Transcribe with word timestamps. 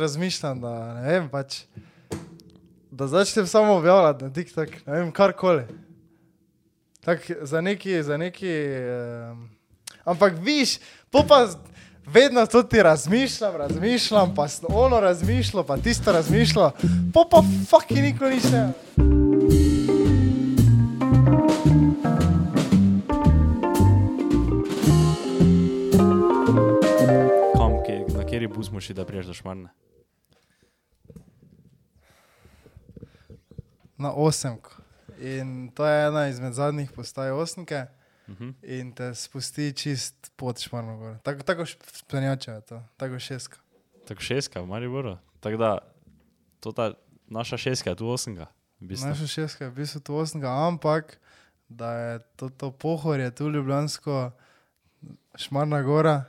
razmišljam, 0.00 0.60
da 0.60 0.94
ne 0.94 1.02
vem, 1.08 1.28
pač, 1.30 1.60
da 2.90 3.06
začnem 3.06 3.46
samo 3.46 3.74
objavljati 3.74 4.24
na 4.24 4.32
TikTok, 4.32 4.68
ne 4.86 4.92
vem, 4.92 5.12
karkoli. 5.12 5.62
Za 7.42 7.60
neki, 7.60 8.02
za 8.02 8.16
neki, 8.16 8.54
um, 9.30 9.48
ampak 10.04 10.32
viš, 10.42 10.78
pa 11.10 11.46
vedno 12.06 12.46
to 12.46 12.62
ti 12.62 12.82
razmišljam, 12.82 13.56
razmišljam, 13.56 14.34
pa 14.34 14.46
ono 14.68 15.00
razmišljal, 15.00 15.64
pa 15.64 15.76
tisto 15.76 16.12
razmišljal, 16.12 16.70
po 17.12 17.28
pa 17.30 17.42
fucking 17.70 18.00
nikoli 18.00 18.34
nič 18.34 19.23
kateri 28.44 28.58
bus 28.58 28.70
moš 28.70 28.88
da 28.88 29.04
priješ 29.04 29.26
do 29.26 29.34
šmarne? 29.34 29.68
Na 33.98 34.12
osemko. 34.12 34.70
In 35.18 35.70
to 35.70 35.86
je 35.86 36.06
ena 36.06 36.28
izmed 36.28 36.52
zadnjih 36.52 36.90
postaj 36.92 37.30
osemke 37.30 37.86
Mhm. 38.28 38.50
in 38.62 38.92
te 38.92 39.14
spusti 39.14 39.72
čist 39.72 40.32
pod 40.36 40.58
šmarno 40.58 40.96
gor. 40.98 41.18
Tako, 41.18 41.42
tako 41.42 41.66
spenjače 41.66 42.50
je 42.50 42.60
to, 42.60 42.82
tako 42.96 43.18
šestka. 43.18 43.58
Tako 44.06 44.20
šestka 44.20 44.60
v 44.60 44.66
Mariboru. 44.66 45.18
Tako 45.40 45.56
da, 45.56 45.78
to 46.60 46.72
ta 46.72 46.92
naša 47.26 47.56
šestka 47.56 47.90
je 47.90 47.96
tu 47.96 48.08
osemka. 48.08 48.46
Naša 48.80 49.26
šestka 49.26 49.64
je 49.64 49.70
v 49.70 49.74
bistvu 49.74 50.00
tu 50.00 50.16
osemka, 50.16 50.48
ampak 50.66 51.18
da 51.68 51.92
je 51.92 52.18
to, 52.36 52.48
to 52.48 52.70
pohorje 52.70 53.30
tu 53.30 53.48
ljubljansko, 53.48 54.30
šmarna 55.36 55.82
gora, 55.82 56.24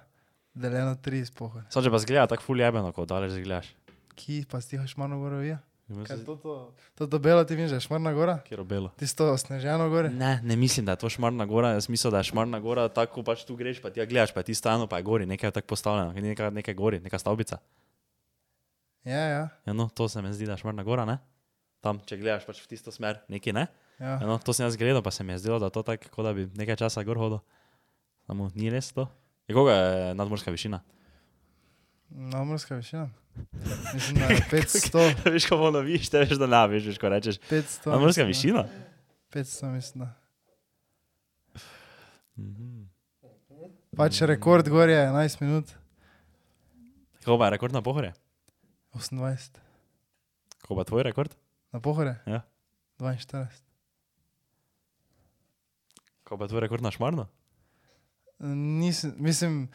deljeno 0.55 0.95
tri 1.03 1.23
pohorja. 1.37 1.67
Samo 1.69 1.85
če 1.85 1.93
pa 1.93 2.01
zgleda 2.03 2.27
tako 2.31 2.47
ful 2.47 2.59
jebeno, 2.63 2.91
kot 2.95 3.09
daleč 3.11 3.35
zgledaš. 3.35 3.71
Ki 4.15 4.43
pa 4.49 4.61
stiho 4.63 4.87
šmarno 4.87 5.19
goro 5.19 5.41
je? 5.43 5.57
Kaj 5.85 6.05
Kaj 6.07 6.23
to, 6.25 6.35
to, 6.41 6.53
to, 6.97 7.05
to 7.07 7.19
belo 7.19 7.43
ti 7.45 7.55
vidiš, 7.55 7.75
je 7.75 7.79
šmarna 7.85 8.09
gora? 8.13 8.39
Kjer 8.47 8.63
obelo. 8.63 8.89
Tisto 8.97 9.27
sneženo 9.37 9.85
gore? 9.89 10.09
Ne, 10.09 10.39
ne 10.43 10.55
mislim, 10.57 10.85
da 10.85 10.95
je 10.95 11.03
to 11.03 11.09
šmarna 11.09 11.45
gora. 11.45 11.75
Jaz 11.77 11.89
mislim, 11.89 12.11
da 12.11 12.23
je 12.23 12.31
šmarna 12.31 12.59
gora 12.59 12.87
tako, 12.89 13.21
pač 13.23 13.43
tu 13.45 13.55
greš, 13.55 13.83
pa 13.83 13.91
ti 13.93 14.01
ja 14.01 14.05
gledaš, 14.09 14.33
pa 14.33 14.41
ti 14.43 14.55
stano, 14.57 14.87
pa 14.89 14.97
je 14.97 15.05
gori, 15.05 15.27
nekaj 15.29 15.47
je 15.47 15.51
tako 15.59 15.67
postavljeno, 15.75 16.13
nekaj, 16.13 16.51
nekaj 16.51 16.73
gori, 16.73 16.99
neka 16.99 17.19
stavbica. 17.21 17.59
Ja, 19.05 19.19
ja. 19.19 19.43
Ja, 19.65 19.73
no, 19.73 19.89
to 19.93 20.09
se 20.09 20.21
mi 20.21 20.33
zdi, 20.33 20.47
da 20.49 20.57
je 20.57 20.63
šmarna 20.63 20.83
gora, 20.83 21.05
ne? 21.05 21.19
Tam, 21.85 21.99
če 22.01 22.17
gledaš 22.17 22.47
pač 22.49 22.63
v 22.63 22.71
tisto 22.71 22.89
smer, 22.89 23.21
neki 23.29 23.53
ne. 23.53 23.67
ja. 23.99 24.15
Ja, 24.17 24.25
no, 24.25 24.39
to 24.41 24.57
sem 24.57 24.65
jaz 24.65 24.79
gledal, 24.81 25.03
pa 25.05 25.13
se 25.13 25.23
mi 25.23 25.37
je 25.37 25.43
zdelo, 25.45 25.59
da 25.61 25.69
to 25.69 25.85
tako, 25.85 26.09
kot 26.09 26.25
da 26.25 26.33
bi 26.33 26.47
nekaj 26.57 26.81
časa 26.81 27.05
gor 27.05 27.21
hodil. 27.21 27.43
Samo 28.25 28.49
ni 28.57 28.73
res 28.73 28.89
to. 28.89 29.05
Je 29.47 29.55
koga 29.55 29.71
je 29.73 30.15
nadmorska 30.15 30.51
višina? 30.51 30.81
Namorska 32.09 32.75
višina. 32.75 33.09
Mislim, 33.93 34.19
da 34.19 34.25
je 34.25 34.37
500. 34.51 35.13
veš, 35.33 35.45
ko 35.45 35.55
ono 35.55 35.79
viš, 35.79 36.09
te 36.09 36.19
veš, 36.19 36.37
da 36.39 36.47
ne 36.47 36.67
veš, 36.67 36.85
veš, 36.85 36.97
ko 36.97 37.09
rečeš. 37.09 37.39
500 37.49 37.89
Nadmorska 37.91 38.23
višina? 38.23 38.65
500 39.33 39.71
mislim, 39.71 40.05
da. 40.05 40.13
Mhm. 42.37 42.83
Pač 43.97 44.21
rekord 44.21 44.69
gor 44.69 44.89
je 44.89 45.07
11 45.07 45.41
minut, 45.41 45.65
Kako 47.25 47.37
pa 47.41 47.45
je 47.45 47.51
rekord 47.57 47.73
na 47.73 47.81
pohore? 47.81 48.13
28. 48.93 49.57
Kako 50.61 50.75
pa 50.75 50.83
tvoj 50.83 51.03
rekord? 51.03 51.33
Na 51.73 51.79
pohore? 51.81 52.15
Ja. 52.25 52.41
42. 52.99 53.47
Kako 56.23 56.37
pa 56.37 56.47
tvoj 56.47 56.61
rekord 56.61 56.85
na 56.85 56.91
šmarno? 56.91 57.27
Nisem, 58.39 59.13
mislim, 59.17 59.67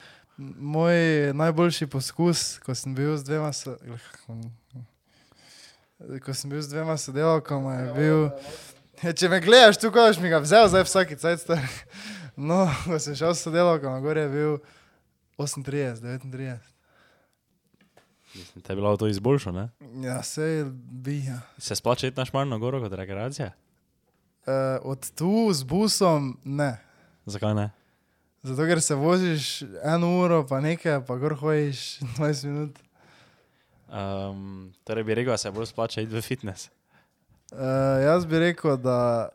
moj 0.59 0.95
najboljši 1.35 1.87
poskus, 1.87 2.59
ko 2.59 2.75
sem 2.75 2.95
bil 2.95 3.17
z 3.17 3.25
dvema, 3.25 3.53
so, 3.53 3.77
ko 6.25 6.35
sem 6.35 6.51
bil 6.51 6.63
z 6.63 6.69
dvema 6.69 6.97
sodelavkama, 6.97 7.75
je 7.75 7.93
bil. 7.95 8.29
Ja, 9.03 9.13
če 9.17 9.29
me 9.33 9.41
gledaš, 9.41 9.81
tu 9.81 9.89
koš 9.93 10.21
mi 10.21 10.29
ga 10.29 10.43
vzel, 10.45 10.69
zdaj 10.69 10.85
vsaki 10.85 11.17
cajt 11.17 11.47
star. 11.47 11.65
No, 12.37 12.67
ko 12.85 12.99
sem 13.01 13.17
šel 13.17 13.35
s 13.35 13.45
sodelavkama, 13.45 14.01
gor 14.05 14.17
je 14.17 14.29
bil 14.29 14.59
38, 15.41 15.65
39. 15.65 16.71
Mislim, 18.35 18.63
te 18.63 18.73
je 18.73 18.77
bilo 18.77 18.97
to 18.97 19.09
izboljšano, 19.09 19.61
ne? 19.61 20.07
Ja, 20.07 20.23
se 20.23 20.67
bi. 20.73 21.25
Ja. 21.25 21.41
Se 21.59 21.75
splača 21.77 22.07
iti 22.07 22.21
na 22.21 22.25
šmarno 22.25 22.59
goro 22.59 22.81
kot 22.81 22.93
rekreacija? 22.93 23.51
Uh, 24.47 24.53
od 24.83 25.11
tu 25.11 25.53
z 25.53 25.65
busom 25.65 26.39
ne. 26.45 26.79
Zakaj 27.27 27.55
ne? 27.55 27.71
Zato, 28.43 28.65
ker 28.65 28.81
se 28.81 28.95
voziš 28.95 29.63
eno 29.85 30.15
uro, 30.21 30.47
pa 30.49 30.61
nekaj, 30.61 31.03
pa 31.07 31.17
gor 31.21 31.35
hojiš 31.37 31.99
20 32.17 32.47
minut. 32.47 32.79
Um, 33.91 34.73
torej 34.85 35.05
bi 35.05 35.15
rekel, 35.15 35.33
da 35.33 35.39
se 35.39 35.51
bolj 35.51 35.67
splača 35.67 36.01
iti 36.01 36.15
v 36.15 36.23
fitness. 36.23 36.71
Uh, 37.53 37.59
jaz 38.05 38.25
bi 38.27 38.39
rekel, 38.39 38.77
da 38.77 39.29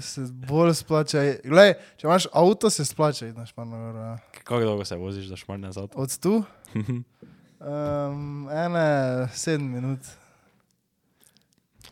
se 0.00 0.20
bolj 0.48 0.74
splača. 0.74 1.22
Glej, 1.44 1.74
če 1.96 2.06
imaš 2.06 2.26
avto, 2.32 2.70
se 2.70 2.84
splača 2.84 3.26
iti 3.28 3.38
na 3.38 3.46
šmarno. 3.46 3.76
Ja. 4.00 4.18
Kako 4.42 4.60
dolgo 4.60 4.84
se 4.84 4.96
voziš 4.96 5.26
do 5.30 5.36
šmarne 5.36 5.72
z 5.72 5.84
avtom? 5.84 6.02
Od 6.02 6.18
tu? 6.18 6.44
Um, 6.74 8.48
ene 8.64 9.28
sedem 9.34 9.68
minut. 9.70 10.00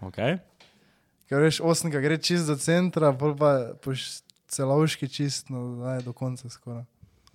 okay. 0.01 0.41
Ker 1.29 1.45
veš, 1.45 1.61
osmka 1.61 2.01
gre 2.03 2.19
čist 2.19 2.49
do 2.51 2.57
centra, 2.59 3.13
pol 3.15 3.37
pa 3.39 3.77
poš 3.85 4.25
celovški 4.51 5.09
čist 5.09 5.51
no, 5.51 5.77
daj, 5.83 6.03
do 6.07 6.13
konca 6.17 6.51
skoraj. 6.51 6.85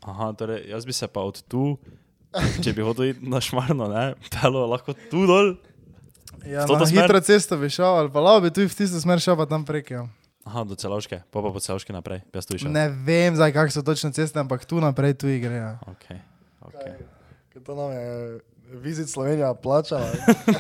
Aha, 0.06 0.32
torej 0.38 0.68
jaz 0.70 0.86
bi 0.86 0.94
se 0.94 1.08
pa 1.08 1.24
od 1.26 1.40
tu, 1.50 1.78
če 2.62 2.74
bi 2.76 2.84
hotel 2.86 3.14
iti 3.14 3.30
na 3.30 3.40
šmarno, 3.42 3.88
ne, 3.90 4.04
pelo 4.36 4.66
lahko 4.70 4.94
tu 5.10 5.24
dol. 5.30 5.56
Ja, 6.46 6.68
To 6.70 6.78
na 6.78 6.86
smer? 6.86 7.08
hitro 7.08 7.22
cesto 7.26 7.58
bi 7.58 7.72
šel, 7.74 8.04
ali 8.04 8.12
pa 8.14 8.22
lao 8.22 8.42
bi 8.44 8.52
tu 8.54 8.62
v 8.62 8.70
tisto 8.70 9.00
smer 9.02 9.24
šel, 9.24 9.38
pa 9.40 9.48
tam 9.50 9.64
prek. 9.66 9.90
Ja. 9.96 10.04
Aha, 10.46 10.62
do 10.68 10.76
celovške, 10.78 11.24
pa 11.34 11.42
pa 11.42 11.50
po 11.50 11.60
celovški 11.64 11.96
naprej, 11.96 12.22
jaz 12.36 12.46
tu 12.46 12.60
išel. 12.60 12.70
Ne 12.70 12.90
vem, 13.08 13.34
zdaj 13.34 13.56
kak 13.56 13.72
so 13.74 13.82
točno 13.82 14.12
ceste, 14.14 14.38
ampak 14.38 14.68
tu 14.70 14.78
naprej 14.84 15.16
tu 15.18 15.32
igre. 15.32 15.58
Ja. 15.58 15.72
Okay. 15.90 16.20
Okay. 16.70 17.00
Ker 17.50 17.64
to 17.66 17.74
nam 17.74 17.90
je 17.96 18.06
vizit 18.84 19.10
Slovenija 19.10 19.54
plačala, 19.58 20.12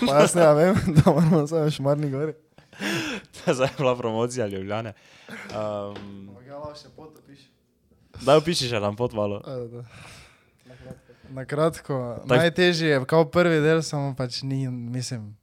pa 0.01 0.23
jaz 0.23 0.33
ne 0.37 0.47
vem, 0.57 0.79
da 0.97 1.11
moramo 1.11 1.45
samo 1.47 1.69
šmarni 1.69 2.09
gori. 2.09 2.33
Zdaj 3.47 3.67
je 3.67 3.77
bila 3.77 3.95
promocija 3.95 4.47
Ljubljane. 4.47 4.93
Um, 5.49 6.29
Ja, 6.45 6.57
lao 6.57 6.75
še 6.75 6.89
pot 6.89 7.17
piše. 7.25 7.49
daj 8.21 8.37
opiši 8.37 8.67
še 8.67 8.79
nam 8.79 8.95
potvalo. 8.95 9.41
Na 11.29 11.41
kratko, 11.43 12.19
Tak- 12.19 12.37
najtežje 12.37 12.89
je 12.89 13.05
kao 13.05 13.25
prvi 13.25 13.59
del, 13.59 13.81
samo 13.81 14.15
pač 14.15 14.41
ni, 14.41 14.67
mislim. 14.67 15.35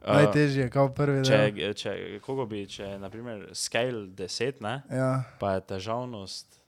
Uh, 0.00 0.14
Najtežje 0.14 0.62
je 0.62 0.70
kao 0.70 0.88
prvi 0.90 1.24
če, 1.24 1.38
del. 1.50 1.74
če, 1.74 1.90
koliko 2.20 2.46
bi, 2.46 2.66
če 2.66 2.98
naprimer 2.98 3.48
scale 3.52 4.08
10, 4.08 4.60
ne, 4.60 4.82
Ja, 4.90 5.24
pa 5.38 5.52
je 5.52 5.60
težavnost 5.62 6.58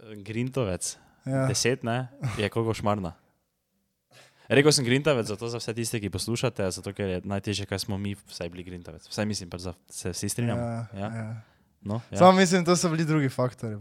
eh, 0.00 0.14
Grintovec 0.16 0.96
ja. 1.24 1.44
10, 1.46 1.84
ne, 1.84 2.08
je 2.36 2.48
koliko 2.48 2.74
šmarna. 2.74 3.12
Rekel 4.46 4.72
sem 4.72 4.84
Grintovec, 4.84 5.26
zato 5.26 5.48
za 5.48 5.56
vse 5.56 5.72
tiste, 5.72 5.96
ki 5.96 6.10
poslušate, 6.10 6.70
zato 6.70 6.92
ker 6.92 7.08
je 7.08 7.20
najtežje, 7.24 7.64
kaj 7.64 7.78
smo 7.80 7.96
mi 7.96 8.12
vsaj 8.14 8.48
bili 8.48 8.62
Grintovec. 8.62 9.08
Vsaj 9.08 9.24
mislim, 9.24 9.48
pa 9.48 9.58
za, 9.58 9.72
se 9.88 10.10
vsi 10.10 10.28
strinjamo. 10.28 10.60
Ja, 10.60 10.86
Ja? 10.94 11.08
ja. 11.08 11.28
No, 11.82 12.00
ja. 12.10 12.18
Samo 12.18 12.32
mislim, 12.32 12.64
to 12.64 12.76
so 12.76 12.88
bili 12.88 13.04
drugi 13.04 13.28
faktori. 13.28 13.76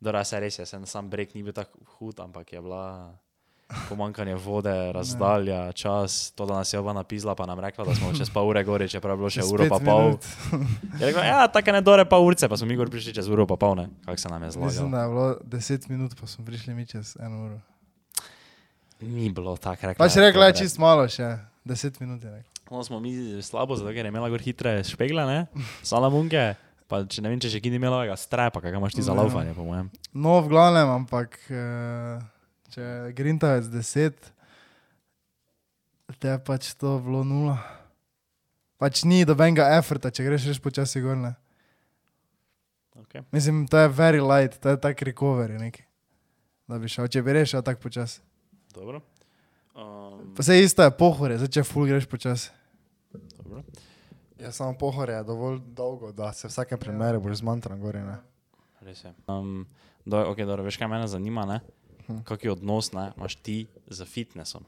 Dora, 0.00 0.24
se 0.24 0.40
res 0.40 0.58
je, 0.58 0.66
sem 0.66 0.86
sam 0.86 1.10
breg 1.10 1.34
ni 1.34 1.42
bil 1.42 1.52
tako 1.52 1.78
hud, 1.90 2.20
ampak 2.20 2.52
je 2.52 2.60
bila 2.60 3.14
pomankanje 3.88 4.34
vode, 4.34 4.72
razdalja, 4.92 5.72
čas, 5.72 6.30
to, 6.30 6.46
da 6.46 6.54
nas 6.54 6.72
je 6.72 6.78
oba 6.78 6.92
napisala, 6.92 7.34
pa 7.34 7.46
nam 7.46 7.60
rekla, 7.60 7.84
da 7.84 7.94
smo 7.94 8.10
čez 8.12 8.30
pol 8.30 8.48
ure 8.48 8.64
gori, 8.64 8.88
čeprav 8.88 9.12
je 9.12 9.18
bilo 9.18 9.30
še 9.30 9.44
uro 9.44 9.68
pa 9.68 9.78
pol. 9.80 10.16
Je 10.98 11.06
rekla, 11.06 11.24
ja, 11.24 11.46
tako 11.48 11.72
ne 11.72 11.80
dore 11.80 12.04
pa 12.04 12.18
urce, 12.18 12.48
pa 12.48 12.56
smo 12.56 12.66
mi 12.66 12.76
gor 12.76 12.90
prišli 12.90 13.14
čez 13.14 13.28
uro 13.28 13.46
pa 13.46 13.54
pol, 13.56 13.74
ne, 13.76 13.88
kako 14.04 14.18
se 14.18 14.28
nam 14.28 14.42
je 14.42 14.46
Mislim, 14.48 14.70
zlagalo. 14.70 14.90
da 14.90 15.02
je 15.02 15.08
bilo 15.08 15.28
10 15.52 15.88
minut, 15.88 16.14
pa 16.14 16.26
smo 16.26 16.44
prišli 16.44 16.74
mi 16.74 16.86
čez 16.86 17.16
eno 17.20 17.44
uro. 17.44 17.60
Ni 19.00 19.30
bilo 19.32 19.56
tako, 19.56 19.90
rekla. 19.90 20.04
Pač 20.04 20.16
je, 20.16 20.22
rekla 20.22 20.50
je 20.50 20.52
dobre. 20.52 20.62
čist 20.62 20.78
malo 20.78 21.06
še, 21.08 21.28
10 21.64 22.00
minut 22.00 22.24
je 22.24 22.30
rekla. 22.30 22.48
No, 22.70 22.84
smo 22.86 23.00
mi 23.00 23.10
slabo, 23.42 23.74
zato 23.74 23.90
ker 23.90 24.04
je 24.06 24.12
imela 24.12 24.28
gor 24.30 24.38
hitre 24.38 24.76
špegle, 24.86 25.24
ne, 25.26 25.38
salamunke, 25.82 26.54
pa 26.86 27.00
če 27.02 27.22
ne 27.24 27.32
vem, 27.32 27.40
če 27.42 27.50
še 27.50 27.60
kini 27.64 27.80
imela 27.80 27.98
ovega 27.98 28.14
strepa, 28.14 28.60
kaj 28.62 28.76
imaš 28.76 28.94
ti 28.94 29.02
za 29.02 29.10
Ne. 29.16 29.24
laufanje, 29.24 29.54
po 29.56 29.64
mojem. 29.66 29.88
No, 30.14 30.36
v 30.38 30.52
glavnem, 30.52 30.86
ampak 31.00 31.34
eh, 31.50 32.22
če 32.70 32.80
je 32.84 33.12
Grintavec 33.18 33.66
10, 33.74 34.30
te 36.20 36.28
je 36.30 36.38
pač 36.46 36.74
to 36.78 36.98
bilo 37.02 37.24
nula. 37.26 37.58
Pač 38.78 39.02
ni 39.04 39.24
dobenega 39.26 39.66
efforta, 39.76 40.10
če 40.14 40.24
greš 40.24 40.46
res 40.52 40.60
počasi 40.62 41.02
gor. 41.02 41.18
Ne. 41.18 41.34
Okay. 43.02 43.24
Mislim, 43.34 43.66
to 43.66 43.76
je 43.82 43.88
very 43.90 44.20
light, 44.22 44.60
to 44.62 44.70
je 44.70 44.78
tak 44.80 45.02
recovery 45.02 45.58
neki. 45.58 45.82
Da 46.70 46.78
bi 46.78 46.86
šel, 46.86 47.08
če 47.10 47.22
bi 47.26 47.34
rešil 47.34 47.62
tako 47.66 47.88
počasi. 47.88 48.22
Dobro. 48.74 49.00
Um, 49.74 50.34
Pa 50.36 50.42
se 50.42 50.60
isto 50.62 50.82
je 50.82 50.90
pohore, 50.90 51.38
zdaj 51.38 51.48
če 51.48 51.64
full 51.64 51.86
greš 51.86 52.06
počasi. 52.10 52.50
Ja, 54.40 54.52
samo 54.52 54.72
pohor 54.78 55.10
je 55.10 55.20
dovolj 55.24 55.60
dolgo, 55.76 56.12
da 56.12 56.32
se 56.32 56.48
v 56.48 56.50
vsakem 56.50 56.78
primeru 56.78 57.20
boš 57.20 57.42
zmantran 57.42 57.80
gori. 57.80 58.00
Ne? 58.00 58.16
Res 58.80 59.04
je. 59.04 59.12
Um, 59.28 59.66
do, 60.04 60.22
okay, 60.32 60.46
dobro, 60.48 60.64
veš, 60.64 60.78
kaj 60.80 60.88
mene 60.88 61.08
zanima, 61.08 61.44
ne? 61.46 61.60
Hm. 62.06 62.22
Kak 62.24 62.44
je 62.44 62.52
odnos 62.52 62.92
ne, 62.92 63.10
imaš 63.16 63.36
ti 63.36 63.66
z 63.86 64.04
fitnessom? 64.08 64.64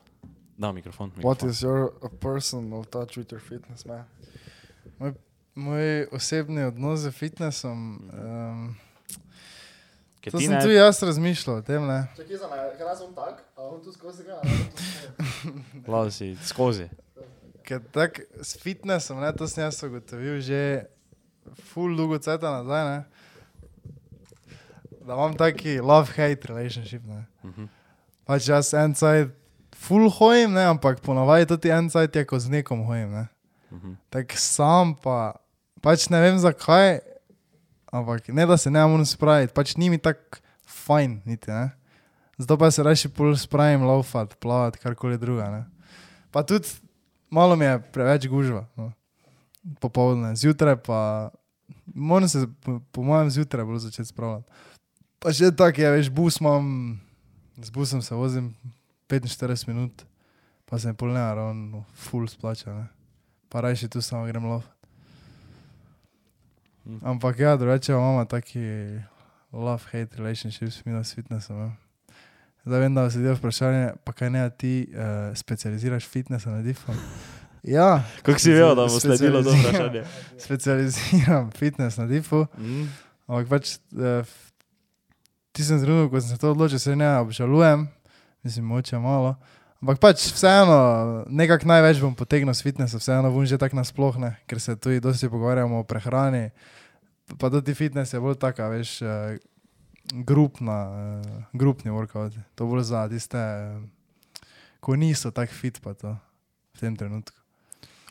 Da, 0.58 0.72
mikrofon. 0.72 1.10
What 1.16 1.42
mikrofon. 1.42 1.50
is 1.50 1.62
your 1.62 1.92
personal 2.20 2.84
touch 2.84 3.16
with 3.16 3.32
your 3.32 3.40
fitness, 3.40 3.86
man? 3.88 4.04
Moj 5.54 6.06
osebni 6.12 6.64
odnos 6.68 7.00
z 7.00 7.10
fitnessom. 7.10 8.10
Um, 8.12 8.76
to 10.30 10.38
sem 10.40 10.50
ne- 10.50 10.60
tudi 10.62 10.74
jaz 10.74 11.02
razmišljal 11.02 11.56
o 11.56 11.62
tem. 11.62 11.86
Ne? 11.86 12.06
Čakaj 12.16 12.36
za 12.36 12.48
me, 12.48 12.96
sem 12.96 13.14
tak, 13.14 13.42
a 13.56 13.62
on 13.62 13.82
tu 13.82 13.92
skozi 13.92 14.22
ga. 14.24 14.38
Lahko 15.88 16.10
si 16.10 16.36
skozi. 16.44 16.88
Ker 17.66 17.80
tako 17.92 18.22
s 18.42 18.58
fitnessom, 18.58 19.20
ne, 19.20 19.32
to 19.32 19.48
sem 19.48 19.64
jaz 19.64 19.82
ugotovil 19.82 20.40
že 20.40 20.86
full 21.72 21.96
dolgo 21.96 22.18
cajta 22.18 22.50
nazaj. 22.62 22.84
Ne? 22.86 22.98
Da 25.02 25.14
imam 25.14 25.34
taki 25.34 25.80
love-hate 25.80 26.46
relationship. 26.48 27.02
Ne? 27.06 27.26
Mhm. 27.44 27.66
Pač 28.24 28.46
jaz 28.48 28.74
en 28.74 28.94
cajt 28.94 29.34
full 29.74 30.06
hojim, 30.10 30.52
ne? 30.54 30.62
ampak 30.70 31.00
ponavadi 31.02 31.46
tudi 31.46 31.70
en 31.74 31.90
cajt 31.90 32.16
je, 32.16 32.24
ko 32.24 32.38
z 32.38 32.48
nekom 32.50 32.84
hojim. 32.86 33.10
Ne? 33.10 33.26
Mhm. 33.72 33.96
Tako 34.10 34.36
sam 34.38 34.94
pa, 34.94 35.34
pač 35.82 36.06
ne 36.10 36.20
vem 36.20 36.38
zakaj, 36.38 37.00
ampak 37.92 38.28
ne 38.28 38.46
da 38.48 38.56
se 38.56 38.70
ne 38.70 38.82
morem 38.88 39.06
spraviti, 39.06 39.52
pač 39.54 39.76
ni 39.76 39.90
mi 39.92 40.00
tako 40.00 40.40
fajn, 40.66 41.20
niti 41.28 41.52
ne. 41.52 41.70
Zato 42.40 42.56
pa 42.58 42.70
se 42.70 42.82
raje 42.82 43.10
pol 43.12 43.36
spravim, 43.36 43.84
laufat, 43.86 44.34
plavat, 44.40 44.80
karkoli 44.80 45.18
druga. 45.20 45.50
Ne. 45.52 45.62
Pa 46.32 46.42
tudi 46.42 46.68
malo 47.30 47.56
mi 47.56 47.64
je 47.68 47.78
preveč 47.92 48.26
gužva, 48.28 48.64
no. 48.76 48.92
popoldne, 49.80 50.34
zjutraj 50.36 50.76
pa, 50.82 51.30
moram 51.94 52.28
se 52.28 52.46
po, 52.64 52.80
po 52.92 53.02
mojem 53.02 53.30
zjutraj 53.30 53.64
bolj 53.64 53.84
začeti 53.84 54.08
spravljati. 54.08 54.48
Pa 55.22 55.30
še 55.30 55.52
tako 55.54 55.84
je, 55.84 55.90
veš, 55.92 56.10
bus 56.10 56.40
imam, 56.40 56.98
z 57.60 57.70
busom 57.70 58.02
se 58.02 58.16
vozim 58.16 58.50
45 59.12 59.68
minut, 59.68 60.02
pa 60.66 60.80
se 60.80 60.88
mi 60.90 60.98
pol 60.98 61.12
ne, 61.14 61.22
ravno 61.22 61.84
full 61.94 62.26
splača. 62.26 62.74
Ne. 62.74 62.86
Pa 63.52 63.60
raje 63.60 63.88
tu 63.88 64.02
samo 64.02 64.26
grem 64.26 64.48
lov. 64.48 64.64
Mm. 66.84 66.98
Ampak 67.02 67.38
ja, 67.38 67.56
drugače 67.56 67.92
imamo 67.92 68.24
taki 68.24 68.58
love-hate 69.52 70.16
relationships, 70.16 70.84
mi 70.84 71.04
s 71.04 71.14
fitnessom. 71.14 71.58
Ja. 71.58 71.70
Zdaj 72.64 72.80
vem, 72.80 72.94
da 72.94 73.10
se 73.10 73.18
dio 73.18 73.34
vprašanje, 73.34 73.90
pa 74.04 74.12
kaj 74.12 74.30
ne, 74.30 74.50
ti 74.50 74.88
uh, 74.88 75.02
specializiraš 75.36 76.06
fitness 76.06 76.46
na 76.46 76.62
difu. 76.62 76.92
Ja, 77.64 78.02
Kako 78.22 78.38
si 78.38 78.50
vedel, 78.50 78.68
da 78.68 78.82
bo 78.82 78.88
sledilo 78.90 79.42
to 79.42 79.50
vprašanje? 79.52 80.02
specializiram 80.44 81.50
fitness 81.50 81.96
na 81.96 82.06
difu, 82.06 82.46
Mhm. 82.58 82.86
ampak 83.26 83.48
pač 83.48 83.68
uh, 83.92 84.26
ti 85.52 85.64
sem 85.64 85.78
trenutno, 85.78 86.10
ko 86.10 86.20
sem 86.20 86.30
se 86.30 86.38
to 86.38 86.50
odločil, 86.50 86.78
se 86.78 86.96
ne 86.96 87.18
obžalujem, 87.18 87.88
mislim, 88.42 88.64
moče 88.64 88.98
malo. 88.98 89.36
Ampak 89.82 89.98
pač 89.98 90.28
vseeno, 90.30 90.76
nekako 91.26 91.66
največ 91.66 91.98
bom 91.98 92.14
potegnil 92.14 92.54
s 92.54 92.62
fitnessom, 92.62 93.02
vseeno 93.02 93.32
bom 93.34 93.42
že 93.42 93.58
tako 93.58 93.80
nasploh, 93.80 94.14
ne, 94.14 94.38
ker 94.46 94.62
se 94.62 94.76
tudi 94.78 95.02
dosti 95.02 95.26
pogovarjamo 95.26 95.82
o 95.82 95.86
prehrani. 95.86 96.54
Pa 97.34 97.50
tudi 97.50 97.74
fitness 97.74 98.14
je 98.14 98.22
bolj 98.22 98.38
taka, 98.38 98.70
veš, 98.70 99.02
eh, 99.02 99.42
grupna, 100.22 100.78
eh, 100.86 101.42
grupni 101.50 101.90
workout. 101.90 102.38
To 102.54 102.70
bolj 102.70 102.94
za 102.94 103.08
tiste, 103.10 103.38
eh, 103.38 104.46
ko 104.78 104.94
niso 104.94 105.34
tako 105.34 105.50
fit 105.50 105.82
pa 105.82 105.98
to 105.98 106.14
v 106.74 106.78
tem 106.78 106.94
trenutku. 106.94 107.34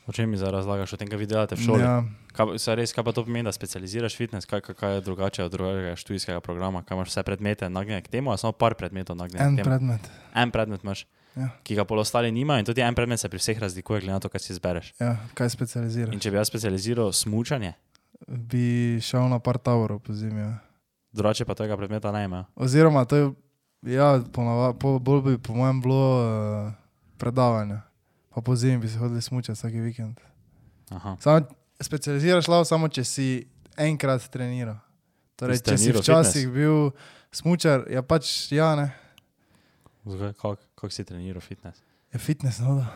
O 0.08 0.12
čem 0.12 0.28
mi 0.28 0.36
zdaj 0.36 0.52
razlagaš, 0.52 0.92
o 0.94 0.98
tem, 1.00 1.08
kaj 1.08 1.20
vi 1.24 1.30
delate 1.30 1.56
v 1.56 1.64
šoli? 1.64 1.84
Ja, 1.88 2.04
Kaj, 2.36 2.60
res, 2.76 2.92
kaj 2.96 3.04
pa 3.04 3.12
to 3.16 3.24
pomeni, 3.24 3.48
da 3.48 3.52
specializiraš 3.52 4.16
fitness, 4.16 4.48
kaj, 4.48 4.64
kaj, 4.64 4.76
kaj 4.76 4.92
je 4.96 5.02
drugače 5.08 5.44
od 5.44 5.52
drugega 5.52 5.96
študijskega 5.96 6.40
programa, 6.44 6.84
kaj 6.84 6.96
imaš 6.98 7.12
vse 7.12 7.24
predmete 7.28 7.70
nagnjene 7.70 8.02
k 8.02 8.12
temu, 8.12 8.32
a 8.32 8.40
samo 8.40 8.56
par 8.56 8.76
predmetov 8.80 9.20
nagnjenih 9.20 9.60
en 9.60 9.68
predmet. 9.68 10.12
En 10.36 10.52
predmet 10.52 10.84
imaš, 10.84 11.06
Ja. 11.36 11.48
ki 11.64 11.78
ga 11.80 11.86
pol 11.88 12.02
ostali 12.04 12.32
nimajo 12.32 12.60
in 12.60 12.66
tudi 12.68 12.84
en 12.84 12.96
predmet 12.96 13.20
se 13.20 13.30
pri 13.30 13.40
vseh 13.40 13.60
razlikuje, 13.60 14.02
glede 14.02 14.14
na 14.14 14.20
to, 14.20 14.30
kaj 14.30 14.44
si 14.44 14.52
izbereš. 14.52 14.92
Ja, 15.00 15.16
kaj 15.34 15.54
specializiraš? 15.54 16.12
In 16.12 16.20
če 16.20 16.32
bi 16.32 16.38
jaz 16.38 16.52
specializiral 16.52 17.14
smučanje, 17.16 17.74
Bi 18.28 19.00
šel 19.02 19.30
na 19.30 19.40
par 19.40 19.58
tavorov 19.58 20.00
po 20.00 20.14
zimi. 20.14 20.40
Ja. 20.40 20.60
drugače 21.12 21.46
pa 21.46 21.56
tega 21.56 21.78
predmeta 21.78 22.12
ne 22.12 22.24
imajo. 22.24 22.46
Oziroma, 22.56 23.06
to 23.06 23.16
je, 23.16 23.32
ja, 23.82 24.22
ponava, 24.34 24.74
po, 24.74 25.00
bolj 25.00 25.22
bi 25.22 25.38
po 25.38 25.54
mojem 25.54 25.82
bilo 25.82 26.04
uh, 26.22 26.74
predavanje. 27.18 27.82
Pa 28.30 28.42
po 28.42 28.56
zimi 28.56 28.78
bi 28.78 28.88
se 28.88 28.98
hodili 28.98 29.22
smučati 29.22 29.58
vsak 29.58 29.74
vikend. 29.74 30.20
Aha. 30.90 31.18
Samo 31.20 31.42
specializiraš 31.82 32.48
lav, 32.48 32.64
samo 32.66 32.88
če 32.88 33.04
si 33.04 33.48
enkrat 33.78 34.30
treniral. 34.32 34.78
Torej, 35.36 35.60
če 35.66 35.78
si 35.78 35.92
včasih 35.92 36.46
fitness? 36.48 36.54
bil 36.54 36.92
smučar, 37.32 37.84
je 37.90 38.02
pač 38.04 38.52
ja, 38.52 38.76
ne. 38.76 38.92
Zakaj, 40.04 40.34
kako 40.34 40.56
kak 40.76 40.92
si 40.92 41.04
treniral 41.04 41.42
fitness? 41.42 41.82
Je 42.10 42.20
fitness, 42.20 42.60
no 42.60 42.76
da. 42.76 42.88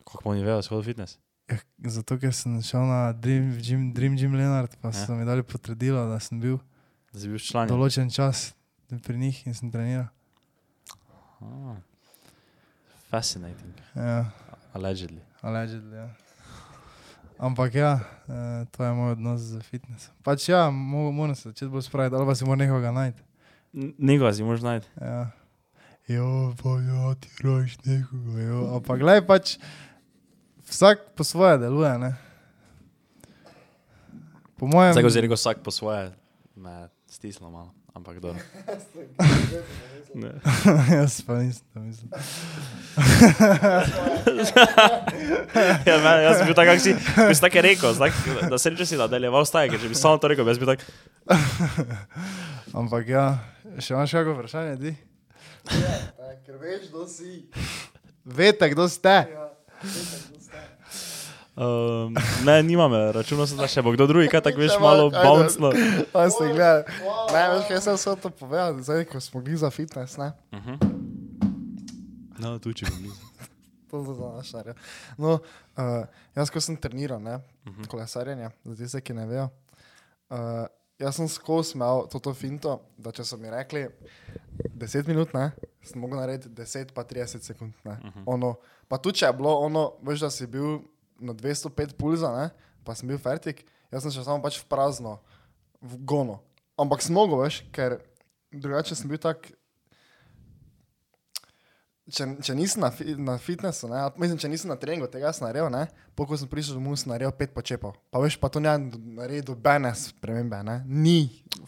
Kako 0.00 0.22
pomeni 0.22 0.42
vejo, 0.42 0.62
shod 0.62 0.84
fitness? 0.84 1.18
Ja, 1.46 1.58
zato, 1.90 2.16
ker 2.16 2.32
sem 2.32 2.56
šel 2.58 2.80
na 2.82 3.12
Dream 3.12 3.52
Gym, 3.56 3.92
Dream 3.92 4.16
Gym 4.16 4.32
Leonard, 4.32 4.72
pa 4.76 4.88
Ja. 4.88 4.92
ja. 4.92 5.02
so 5.02 5.14
mi 5.14 5.24
dali 5.24 5.42
potrdilo, 5.42 6.06
da 6.06 6.18
sem 6.18 6.40
bil 6.40 6.58
Da 7.12 7.20
bil 7.22 7.38
član. 7.38 7.68
določen 7.68 8.08
čas 8.08 8.54
pri 8.98 9.16
njih 9.16 9.46
in 9.46 9.54
sem 9.54 9.70
treniral. 9.70 10.08
Ah. 11.38 11.76
Fascinating. 13.08 13.74
Ja, 13.94 14.30
Allegedly. 14.72 15.20
allegedly, 15.40 15.94
ja. 15.94 16.08
Ampak 17.38 17.74
ja, 17.74 18.00
eh, 18.24 18.64
to 18.66 18.80
je 18.80 18.92
moj 18.92 19.12
odnos 19.12 19.40
z 19.42 19.60
fitnessom. 19.62 20.14
Pač 20.22 20.48
ja, 20.48 20.70
mo 20.70 21.12
moram 21.12 21.34
se 21.34 21.48
začeti 21.48 21.68
bolj 21.68 21.82
spraviti, 21.82 22.16
ali 22.16 22.26
pa 22.26 22.34
si 22.34 22.44
moram 22.44 22.58
nekoga 22.58 22.90
najti. 22.90 23.22
Nekoga 23.98 24.32
si 24.32 24.42
moraš 24.42 24.62
najti. 24.62 24.88
Ja. 24.96 25.30
Jo, 26.06 26.54
pa 26.62 26.68
ja, 26.68 27.14
ti 27.18 27.28
rajiš 27.42 27.78
nekoga. 27.82 28.40
Jo. 28.40 28.60
Ampak 28.78 28.98
gledaj, 29.02 29.26
pač 29.26 29.58
vsak 30.70 30.98
po 31.18 31.26
svoje 31.26 31.58
deluje, 31.58 31.98
ne. 31.98 32.14
Po 34.54 34.70
mojem. 34.70 34.94
Zdaj, 34.94 35.02
ko 35.02 35.10
si 35.10 35.20
rekel 35.26 35.34
vsak 35.34 35.66
po 35.66 35.74
svoje, 35.74 36.14
me 36.54 36.86
stislo 37.10 37.50
malo, 37.50 37.74
ampak 37.90 38.22
dobro. 38.22 38.38
Ne. 40.14 40.30
jaz 41.02 41.26
pa 41.26 41.42
nisem 41.42 41.66
to 41.74 41.80
mislil. 41.82 42.08
ja, 45.90 45.96
me, 45.98 46.10
jaz 46.22 46.38
sem 46.38 46.46
bil 46.46 46.54
tak, 46.54 46.70
si, 46.78 46.94
ko 46.94 47.34
si 47.34 47.42
tako 47.42 47.66
rekel, 47.66 47.90
znak, 47.98 48.14
da 48.46 48.62
se 48.62 48.70
reče 48.70 48.86
si 48.86 48.96
nadaljeval 48.96 49.42
staj, 49.42 49.74
ker 49.74 49.82
če 49.82 49.90
bi 49.90 49.98
samo 49.98 50.22
to 50.22 50.30
rekel, 50.30 50.46
bi 50.46 50.54
jaz 50.54 50.62
bil 50.62 50.70
tak, 50.70 50.86
Ampak 52.78 53.10
ja, 53.10 53.26
še 53.82 53.98
imaš 53.98 54.14
kakšno 54.14 54.38
vprašanje, 54.38 54.78
ti? 54.80 55.15
Ker 56.46 56.56
veš, 56.62 56.88
kdo 56.90 57.06
si. 57.10 57.46
Veste, 58.24 58.70
kdo 58.70 58.88
ste? 58.88 59.26
um, 61.56 62.14
ne, 62.44 62.62
nimam, 62.62 62.92
računal 63.14 63.46
sem, 63.46 63.58
da 63.58 63.68
še 63.70 63.82
bo 63.82 63.94
kdo 63.94 64.06
drugi, 64.10 64.28
kaj 64.30 64.44
tako 64.46 64.62
veš, 64.62 64.76
malo 64.82 65.08
bouncno. 65.10 65.72
Pa 66.14 66.28
ste 66.30 66.52
gledali. 66.52 66.84
Ne, 67.32 67.42
veš, 67.54 67.64
kaj 67.70 67.80
sem 67.82 67.98
vse 67.98 68.16
to 68.22 68.30
povedal, 68.30 68.78
zdaj, 68.82 69.06
ko 69.10 69.20
smo 69.22 69.42
bili 69.42 69.58
za 69.58 69.70
fitness, 69.74 70.18
ne? 70.20 70.32
No, 72.36 72.58
tu 72.62 72.74
če 72.76 72.90
bi 72.92 73.08
bil. 73.08 73.16
To 73.86 74.02
je 74.02 74.16
za 74.18 74.28
našarja. 74.34 74.72
No, 75.14 75.38
uh, 75.78 76.10
jaz, 76.34 76.50
ko 76.50 76.58
sem 76.58 76.74
treniral, 76.74 77.22
ne, 77.22 77.38
kolesarjenje, 77.86 78.50
za 78.66 78.74
tiste, 78.74 78.98
ki 78.98 79.14
ne 79.14 79.26
vejo, 79.30 79.44
uh, 80.34 80.66
jaz 80.98 81.16
sem 81.18 81.28
skozi 81.28 81.76
imel 81.76 82.06
to 82.12 82.32
finto, 82.34 82.78
da 82.98 83.12
če 83.12 83.24
so 83.24 83.38
mi 83.40 83.50
rekli 83.52 83.86
10 84.76 85.08
minut, 85.10 85.34
ne, 85.36 85.50
sem 85.84 86.00
mogel 86.00 86.20
narediti 86.20 86.52
10 86.56 86.92
pa 86.96 87.04
30 87.04 87.44
sekund, 87.44 87.76
ne. 87.84 87.96
Ono, 88.26 88.54
pa 88.88 88.98
tudi 88.98 89.20
če 89.20 89.30
je 89.30 89.36
bilo 89.36 89.52
ono, 89.66 89.88
veš, 90.06 90.26
da 90.26 90.30
si 90.32 90.48
bil 90.50 90.80
na 91.20 91.34
205 91.36 91.96
pulza, 91.98 92.32
ne, 92.32 92.50
pa 92.84 92.96
sem 92.96 93.08
bil 93.08 93.20
fertik, 93.20 93.64
jaz 93.92 94.04
sem 94.06 94.14
še 94.14 94.24
samo 94.24 94.42
pač 94.44 94.60
v 94.60 94.68
prazno, 94.70 95.18
v 95.80 96.00
gono. 96.08 96.40
Ampak 96.80 97.04
sem 97.04 97.16
mogel, 97.16 97.44
veš, 97.44 97.62
ker 97.72 97.98
drugače 98.52 98.96
sem 98.96 99.08
bil 99.08 99.20
tak, 99.20 99.52
če, 102.12 102.26
če 102.44 102.54
nisem 102.56 102.82
na, 102.84 102.90
fi, 102.94 103.14
na 103.18 103.36
fitnessu, 103.42 103.88
ne, 103.90 104.02
mislim, 104.20 104.38
če 104.42 104.50
nisem 104.50 104.70
na 104.70 104.76
treningu 104.80 105.08
tega 105.10 105.32
sem 105.34 105.46
naredil, 105.46 105.68
ne, 105.72 105.86
poko 106.18 106.38
sem 106.38 106.48
prišel 106.50 106.78
domov, 106.78 106.98
sem 107.00 107.10
naredil 107.10 107.34
pet 107.36 107.54
počepov. 107.54 107.96
Pa 108.14 108.22
veš, 108.22 108.38
pa 108.40 108.50
to 108.52 108.62
ne 108.62 108.74
naredi 109.18 109.42
dobene 109.48 109.90
spremembe, 109.98 110.60
ne, 110.66 110.76
ni. 110.86 111.18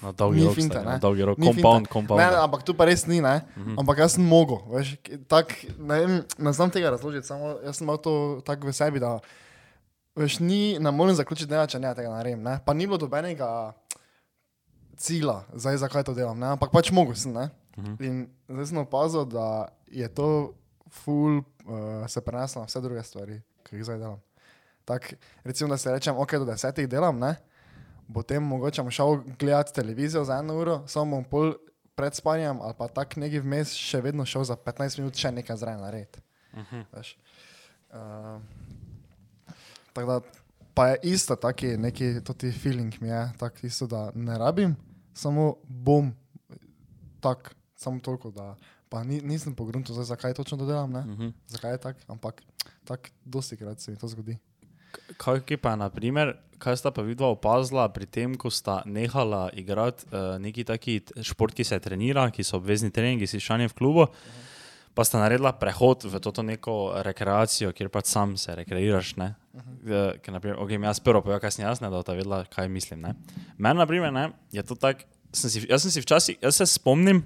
Na 0.02 0.12
dolgi 0.14 0.44
rok, 0.46 0.54
finta, 0.54 0.82
ne. 0.84 0.94
na 0.94 1.02
dolgi 1.02 1.26
rok, 1.26 1.40
compound, 1.42 1.90
compound. 1.90 2.22
Ne, 2.22 2.28
ampak 2.44 2.62
tu 2.66 2.76
pa 2.78 2.86
res 2.88 3.06
ni, 3.10 3.20
ne, 3.24 3.40
mm 3.42 3.64
-hmm. 3.64 3.80
ampak 3.82 4.04
jaz 4.04 4.14
sem 4.14 4.24
mogel, 4.24 4.62
veš, 4.70 4.96
tak, 5.26 5.54
ne, 5.78 6.00
vem, 6.04 6.22
ne 6.38 6.52
znam 6.52 6.70
tega 6.70 6.94
razložiti, 6.94 7.26
samo 7.26 7.58
jaz 7.64 7.76
sem 7.76 7.84
imel 7.86 7.98
to 7.98 8.42
tako 8.46 8.68
v 8.68 8.72
sebi, 8.72 9.00
da 9.00 9.18
veš, 10.16 10.38
ni, 10.40 10.78
ne 10.78 10.90
morem 10.90 11.14
zaključiti 11.14 11.48
dneva, 11.48 11.66
če 11.66 11.78
ne 11.78 11.94
tega 11.94 12.10
naredim, 12.10 12.42
ne, 12.42 12.60
pa 12.64 12.74
ni 12.74 12.86
bilo 12.86 12.98
dobenega 12.98 13.74
cilja, 14.98 15.42
zdaj 15.54 15.76
zakaj 15.76 16.02
to 16.02 16.14
delam, 16.14 16.38
ne? 16.38 16.46
ampak 16.46 16.72
pač 16.74 16.90
mogel 16.90 17.14
sem. 17.14 17.32
Ne? 17.32 17.48
In 18.02 18.26
zdaj 18.50 18.66
sem 18.66 18.80
opazil, 18.82 19.24
da 19.24 19.68
je 19.90 20.08
to 20.14 20.54
ful 20.90 21.38
uh, 21.38 22.06
se 22.08 22.20
preneslo 22.24 22.62
na 22.62 22.66
vse 22.66 22.80
druge 22.80 23.02
stvari, 23.02 23.42
ki 23.62 23.76
jih 23.76 23.84
zdaj 23.84 23.98
delam. 23.98 24.20
Tak, 24.84 25.14
recimo, 25.44 25.68
da 25.70 25.76
se 25.76 25.92
rečem, 25.92 26.16
ok, 26.16 26.32
do 26.40 26.48
desetih 26.48 26.88
delam, 26.88 27.18
ne? 27.18 27.36
potem 28.14 28.42
mogoče 28.42 28.82
bom 28.82 28.90
šel 28.90 29.18
gledati 29.38 29.74
televizijo 29.74 30.24
za 30.24 30.38
eno 30.38 30.56
uro, 30.56 30.82
samo 30.88 31.16
bom 31.16 31.24
pol 31.24 31.54
pred 31.94 32.14
spanjem 32.14 32.60
ali 32.62 32.74
pa 32.78 32.88
tak 32.88 33.16
nekaj 33.16 33.42
vmes 33.42 33.74
še 33.74 34.00
vedno 34.00 34.24
šel 34.24 34.44
za 34.48 34.56
15 34.56 35.00
minut 35.00 35.18
še 35.18 35.32
nekaj 35.34 35.56
zraven 35.60 35.82
narediti. 35.82 36.22
veš. 36.92 37.16
Uh, 37.92 38.40
tako 39.92 40.06
da, 40.08 40.20
pa 40.74 40.86
je 40.88 40.98
isto 41.12 41.36
taki 41.36 41.76
neki 41.76 42.24
toti 42.24 42.52
feeling 42.52 42.94
mi 43.00 43.08
je, 43.08 43.22
tako 43.38 43.66
isto, 43.66 43.86
da 43.86 44.10
ne 44.14 44.38
rabim, 44.38 44.76
samo 45.14 45.56
bom 45.64 46.12
tak, 47.20 47.54
samo 47.76 48.00
toliko, 48.00 48.30
da 48.30 48.54
pa 48.88 49.04
ni, 49.04 49.20
nisem 49.20 49.54
pogrunil, 49.54 49.84
zakaj 50.04 50.34
točno 50.34 50.58
to 50.58 50.66
delam, 50.66 50.92
ne? 50.92 51.00
Mhm. 51.00 51.28
zakaj 51.46 51.72
je 51.72 51.78
tako, 51.78 52.00
ampak 52.08 52.42
tako 52.84 53.08
dosti 53.24 53.56
krat 53.56 53.80
se 53.80 53.90
mi 53.90 53.96
to 53.96 54.08
zgodi. 54.08 54.38
Kaj 55.16 55.40
pa, 55.62 55.76
naprimer, 55.76 56.36
kaj 56.58 56.76
sta 56.76 56.90
pa 56.90 57.02
vidva 57.02 57.28
opazila 57.28 57.88
pri 57.92 58.06
tem, 58.06 58.34
ko 58.34 58.50
sta 58.50 58.82
nehala 58.86 59.48
igrati 59.52 60.06
uh, 60.08 60.36
neki 60.40 60.64
taki 60.64 61.00
šport, 61.22 61.54
ki 61.54 61.64
se 61.64 61.78
trenira, 61.80 62.30
ki 62.30 62.44
so 62.44 62.56
obvezni 62.56 62.90
treningi, 62.90 63.26
si 63.26 63.40
šanje 63.40 63.68
v 63.68 63.76
klubu, 63.78 64.06
pa 64.96 65.04
sta 65.04 65.20
naredila 65.20 65.52
prehod 65.54 66.08
v 66.08 66.20
to 66.20 66.42
neko 66.42 67.02
rekreacijo, 67.06 67.72
kjer 67.72 67.92
pač 67.92 68.10
sam 68.10 68.36
se 68.36 68.56
rekreiraš. 68.56 69.14
Ne? 69.20 69.34
Uh, 69.54 70.16
ker, 70.22 70.32
naprimer, 70.34 70.58
okay, 70.58 70.80
jaz 70.80 71.00
prvo 71.04 71.22
povem, 71.22 71.40
kaj 71.40 71.58
sem 71.58 71.66
jaz, 71.66 71.82
ne, 71.84 71.92
da 71.92 72.00
bosta 72.00 72.16
vedela, 72.16 72.42
kaj 72.48 72.68
mislim. 72.72 73.04
Ne? 73.04 73.14
Meni, 73.58 73.78
naprimer, 73.78 74.12
ne, 74.14 74.30
je 74.52 74.64
to 74.64 74.74
tako, 74.74 75.06
jaz 75.36 75.84
sem 75.84 75.92
si 75.92 76.04
včasih, 76.04 76.40
jaz 76.42 76.62
se 76.62 76.66
spomnim, 76.66 77.22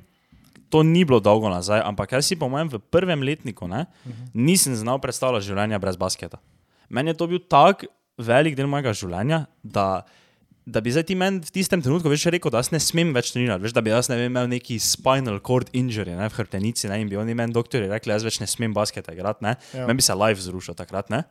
to 0.73 0.81
ni 0.87 1.05
bilo 1.05 1.21
dolgo 1.21 1.53
nazaj, 1.53 1.83
ampak 1.85 2.17
jaz 2.17 2.33
si 2.33 2.39
po 2.41 2.49
mojem 2.49 2.73
v 2.73 2.81
prvem 2.81 3.21
letniku 3.21 3.69
ne, 3.69 3.85
nisem 4.33 4.73
znal 4.79 5.03
predstavljati 5.05 5.45
življenja 5.45 5.81
brez 5.83 6.01
basketa. 6.01 6.41
Meni 6.89 7.13
je 7.13 7.21
to 7.21 7.29
bil 7.29 7.43
tak 7.45 7.85
velik 8.17 8.57
del 8.57 8.71
mojega 8.73 8.95
življenja, 8.97 9.45
da, 9.61 10.05
da 10.65 10.81
bi 10.85 10.93
zdaj 10.95 11.05
ti 11.09 11.17
meni 11.19 11.43
v 11.45 11.53
tistem 11.53 11.83
trenutku 11.85 12.09
več 12.13 12.25
rekel, 12.33 12.53
da 12.53 12.63
jaz 12.63 12.73
ne 12.73 12.81
smem 12.81 13.13
več 13.17 13.35
trenirati, 13.35 13.65
veš, 13.67 13.75
da 13.77 13.85
bi 13.85 13.93
jaz 13.93 14.09
ne 14.13 14.17
vem, 14.21 14.31
imel 14.33 14.49
neki 14.53 14.79
spinal 14.81 15.41
cord 15.45 15.73
injury 15.77 16.17
ne, 16.17 16.29
v 16.29 16.39
hrbtenici 16.41 16.89
ne, 16.89 17.03
in 17.05 17.13
bi 17.13 17.21
oni 17.21 17.37
meni 17.37 17.57
doktori 17.57 17.91
rekli, 17.91 18.15
jaz 18.17 18.25
več 18.25 18.41
ne 18.41 18.49
smem 18.49 18.77
basketa 18.77 19.13
igrati, 19.17 19.45
ne. 19.45 19.57
Ja. 19.77 19.89
Meni 19.89 20.01
bi 20.01 20.07
se 20.07 20.17
live 20.17 20.41
zrušil 20.41 20.79
takrat, 20.79 21.13
ne. 21.13 21.25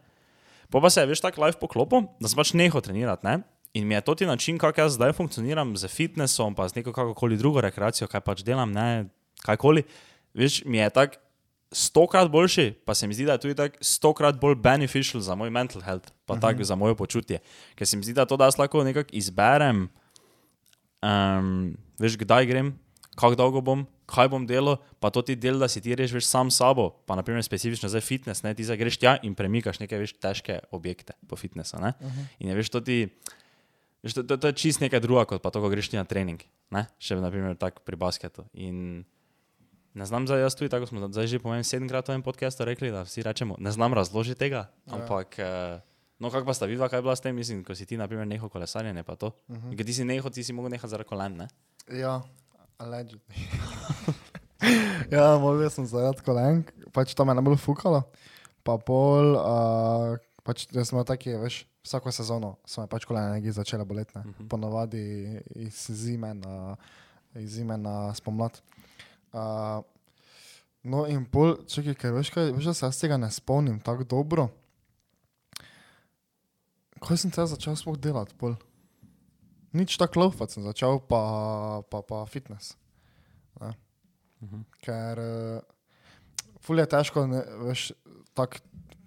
Po 0.72 0.80
pa 0.84 0.94
se 0.94 1.02
je 1.02 1.10
veš 1.10 1.24
tako 1.26 1.48
live 1.48 1.58
poklopil, 1.60 2.06
da 2.22 2.30
sem 2.30 2.40
pač 2.40 2.54
nehal 2.58 2.86
trenirati, 2.86 3.26
ne. 3.28 3.42
In 3.74 3.88
mi 3.88 3.96
je 3.96 4.04
to 4.04 4.16
ti 4.20 4.28
način, 4.28 4.58
kako 4.60 4.84
jaz 4.84 4.98
zdaj 4.98 5.14
funkcioniram 5.16 5.78
z 5.80 5.88
fitnessom, 5.88 6.56
pa 6.56 6.68
z 6.68 6.82
neko 6.82 6.92
kakokoli 6.92 7.38
drugo 7.40 7.62
rekreacijo, 7.64 8.10
kaj 8.12 8.24
pač 8.26 8.44
delam, 8.44 8.74
ne, 8.76 9.08
kajkoli. 9.46 9.84
Veš, 10.34 10.64
mi 10.66 10.78
je 10.78 10.90
tako 10.90 11.20
stokrat 11.72 12.30
boljši, 12.32 12.72
pa 12.86 12.96
se 12.96 13.08
mi 13.08 13.16
zdi, 13.16 13.26
da 13.26 13.38
je 13.38 13.46
tudi 13.48 13.56
tako 13.56 13.78
stokrat 13.82 14.40
bolj 14.40 14.56
beneficial 14.60 15.22
za 15.24 15.36
moj 15.36 15.50
mental 15.50 15.82
health, 15.82 16.12
pa 16.26 16.36
tako 16.36 16.54
uh 16.54 16.60
-huh. 16.60 16.68
za 16.68 16.76
moje 16.76 16.96
počutje. 16.96 17.40
Ker 17.76 17.88
se 17.88 17.98
mi 17.98 18.04
zdi, 18.04 18.14
da 18.14 18.26
to, 18.26 18.38
da 18.38 18.46
jaz 18.46 18.58
lahko 18.58 18.84
nekako 18.84 19.10
izberem, 19.14 19.90
um, 21.02 21.78
veš, 22.00 22.18
kdaj 22.18 22.46
grem, 22.46 22.80
kako 23.16 23.36
dolgo 23.36 23.62
bom, 23.62 23.88
kaj 24.06 24.30
bom 24.30 24.48
delal, 24.48 24.78
pa 25.00 25.10
to 25.10 25.22
ti 25.22 25.36
del, 25.36 25.60
da 25.60 25.68
si 25.68 25.82
ti 25.82 25.96
rečeš 25.96 26.26
sam 26.26 26.52
sabo, 26.52 26.90
pa 27.06 27.16
naprimer 27.16 27.44
specifično 27.44 27.90
za 27.90 28.02
fitness, 28.02 28.44
ne, 28.44 28.54
ti 28.54 28.64
zdaj 28.64 28.78
greš 28.78 28.98
tja 28.98 29.18
in 29.24 29.36
premikaš 29.36 29.80
neke 29.80 29.98
veš, 29.98 30.14
težke 30.20 30.60
objekte 30.72 31.14
po 31.28 31.36
fitnessu. 31.36 31.80
ne. 31.80 31.94
In 32.40 32.50
je 32.50 32.56
veš, 32.56 32.70
to 32.70 32.82
ti. 32.82 33.08
Veš, 34.04 34.14
to, 34.14 34.24
to, 34.24 34.38
to 34.38 34.48
je 34.48 34.54
čist 34.54 34.82
nekaj 34.82 35.00
druga, 35.00 35.26
kot 35.26 35.42
pa 35.42 35.52
to, 35.54 35.62
ko 35.62 35.70
greš 35.70 35.90
ti 35.90 35.98
na 35.98 36.04
trening. 36.04 36.42
Ne? 36.74 36.88
Še 36.98 37.16
naprimer 37.22 37.54
tako 37.56 37.86
pri 37.86 37.96
basketu. 37.96 38.46
In 38.54 39.06
ne 39.94 40.06
znam 40.06 40.28
zdaj, 40.28 40.42
jaz 40.42 40.56
tudi 40.56 40.70
tako 40.70 40.88
smo 40.88 41.08
zdaj 41.08 41.28
že 41.28 41.40
po 41.40 41.50
mojem 41.50 41.64
sedemkrat 41.64 42.08
v 42.08 42.12
enem 42.12 42.24
podkastu 42.24 42.66
rekli, 42.66 42.92
da 42.92 43.04
vsi 43.04 43.24
rečemo, 43.24 43.56
ne 43.60 43.72
znam 43.72 43.94
razložiti 43.94 44.40
tega, 44.40 44.68
ampak. 44.88 45.40
Ja. 45.40 45.82
No, 46.22 46.30
kako 46.30 46.46
pa 46.46 46.54
sta 46.54 46.70
videla, 46.70 46.86
kaj 46.86 47.00
je 47.00 47.02
bila 47.02 47.16
s 47.18 47.24
tem, 47.26 47.34
mislim, 47.36 47.64
ko 47.66 47.74
si 47.74 47.86
ti, 47.90 47.98
na 47.98 48.06
primer, 48.06 48.28
nehal 48.30 48.50
kolesarjenje, 48.50 49.02
pa 49.04 49.16
to. 49.18 49.34
Uh 49.50 49.58
-huh. 49.58 49.78
Ker 49.78 49.86
ti 49.86 49.94
si 49.94 50.06
nehal, 50.06 50.30
ti 50.30 50.44
si 50.44 50.54
mogel 50.54 50.70
nehati 50.70 50.90
zaradi 50.90 51.10
kolen, 51.10 51.34
ne? 51.38 51.48
Ja, 51.90 52.22
allegedly. 52.78 53.20
ja, 55.16 55.38
mogel 55.42 55.70
sem 55.70 55.86
zaradi 55.86 56.22
kolenk, 56.22 56.72
pač 56.94 57.14
to 57.14 57.26
me 57.26 57.34
ne 57.34 57.42
bo 57.42 57.58
fukalo. 57.58 58.04
Pa 58.64 58.78
pol, 58.78 59.34
uh, 59.34 60.18
pač 60.44 60.68
jaz 60.72 60.90
sem 60.90 61.04
taki, 61.06 61.34
veš, 61.34 61.66
vsako 61.84 62.12
sezono 62.12 62.56
so 62.66 62.82
me 62.82 62.88
pač 62.88 63.06
kolena 63.06 63.34
nekje 63.34 63.52
začele 63.52 63.86
boleti, 63.86 64.14
ne. 64.16 64.48
Ponovadi 64.50 65.42
iz 65.56 65.90
zime 65.90 66.34
na, 66.34 66.78
iz 67.36 67.58
zime 67.58 67.78
na 67.78 68.14
spomlad. 68.14 68.62
Uh, 69.32 69.80
no 70.84 71.06
in 71.08 71.24
pol, 71.30 71.56
čakaj, 71.70 71.96
ker 72.00 72.16
veš 72.16 72.32
kaj, 72.34 72.52
veš, 72.56 72.72
da 72.72 72.74
se 72.76 72.86
jaz 72.88 73.00
tega 73.00 73.20
ne 73.22 73.30
spomnim 73.32 73.80
tako 73.84 74.08
dobro. 74.16 74.50
Kaj 77.02 77.24
sem 77.24 77.34
te 77.34 77.46
začel 77.50 77.78
sploh 77.80 77.98
delati, 77.98 78.36
pol? 78.38 78.58
Nič 79.74 79.96
tako 79.98 80.26
laufati 80.26 80.58
sem 80.58 80.66
začel, 80.68 81.00
pa, 81.08 81.22
pa, 81.90 82.04
pa 82.04 82.26
fitness. 82.28 82.76
Ne. 83.62 83.72
Ker 84.84 85.22
uh, 85.22 85.64
ful 86.62 86.82
je 86.82 86.88
težko, 86.92 87.26
ne, 87.30 87.42
veš, 87.70 87.92
tako 88.38 88.62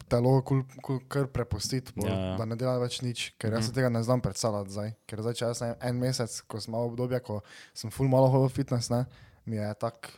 telo 0.08 0.34
kul, 0.46 0.62
kul, 0.84 0.98
kar 1.10 1.28
prepustiti, 1.32 1.92
pol, 1.96 2.08
Ja, 2.08 2.14
ja. 2.14 2.32
da 2.38 2.46
ne 2.48 2.56
dela 2.60 2.76
več 2.80 3.00
nič, 3.04 3.32
ker 3.40 3.56
jaz 3.56 3.68
si 3.68 3.76
tega 3.76 3.90
ne 3.92 4.02
znam 4.04 4.22
predstavljati 4.24 4.74
zdaj. 4.74 4.90
Ker 5.10 5.22
zdaj, 5.24 5.36
če 5.38 5.46
jaz 5.46 5.62
sem 5.62 5.76
en 5.88 6.00
mesec, 6.00 6.40
ko 6.48 6.60
sem 6.60 6.72
imel 6.72 6.90
obdobje, 6.90 7.20
ko 7.24 7.40
sem 7.76 7.92
ful 7.94 8.10
malo 8.12 8.28
hodil 8.32 8.52
fitness, 8.52 8.92
ne, 8.92 9.04
mi 9.44 9.56
je 9.56 9.74
tako, 9.80 10.08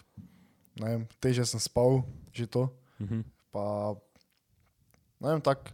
ne 0.81 0.87
vem, 0.91 1.07
teže 1.21 1.47
sem 1.47 1.61
spal, 1.61 2.05
že 2.33 2.47
to. 2.47 2.69
Mhm. 3.01 3.25
Pa, 3.51 3.97
ne 5.21 5.29
vem, 5.37 5.41
tako. 5.41 5.73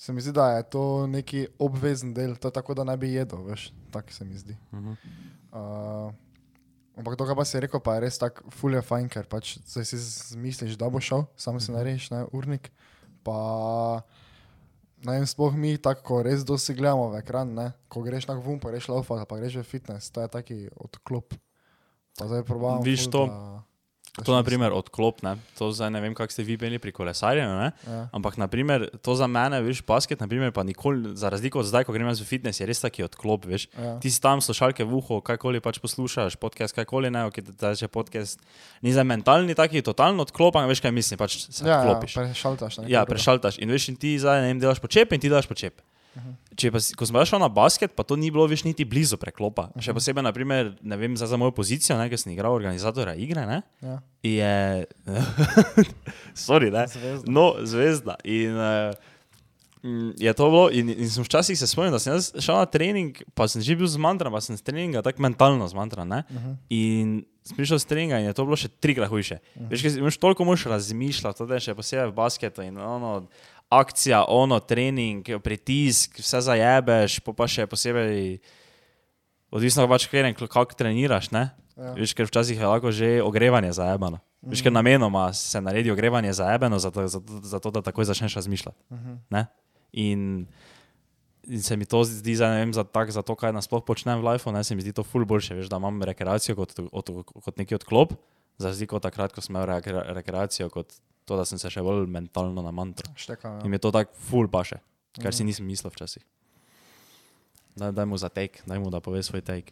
Se 0.00 0.12
mi 0.16 0.24
zdi, 0.24 0.32
da 0.32 0.56
je 0.56 0.62
to 0.72 1.06
neki 1.06 1.46
obvezen 1.60 2.14
del, 2.16 2.36
to 2.40 2.48
je 2.48 2.56
tako, 2.56 2.74
da 2.74 2.84
ne 2.88 2.96
bi 2.96 3.12
jedel, 3.12 3.44
veš, 3.44 3.68
tako 3.92 4.12
se 4.12 4.24
mi 4.24 4.38
zdi. 4.38 4.56
Mhm. 4.72 4.96
Uh, 5.52 6.08
ampak 6.96 7.18
to, 7.18 7.26
kar 7.26 7.36
pa 7.36 7.44
si 7.44 7.60
rekel, 7.60 7.82
pa 7.84 7.98
je 7.98 8.06
res 8.06 8.16
tako, 8.18 8.48
ful 8.54 8.74
je 8.74 8.80
fajn, 8.80 9.10
ker 9.12 9.28
pač 9.28 9.58
si 9.60 9.98
zmisliš, 10.00 10.78
da 10.80 10.88
bo 10.88 11.02
šel, 11.04 11.26
samo 11.36 11.60
si 11.60 11.72
narediš, 11.72 12.10
ne, 12.16 12.24
urnik. 12.32 12.72
Pa, 13.20 14.00
ne 15.04 15.18
vem, 15.20 15.28
sploh 15.28 15.52
mi 15.52 15.76
tako, 15.76 16.00
ko 16.06 16.22
res 16.24 16.48
dosti 16.48 16.78
gledamo 16.80 17.10
v 17.12 17.20
ekran, 17.20 17.52
ne, 17.52 17.68
ko 17.92 18.00
greš 18.00 18.30
na 18.30 18.38
vum, 18.40 18.56
pa 18.56 18.72
greš 18.72 18.88
laufati, 18.88 19.28
pa 19.28 19.36
greš 19.36 19.60
v 19.60 19.68
fitness, 19.68 20.08
to 20.08 20.24
je 20.24 20.32
taki 20.32 20.58
odklop. 20.80 21.36
Pa 22.12 22.26
zdaj 22.26 22.42
probavam. 22.42 22.82
Viš 22.82 23.06
to, 23.06 23.26
da- 23.26 23.50
To, 24.20 24.34
na 24.34 24.42
primer, 24.42 24.68
odklop, 24.68 25.22
ne? 25.22 25.38
to 25.54 25.70
zdaj 25.70 25.86
ne 25.88 26.00
vem, 26.00 26.12
kako 26.12 26.28
ste 26.28 26.42
vi 26.42 26.52
imeli 26.54 26.76
pri 26.76 26.90
kolesarjenju, 26.90 27.54
ne? 27.54 27.68
Ja. 27.86 28.08
ampak 28.12 28.36
naprimer, 28.36 28.90
to 28.98 29.14
za 29.14 29.24
mene, 29.24 29.62
veš, 29.62 29.80
basket, 29.80 30.18
naprimer, 30.18 30.50
pa 30.50 30.60
nikoli, 30.60 31.14
za 31.14 31.30
razliko 31.30 31.60
od 31.60 31.64
zdaj, 31.64 31.84
ko 31.84 31.94
grem 31.94 32.10
v 32.10 32.18
fitness, 32.20 32.58
je 32.58 32.66
res 32.66 32.80
taki 32.80 33.00
odklop, 33.00 33.46
veš. 33.46 33.70
Ja. 33.72 33.96
Ti 33.96 34.10
si 34.10 34.18
tam 34.18 34.42
slušalke 34.42 34.82
v 34.82 34.92
uho, 34.92 35.20
kajkoli 35.20 35.62
pač 35.62 35.78
poslušaš, 35.78 36.36
podcast, 36.36 36.74
kajkoli 36.74 37.08
ne, 37.08 37.24
ok, 37.24 37.38
da 37.54 37.72
že 37.72 37.86
podcast. 37.86 38.42
Ni 38.82 38.90
za 38.90 39.04
mentalni 39.04 39.54
taki 39.54 39.80
totalno 39.80 40.22
odklop, 40.22 40.52
ampak 40.54 40.68
veš, 40.68 40.82
kaj 40.82 40.92
mislim, 40.92 41.16
pač 41.16 41.38
se 41.40 41.62
Ja, 41.62 41.70
ja, 41.70 41.78
odklopiš. 41.80 42.12
prešaltaš. 42.12 42.72
na 42.74 42.82
neko 42.82 42.92
Ja, 42.92 43.06
prešaltaš 43.06 43.58
in 43.58 43.70
veš, 43.70 43.88
in 43.88 43.96
ti 43.96 44.18
zdaj 44.18 44.42
ne 44.42 44.46
vem, 44.48 44.58
delaš 44.58 44.80
počep 44.80 45.12
in 45.12 45.20
ti 45.20 45.30
delaš 45.30 45.46
počep. 45.46 45.80
Če 46.54 46.70
pa, 46.70 46.80
ko 46.98 47.06
sem 47.06 47.16
šel 47.24 47.38
na 47.38 47.48
basket, 47.48 47.92
pa 47.92 48.02
to 48.02 48.16
ni 48.16 48.28
bilo 48.28 48.42
več 48.44 48.64
niti 48.64 48.82
blizu 48.84 49.14
preklopa. 49.16 49.68
Še 49.76 49.94
posebej, 49.94 50.22
naprimer, 50.22 50.72
ne 50.82 50.96
vem, 50.96 51.14
za, 51.14 51.24
za 51.24 51.36
mojo 51.36 51.52
pozicijo, 51.52 51.94
ne, 51.94 52.08
ker 52.08 52.18
sem 52.18 52.32
igral 52.32 52.52
organizatora 52.52 53.14
igre, 53.14 53.46
ne, 53.46 53.60
Ja. 53.80 53.96
je. 54.20 54.86
Sorry, 56.36 56.70
ne. 56.70 56.86
Zvezda. 56.86 57.26
No, 57.26 57.54
zvezda. 57.62 58.16
In, 58.24 58.52
uh, 58.52 58.92
je 60.16 60.32
to 60.32 60.44
bilo, 60.46 60.66
in, 60.68 60.90
in 60.90 61.08
sem 61.08 61.24
včasih 61.24 61.56
se 61.56 61.64
spomnil, 61.64 61.92
da 61.92 61.98
sem 61.98 62.12
šel 62.36 62.58
na 62.58 62.66
trening, 62.66 63.16
pa 63.32 63.48
sem 63.48 63.62
že 63.62 63.72
bil 63.72 63.88
zmantran, 63.88 64.28
pa 64.28 64.40
sem 64.40 64.52
z 64.52 64.60
treninga 64.62 65.00
tako 65.00 65.22
mentalno 65.22 65.64
zmantran. 65.66 66.04
Ne? 66.06 66.20
Mhm. 66.28 66.50
In 66.70 67.06
sem 67.42 67.56
prišel 67.56 67.78
z 67.78 67.86
treninga 67.86 68.18
in 68.18 68.28
je 68.28 68.36
to 68.36 68.44
bilo 68.44 68.54
še 68.54 68.68
trikrat 68.68 69.08
hujše. 69.08 69.40
Veš, 69.70 69.80
ker 69.80 69.90
si- 69.90 69.98
imaš 69.98 70.18
toliko 70.18 70.44
moš 70.44 70.66
razmišljati, 70.66 71.38
to 71.38 71.48
je 71.48 71.62
še 71.62 71.74
posebej 71.74 72.10
v 72.10 72.14
basketu 72.14 72.60
in 72.62 72.76
ono. 72.76 73.24
Akcija, 73.70 74.24
ono, 74.28 74.58
trening, 74.60 75.28
pritisk, 75.44 76.18
vse 76.18 76.40
zajebeš, 76.42 77.20
pa, 77.22 77.34
pa 77.38 77.46
še 77.46 77.68
posebej, 77.70 78.40
odvisno 79.54 79.86
pač, 79.90 80.08
kako 80.10 80.74
treniraš. 80.74 81.30
Ne? 81.30 81.50
Ja. 81.78 81.94
Veš, 81.96 82.12
ker 82.18 82.26
včasih 82.28 82.58
je 82.58 82.66
lahko 82.66 82.90
že 82.92 83.22
ogrevanje 83.22 83.72
zajebano. 83.78 84.18
Veš, 84.42 84.64
ker 84.64 84.72
namenoma 84.72 85.30
se 85.36 85.60
naredi 85.60 85.92
ogrevanje 85.92 86.32
zajebano, 86.32 86.80
zato, 86.82 87.06
zato, 87.08 87.40
zato 87.44 87.70
da 87.70 87.82
takoj 87.84 88.08
začneš 88.08 88.34
razmišljati. 88.40 88.78
Ne? 89.30 89.46
In, 89.92 90.46
in 91.44 91.62
se 91.62 91.76
mi 91.76 91.86
to 91.86 92.02
zdi, 92.04 92.36
ne 92.40 92.64
vem, 92.64 92.72
za, 92.74 92.84
tak, 92.84 93.12
za 93.14 93.22
to, 93.22 93.36
kaj 93.36 93.52
nasploh 93.52 93.84
počnem 93.84 94.20
v 94.20 94.32
lifeu, 94.32 94.52
ne, 94.52 94.64
se 94.64 94.74
mi 94.74 94.82
zdi 94.82 94.92
to 94.96 95.04
ful 95.04 95.24
boljše, 95.28 95.56
veš, 95.58 95.70
da 95.70 95.80
imam 95.80 96.02
rekreacijo 96.02 96.56
kot, 96.56 96.74
od, 96.90 97.14
kot 97.26 97.60
neki 97.60 97.78
odklop, 97.78 98.16
za 98.60 98.72
razliko 98.72 98.98
od 98.98 99.06
takrat, 99.06 99.32
ko 99.32 99.44
sem 99.44 99.54
imel 99.54 99.68
rekre, 99.68 100.04
rekreacijo 100.20 100.68
kot 100.72 100.98
to, 101.30 101.38
da 101.38 101.46
sem 101.46 101.60
se 101.62 101.70
še 101.70 101.82
bolj 101.86 102.08
mentalno 102.10 102.64
namantral. 102.66 103.14
Šteka, 103.14 103.60
In 103.62 103.70
mi 103.70 103.78
je 103.78 103.86
to 103.86 103.94
tako 103.94 104.18
ful 104.30 104.50
paše, 104.50 104.80
kar 105.22 105.36
si 105.36 105.46
nisem 105.46 105.68
mislil 105.68 105.94
včasih. 105.94 106.26
Daj, 107.78 107.94
daj 107.94 108.06
mu 108.10 108.18
za 108.18 108.28
tek, 108.34 108.58
daj 108.66 108.82
mu 108.82 108.90
da 108.90 108.98
pove 109.04 109.22
svoj 109.22 109.44
tek. 109.46 109.70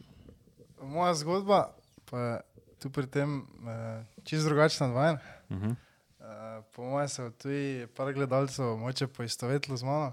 Moja 0.78 1.16
zgodba 1.18 1.74
pa 2.06 2.18
je 2.18 2.38
tu 2.78 2.90
pri 2.94 3.10
tem 3.10 3.42
uh, 3.42 4.06
čist 4.22 4.46
drugačna 4.46 4.86
od 4.86 4.94
vajna. 4.94 5.18
Uh 5.50 5.56
-huh. 5.56 5.74
Uh, 6.18 6.64
po 6.74 6.82
mojem 6.82 7.08
se 7.08 7.30
tudi 7.42 7.86
par 7.96 8.12
gledalcev 8.12 8.76
moče 8.76 9.06
poistovetilo 9.06 9.76
z 9.76 9.84
mano. 9.84 10.12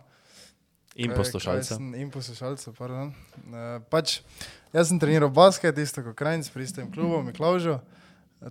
In 0.95 1.11
poslušalcev. 1.15 1.77
In 1.95 2.11
poslušalcev, 2.11 2.73
pardon. 2.73 3.07
Uh, 3.07 3.83
pač, 3.89 4.21
jaz 4.73 4.87
sem 4.87 4.99
treniral 4.99 5.29
basket, 5.29 5.77
isto 5.77 6.03
kot 6.03 6.15
Krajnc, 6.15 6.49
pri 6.49 6.63
istem 6.63 6.91
klubu, 6.91 7.21
Miklaužu, 7.23 7.79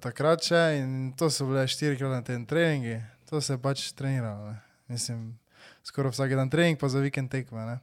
takrat 0.02 0.42
še 0.42 0.60
in 0.80 1.12
to 1.18 1.30
so 1.30 1.46
bile 1.46 1.62
štiri 1.70 1.98
krat 1.98 2.10
na 2.10 2.22
teden 2.26 2.42
treningi, 2.50 2.98
to 3.30 3.40
se 3.40 3.54
je 3.54 3.60
pač 3.62 3.92
treniralo. 3.94 4.50
Ne. 4.50 4.58
Mislim, 4.90 5.38
skoraj 5.86 6.12
vsak 6.16 6.34
dan 6.34 6.50
trening, 6.50 6.78
pa 6.80 6.90
za 6.90 6.98
vikend 6.98 7.30
tekme. 7.30 7.62
Ne. 7.62 7.78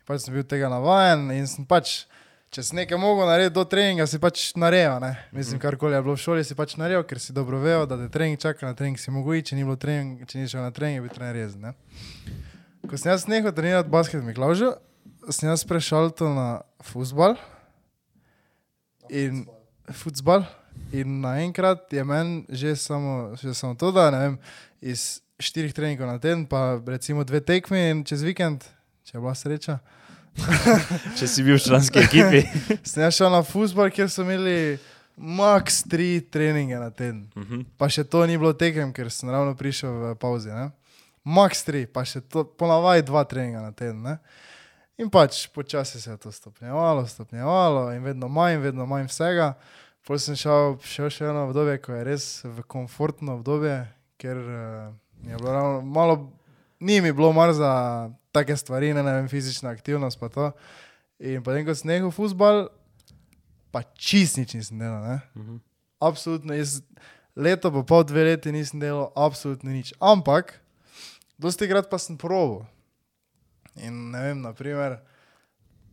In 0.00 0.08
pač 0.08 0.26
sem 0.26 0.34
bil 0.34 0.42
tega 0.42 0.70
navajen 0.72 1.30
in 1.34 1.46
sem 1.46 1.62
pač, 1.68 2.04
če 2.50 2.64
si 2.66 2.78
nekaj 2.78 2.98
mogel 2.98 3.30
narediti 3.30 3.54
do 3.54 3.62
treninga, 3.68 4.08
si 4.10 4.18
pač 4.22 4.48
naredil. 4.58 4.98
Ne. 5.02 5.12
Mislim, 5.36 5.62
karkoli 5.62 5.94
je 5.94 6.02
bilo 6.02 6.18
v 6.18 6.24
šoli, 6.24 6.42
si 6.46 6.58
pač 6.58 6.74
naredil, 6.80 7.06
ker 7.06 7.22
si 7.22 7.36
dobro 7.36 7.62
vejo, 7.62 7.86
da 7.86 8.00
te 8.00 8.10
trening 8.10 8.42
čaka 8.42 8.66
na 8.66 8.74
trening, 8.74 8.98
si 8.98 9.14
mogel 9.14 9.38
iti, 9.38 9.52
če 9.52 9.60
ni 9.60 9.66
bilo 9.66 9.78
trening, 9.78 10.26
če 10.26 10.42
ni 10.42 10.50
šel 10.50 10.66
na 10.66 10.74
trening, 10.74 11.06
bil 11.06 11.14
trener 11.14 11.54
ne. 11.62 11.74
Ko 12.86 12.98
sem 12.98 13.10
jaz 13.10 13.30
nehal 13.30 13.54
trenirati 13.54 13.90
basket 13.90 14.22
v 14.22 14.30
Miklaužu, 14.30 14.74
sem 15.30 15.50
jaz 15.50 15.66
prešel 15.66 16.10
to 16.14 16.30
na 16.30 16.62
futbal. 16.82 17.38
In 19.10 19.46
futbal. 19.94 20.46
In 20.96 21.20
naenkrat 21.20 21.92
je 21.92 22.04
meni 22.04 22.44
že 22.48 22.76
samo, 22.76 23.36
že 23.36 23.54
samo 23.54 23.74
to, 23.74 23.90
da 23.92 24.10
vem, 24.10 24.38
iz 24.80 25.20
štirih 25.40 25.74
treningov 25.74 26.08
na 26.08 26.18
teden, 26.18 26.46
pa 26.46 26.80
recimo 26.86 27.24
dve 27.24 27.40
tekmi 27.40 27.90
in 27.90 28.04
čez 28.04 28.22
vikend, 28.24 28.64
če 29.04 29.16
je 29.16 29.20
bila 29.20 29.34
sreča. 29.34 29.78
Če 31.16 31.26
si 31.28 31.40
bil 31.40 31.56
v 31.56 31.62
članski 31.64 32.02
ekipi. 32.04 32.42
Sem 32.88 33.00
jaz 33.06 33.16
šel 33.16 33.32
na 33.32 33.40
futbal, 33.40 33.88
kjer 33.88 34.10
so 34.12 34.20
imeli 34.20 34.76
max 35.16 35.80
tri 35.88 36.20
treninge 36.20 36.76
na 36.76 36.90
teden. 36.92 37.24
Mhm. 37.36 37.62
Pa 37.80 37.88
še 37.88 38.04
to 38.04 38.24
ni 38.28 38.36
bilo 38.36 38.52
tekem, 38.52 38.92
ker 38.92 39.08
sem 39.12 39.32
ravno 39.32 39.56
prišel 39.56 39.92
v 39.92 40.12
pauzi. 40.20 40.52
Ne? 40.52 40.68
Max 41.24 41.64
tri, 41.64 41.86
pa 41.88 42.04
še 42.04 42.20
to 42.20 42.44
ponavadi 42.44 43.06
dva 43.08 43.24
treninga 43.24 43.64
na 43.64 43.72
teden. 43.72 44.04
Ne? 44.04 44.18
In 45.00 45.10
pač 45.12 45.46
počasi 45.52 46.00
se 46.00 46.12
je 46.12 46.20
to 46.20 46.32
stopnjevalo, 46.32 47.04
stopnjevalo 47.08 47.90
in 47.96 48.04
vedno 48.04 48.28
manj, 48.32 48.60
vedno 48.64 48.86
manj 48.88 49.08
vsega. 49.10 49.54
Potem 50.06 50.22
sem 50.22 50.38
šel, 50.38 50.76
šel 50.86 51.10
še 51.10 51.24
eno 51.26 51.48
obdobje, 51.48 51.80
ko 51.82 51.90
je 51.96 52.04
res 52.06 52.24
v 52.46 52.62
komfortno 52.70 53.40
obdobje, 53.40 53.80
ker 54.22 54.38
uh, 54.38 54.92
je 55.26 55.34
bilo 55.34 55.50
ravno 55.50 55.80
malo, 55.82 56.14
ni 56.78 57.00
mi 57.02 57.10
bilo 57.10 57.32
mar 57.34 57.50
za 57.56 57.72
take 58.30 58.54
stvari, 58.56 58.92
ne, 58.94 59.02
ne 59.02 59.16
vem, 59.16 59.26
fizična 59.28 59.72
aktivnost 59.74 60.20
pa 60.20 60.30
to. 60.30 60.50
In 61.18 61.42
potem, 61.42 61.66
ko 61.66 61.74
sem 61.74 61.90
nehal 61.90 62.12
futbal, 62.14 62.68
pa 63.74 63.82
čist 63.98 64.38
nič 64.38 64.54
nisem 64.54 64.78
delal. 64.78 65.02
Ne? 65.02 65.18
Mhm. 65.34 65.58
Absolutno, 65.98 66.54
jaz 66.54 66.78
leto 67.34 67.72
pa 67.74 67.82
pol, 67.82 68.06
dve 68.06 68.28
leti 68.30 68.54
nisem 68.54 68.78
delal, 68.78 69.10
absolutno 69.18 69.74
nič. 69.74 69.90
Ampak, 69.98 70.54
dosti 71.34 71.66
krat 71.66 71.90
pa 71.90 71.98
sem 71.98 72.14
proval. 72.14 72.62
In 73.74 74.14
ne 74.14 74.22
vem, 74.22 74.38
naprimer, 74.44 75.00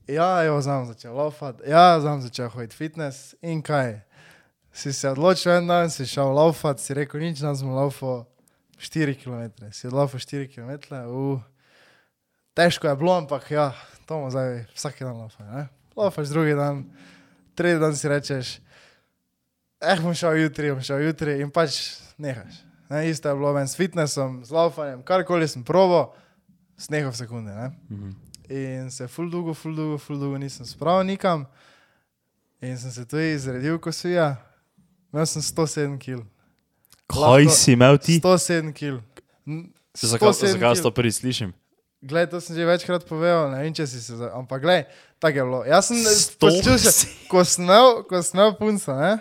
ja, 0.08 0.44
jo, 0.44 0.62
znam 0.62 0.86
začel 0.86 1.16
laufati, 1.16 1.70
ja, 1.70 2.00
znam 2.00 2.22
začel 2.22 2.50
hoditi 2.50 2.76
fitness 2.76 3.36
in 3.42 3.62
kaj. 3.62 4.02
Si 4.74 4.94
se 4.94 5.10
odločil 5.10 5.52
en 5.52 5.68
dan, 5.68 5.90
si 5.90 6.06
šel 6.06 6.34
laufati, 6.34 6.82
si 6.82 6.94
rekel, 6.94 7.22
nič, 7.22 7.42
nam 7.46 7.56
smo 7.56 7.76
laufali 7.76 8.26
4 8.78 9.16
km. 9.24 9.70
Si 9.72 9.88
odlaufal 9.88 10.20
4 10.20 10.50
km, 10.50 10.96
uh, 11.08 11.42
težko 12.54 12.88
je 12.88 12.96
bilo, 12.96 13.14
ampak 13.18 13.52
ja, 13.52 13.72
to 14.06 14.18
bomo 14.18 14.32
zdaj 14.34 14.66
vsak 14.76 15.00
dan 15.00 15.18
laufali. 15.18 15.68
Laufaš 15.96 16.28
drugi 16.28 16.58
dan, 16.58 16.84
tretji 17.56 17.80
dan 17.80 17.96
si 17.96 18.10
rečeš, 18.10 18.60
eh, 19.82 20.00
bom 20.02 20.14
šel 20.14 20.42
jutri, 20.42 20.74
bom 20.74 20.82
šel 20.82 21.06
jutri 21.06 21.40
in 21.42 21.52
pač 21.54 22.02
nehaš. 22.18 22.64
Ne, 22.90 23.10
isto 23.10 23.30
je 23.30 23.36
bilo 23.36 23.54
meni 23.54 23.68
s 23.68 23.78
fitnessom, 23.78 24.44
z 24.46 24.52
laufanjem, 24.52 25.04
karkoli 25.06 25.48
sem 25.48 25.64
probo, 25.64 26.14
snehal 26.78 27.14
v 27.14 27.18
sekunde. 27.18 27.54
Ne? 27.54 27.72
Mhm. 27.90 28.33
In 28.54 28.92
se 28.92 29.08
ful 29.08 29.30
dolgo, 29.30 29.54
ful 29.54 29.74
dolgo, 29.74 29.98
ful 29.98 30.20
dolgo 30.20 30.38
nisem 30.38 30.66
spravil 30.66 31.08
nikam. 31.08 31.46
In 32.62 32.78
sem 32.78 32.92
se 32.92 33.04
tudi 33.04 33.32
izredil, 33.34 33.80
ko 33.80 33.90
si 33.92 34.12
ja. 34.12 34.36
Imel 35.10 35.26
sem 35.26 35.42
107 35.42 35.98
kg. 35.98 36.22
Kaj 37.08 37.20
Lahko- 37.20 37.56
si 37.56 37.74
imel 37.74 37.98
ti? 37.98 38.20
107 38.20 38.70
kg. 38.72 39.02
Zakaj 39.94 40.34
zakaj 40.34 40.82
to 40.82 40.92
prvi 40.92 41.12
slišim? 41.12 41.52
Glej, 42.02 42.28
to 42.28 42.42
sem 42.42 42.56
že 42.56 42.66
večkrat 42.66 43.06
povedal, 43.06 43.48
ne 43.50 43.62
vem, 43.62 43.72
če 43.72 43.88
si 43.88 43.98
se. 43.98 44.16
za- 44.16 44.32
Ampak 44.34 44.62
glej, 44.62 44.86
tako 45.20 45.38
je 45.38 45.44
bilo. 45.44 45.60
Jaz 45.64 45.88
sem, 45.88 45.98
si- 45.98 46.36
ko 47.28 47.44
sem 47.44 47.64
imel, 47.64 48.04
ko 48.04 48.22
sem 48.22 48.40
imel 48.40 48.54
punca, 48.54 48.94
ne? 48.94 49.14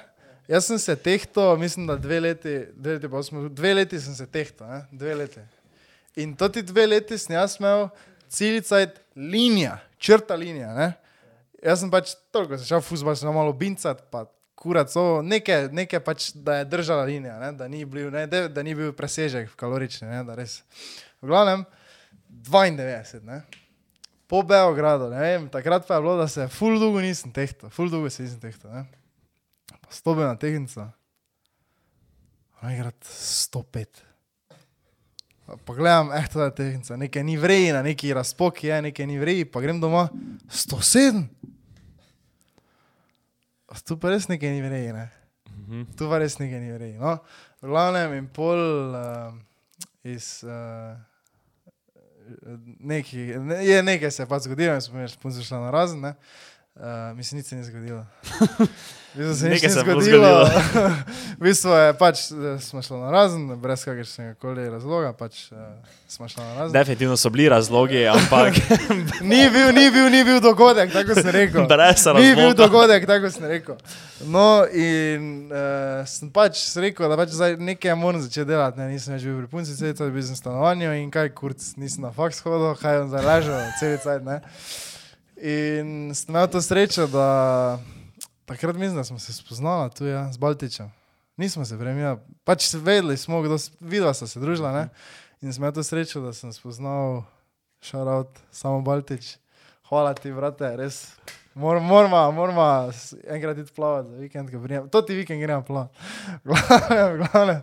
Jaz 0.49 0.67
sem 0.67 0.79
se 0.79 0.97
tehto, 0.97 1.57
mislim, 1.57 1.87
da 1.87 1.97
dve 1.97 2.21
leti, 2.21 2.67
dve 2.75 2.99
leti, 2.99 3.07
smo, 3.23 3.49
dve 3.49 3.75
leti 3.75 4.01
sem 4.01 4.15
se 4.15 4.27
tehto, 4.27 4.67
ne? 4.67 4.83
dve 4.93 5.15
leti. 5.15 5.41
In 6.17 6.35
to 6.35 6.49
ti 6.49 6.61
dve 6.63 6.87
leti 6.87 7.17
sem 7.19 7.35
jaz 7.35 7.57
imel 7.61 7.89
ciljcajt 8.33 9.01
linija, 9.17 9.79
črta 9.99 10.37
linija. 10.39 10.73
Ne? 10.75 10.93
Jaz 11.63 11.83
sem 11.85 11.91
pač 11.93 12.15
toliko, 12.35 12.57
sem 12.59 12.67
šel 12.73 12.83
v 12.83 12.89
fuzbol, 12.89 13.17
sem 13.19 13.35
malo 13.35 13.53
bincat, 13.57 14.01
pa 14.11 14.25
kurat, 14.59 14.93
so 14.93 15.21
nekaj, 15.27 15.69
nekaj 15.75 16.01
pač, 16.07 16.31
da 16.35 16.61
je 16.61 16.69
držala 16.71 17.07
linija, 17.09 17.37
ne? 17.43 17.53
da 17.59 17.69
ni 17.71 17.85
bil, 17.85 18.11
ne? 18.15 18.27
da, 18.31 18.65
ni 18.65 18.75
bil 18.79 18.93
presežek 18.97 19.53
kalorični, 19.59 20.09
ne? 20.11 20.23
da 20.27 20.37
res. 20.39 20.61
V 21.23 21.31
glavnem, 21.31 21.65
92, 22.49 23.23
ne? 23.27 23.43
po 24.31 24.41
Beogradu, 24.49 25.11
ne 25.13 25.21
vem, 25.21 25.49
takrat 25.53 25.85
pa 25.87 25.99
je 25.99 26.05
bilo, 26.07 26.17
da 26.17 26.29
se 26.31 26.47
ful 26.49 26.79
dolgo 26.81 27.03
nisem 27.05 27.35
tehto, 27.35 27.69
ful 27.75 27.91
dolgo 27.93 28.11
se 28.11 28.25
nisem 28.25 28.41
tehto. 28.41 28.71
Ne? 28.73 28.87
Pa 29.75 29.93
stopil 29.93 30.25
na 30.25 30.39
tehnico, 30.41 30.87
najkrat 32.63 33.13
105. 33.13 34.12
Pa 35.47 35.57
Pogledam, 35.65 36.13
eh, 36.13 36.27
to 36.33 36.45
je 36.45 36.55
tehnica, 36.55 36.97
nekaj 36.97 37.25
ni 37.25 37.37
vreji, 37.37 37.73
na 37.73 37.83
neki 37.83 38.15
razpok 38.15 38.65
je, 38.65 38.83
nekaj 38.83 39.07
ni 39.07 39.19
vreji, 39.19 39.45
pa 39.45 39.61
grem 39.61 39.81
domov, 39.81 40.09
107. 40.49 41.27
Tu 43.87 43.97
pa 43.99 44.13
res 44.13 44.29
nekaj 44.29 44.51
ni 44.51 44.63
vreji, 44.63 44.93
ne. 44.93 45.09
Mhm. 45.51 45.85
Tu 45.97 46.09
pa 46.09 46.19
res 46.19 46.39
nekaj 46.39 46.61
ni 46.61 46.73
vreji. 46.73 46.99
No, 47.01 47.17
v 47.63 47.73
glavnem 47.73 48.19
in 48.21 48.29
pol 48.29 48.61
uh, 48.95 49.33
iz. 50.05 50.45
Uh, 50.45 50.99
Neki, 52.81 53.19
ne, 53.43 53.57
je 53.67 53.83
nekaj 53.83 54.11
se 54.15 54.23
je 54.23 54.27
pač 54.31 54.47
zgodilo, 54.47 54.77
in 54.79 54.81
smo 54.81 55.01
pač 55.03 55.17
punce 55.21 55.43
šli 55.43 55.59
na 55.59 55.73
razen, 55.75 56.01
ne. 56.01 56.13
Uh, 56.75 57.17
mislim, 57.17 57.39
nič 57.39 57.47
se 57.47 57.57
ni 57.57 57.65
zgodilo. 57.65 58.07
Bistvu 59.15 59.35
se 59.35 59.49
nič 59.49 59.63
ni 59.63 59.69
zgodilo. 59.69 60.01
zgodilo. 60.01 60.49
v 61.39 61.43
bistvu 61.45 61.69
je 61.71 61.93
pač, 62.01 62.19
eh, 62.33 62.57
smo 62.65 62.81
šli 62.83 62.97
na 62.97 63.11
razen, 63.13 63.43
brez 63.61 63.85
kakršnega 63.85 64.39
koli 64.41 64.65
razloga, 64.73 65.11
pač 65.13 65.53
uh, 65.53 65.59
smo 66.09 66.29
šli 66.33 66.41
na 66.41 66.55
razen. 66.55 66.73
Definitivno 66.73 67.17
so 67.21 67.29
bili 67.31 67.49
razlogi, 67.53 68.07
ampak 68.09 68.57
Ni 69.21 69.51
bil, 69.53 69.69
ni 69.77 69.91
bil, 69.93 70.09
ni 70.09 70.25
bil 70.25 70.41
dogodek, 70.41 70.89
tako 70.97 71.15
sem 71.21 71.29
rekel. 71.29 71.69
brez 71.69 72.07
Ni 72.09 72.33
bil 72.33 72.49
razloga. 72.49 72.55
dogodek, 72.65 73.05
tako 73.07 73.31
sem 73.31 73.45
rekel. 73.53 73.77
No, 74.25 74.65
in 74.73 75.53
uh, 75.53 76.09
sem 76.09 76.33
pač 76.33 76.57
rekel, 76.81 77.05
da 77.13 77.21
pač 77.21 77.37
zdaj 77.37 77.59
nekaj 77.61 77.93
moram 78.01 78.25
začeti 78.25 78.49
delati. 78.49 78.81
Ne? 78.81 78.89
Nisem 78.97 79.13
več 79.13 79.29
bil 79.29 79.43
pri 79.45 79.51
punci, 79.59 79.77
cel 79.77 79.93
cel 79.93 80.09
bil 80.09 80.25
sem 80.25 80.33
v 80.33 80.41
stanovanju 80.41 80.97
in 81.03 81.13
kaj 81.13 81.35
kurc, 81.37 81.61
nisem 81.77 82.09
na 82.09 82.15
faks 82.17 82.41
hodil, 82.49 82.73
kaj 82.81 83.03
bom 83.05 83.13
zdaj 83.13 83.29
ležal, 83.29 83.61
cel 83.77 84.01
cel 84.01 84.25
ne. 84.25 84.41
In 85.43 86.13
sem 86.15 86.31
imel 86.31 86.47
to 86.47 86.61
srečo, 86.63 87.07
da 87.07 87.27
takrat 88.45 88.77
mislim, 88.77 88.97
da 88.97 89.05
smo 89.05 89.19
se 89.19 89.33
spoznala 89.33 89.89
tu 89.89 90.07
ja, 90.07 90.33
z 90.33 90.39
Baltičem. 90.39 90.87
Nismo 91.37 91.65
se 91.65 91.79
premijali, 91.79 92.19
pač 92.45 92.75
vedeli 92.75 93.17
smo, 93.17 93.43
kdo, 93.43 93.59
s- 93.59 93.73
vidva 93.81 94.15
sta 94.15 94.27
se 94.27 94.41
družila, 94.41 94.71
ne. 94.73 94.89
In 95.41 95.51
sem 95.53 95.63
imel 95.63 95.73
to 95.73 95.83
srečo, 95.83 96.21
da 96.21 96.33
sem 96.33 96.53
spoznal 96.53 97.25
Šarovt, 97.81 98.39
samo 98.51 98.83
Baltič. 98.83 99.37
Hvala 99.89 100.15
ti, 100.15 100.31
brate, 100.33 100.77
res. 100.77 101.17
Mor- 101.55 101.81
Moramo, 101.81 102.33
moramo 102.33 102.63
s- 102.91 103.15
enkrat 103.27 103.59
iti 103.59 103.73
plavati 103.73 104.09
za 104.09 104.17
vikend, 104.17 104.51
ko 104.51 104.59
prijem. 104.59 104.89
To 104.89 105.03
ti 105.03 105.15
vikend 105.15 105.37
gremo 105.39 105.63
plavati. 105.63 105.93
Glavne, 106.45 107.19
glavne. 107.19 107.57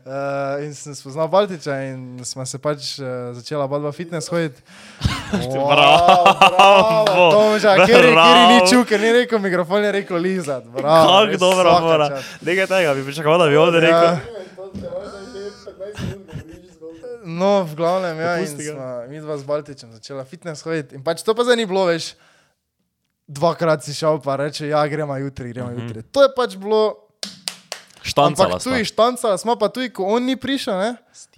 Uh, 0.00 0.64
in 0.64 0.74
sem 0.74 0.94
spoznal 0.94 1.28
Baltiča 1.28 1.76
in 1.84 2.00
smo 2.22 2.40
se 2.42 2.58
pač 2.58 2.98
uh, 2.98 3.04
začela 3.32 3.64
oba 3.64 3.78
dva 3.78 3.92
fitness 3.92 4.28
hoditi. 4.28 4.62
Bravo, 5.66 7.04
Tomža, 7.30 7.74
ker 7.80 8.00
je 8.02 8.12
bravo. 8.12 8.48
ni 8.48 8.64
čul, 8.64 8.84
ker 8.84 8.96
ni 8.98 9.12
rekel 9.14 9.38
mikrofon, 9.38 9.84
je 9.84 9.92
rekel 9.92 10.16
lizat. 10.16 10.64
Bravo, 10.66 11.26
Kako 11.26 11.36
dobro 11.38 11.78
mora. 11.80 12.08
Nekaj 12.40 12.66
tega 12.68 12.94
bi 12.94 13.04
pričakoval, 13.04 13.38
da 13.38 13.46
bi 13.46 13.56
ovdje 13.56 13.80
Ja. 13.80 13.86
rekel. 14.00 14.12
No, 17.26 17.62
v 17.62 17.74
glavnem, 17.74 18.18
ja, 18.18 18.38
in 18.38 18.46
smo 18.48 18.84
mi 19.08 19.16
dva 19.18 19.34
z 19.34 19.44
Baltičem 19.44 19.92
začela 19.92 20.24
fitness 20.24 20.62
hoditi. 20.62 20.94
In 20.94 21.00
pač 21.00 21.20
to 21.20 21.32
pa 21.32 21.42
zdaj 21.42 21.56
ni 21.56 21.66
bilo 21.66 21.84
več. 21.86 22.14
Dvakrat 23.26 23.80
si 23.80 23.94
šel, 23.94 24.20
pa 24.20 24.36
reče, 24.36 24.68
ja, 24.68 24.82
gremo 24.86 25.16
jutri, 25.16 25.48
gremo 25.48 25.70
Mhm. 25.70 25.80
jutri. 25.80 26.02
To 26.04 26.22
je 26.22 26.28
pač 26.36 26.56
bilo. 26.56 27.00
Štancala 28.04 28.46
Ampak 28.46 28.62
tu 28.62 28.68
je 28.70 28.84
štancala, 28.84 29.38
smo 29.40 29.56
pa 29.56 29.68
tudi, 29.68 29.88
ko 29.88 30.04
on 30.04 30.20
ni 30.22 30.36
prišel, 30.36 30.76
ne? 30.76 30.90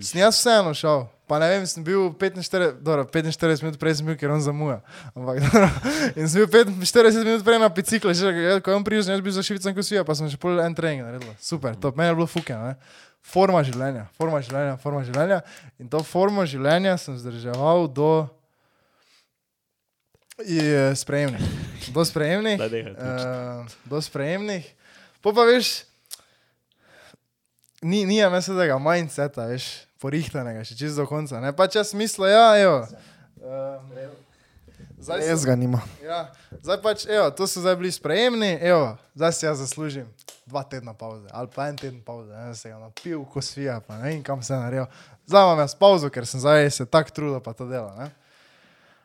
Sem 0.02 0.18
jaz 0.18 0.34
vseeno 0.34 0.74
šel. 0.74 1.06
Pa 1.26 1.38
ne 1.38 1.46
vem, 1.48 1.62
sem 1.62 1.82
bil 1.82 2.10
45, 2.10 2.82
dobro, 2.82 3.04
45 3.04 3.62
minut 3.62 3.78
prej, 3.78 3.94
sem 3.98 4.06
bil, 4.06 4.14
ker 4.14 4.30
on 4.30 4.42
zamuja. 4.42 4.80
Ampak, 5.14 5.38
dobro. 5.46 5.70
In 6.16 6.26
sem 6.26 6.42
bil 6.42 6.50
45 6.50 7.22
minut 7.22 7.44
prej 7.46 7.58
na 7.58 7.70
biciklu, 7.70 8.10
že 8.10 8.30
ko 8.58 8.70
je 8.70 8.76
on 8.76 8.82
prišel, 8.82 9.14
jaz 9.14 9.22
bil 9.22 9.34
za 9.34 9.42
šivicem 9.42 9.74
kosija, 9.74 10.02
pa 10.02 10.14
sem 10.14 10.26
še 10.26 10.38
pol 10.38 10.58
en 10.58 10.74
trening 10.74 11.06
naredil. 11.06 11.30
Super, 11.38 11.78
to 11.78 11.94
meni 11.94 12.10
je 12.10 12.18
bilo 12.18 12.26
fuke, 12.26 12.54
ne? 12.54 12.74
Forma 13.22 13.62
življenja, 13.62 14.06
forma 14.14 14.38
življenja, 14.38 14.74
forma 14.78 15.02
življenja. 15.02 15.40
In 15.82 15.86
to 15.86 16.02
formo 16.02 16.42
življenja 16.42 16.98
sem 16.98 17.14
zdrževal 17.14 17.86
do 17.90 18.26
je, 20.44 20.96
sprejemnih. 20.96 21.42
Do 21.94 22.04
sprejemnih. 22.04 22.58
Daj, 22.58 22.68
nehaj, 22.68 22.92
Uh, 22.92 23.66
do 23.84 24.02
sprejemnih. 24.02 24.74
Po 25.20 25.32
pa 25.32 25.44
veš, 25.48 25.84
ni, 27.82 28.04
ni 28.04 28.20
imel 28.20 28.42
tega 28.42 28.78
mindseta, 28.78 29.46
veš. 29.46 29.86
porihtanega, 29.96 30.60
še 30.60 30.76
čez 30.76 30.96
do 30.98 31.06
konca. 31.08 31.40
Ne? 31.40 31.54
Pač 31.56 31.78
jaz 31.78 31.94
mislil, 31.96 32.28
ja, 32.28 32.52
evo. 32.60 32.84
Um, 33.40 33.88
zdaj, 35.00 35.24
sem, 35.24 35.40
ga 35.48 35.56
nima. 35.56 35.80
ja, 36.04 36.28
zdaj 36.60 36.78
pač, 36.84 37.06
evo, 37.08 37.30
to 37.32 37.48
so 37.48 37.64
zdaj 37.64 37.78
bili 37.80 37.92
sprejemni, 37.92 38.58
evo, 38.60 38.92
zdaj 39.16 39.32
si 39.32 39.46
jaz 39.48 39.62
zaslužim 39.64 40.06
dva 40.46 40.62
tedna 40.62 40.94
pauze 40.94 41.26
ali 41.34 41.48
pa 41.50 41.66
en 41.66 41.76
teden 41.80 41.98
pauze, 42.06 42.30
ne 42.30 42.54
se 42.54 42.70
ga 42.70 42.78
napil, 42.78 43.24
ko 43.26 43.42
svija, 43.42 43.80
pa 43.82 43.98
ne 43.98 44.12
vem 44.12 44.22
kam 44.22 44.42
se 44.42 44.54
je 44.54 44.60
naredil. 44.60 44.86
Zdaj 45.26 45.42
imam 45.42 45.64
jaz 45.64 45.74
pauzo, 45.74 46.10
ker 46.12 46.26
sem 46.28 46.40
zdaj 46.40 46.70
se 46.70 46.86
tako 46.86 47.10
trudil, 47.10 47.40
pa 47.42 47.56
to 47.56 47.66
dela. 47.66 47.90
Ne? 47.98 48.10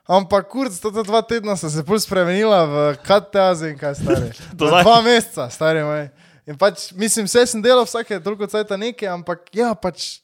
Ampak 0.09 0.47
kurc, 0.49 0.73
to 0.81 0.89
dva 1.03 1.21
tedna 1.21 1.53
sem 1.55 1.69
se 1.69 1.83
bolj 1.85 2.01
spremenila 2.03 2.65
v 2.65 2.85
kateazi 3.05 3.71
in 3.71 3.77
kaj 3.77 3.99
stari. 4.01 4.31
Dva 4.59 4.97
meseca, 5.05 5.45
stari 5.53 5.83
moj. 5.85 6.09
In 6.49 6.57
pač, 6.57 6.89
mislim, 6.97 7.29
vse 7.29 7.45
sem 7.45 7.61
delal 7.61 7.85
vsake 7.85 8.17
toliko 8.23 8.49
cajta 8.49 8.79
nekaj, 8.81 9.11
ampak 9.13 9.45
ja, 9.53 9.69
pač 9.77 10.19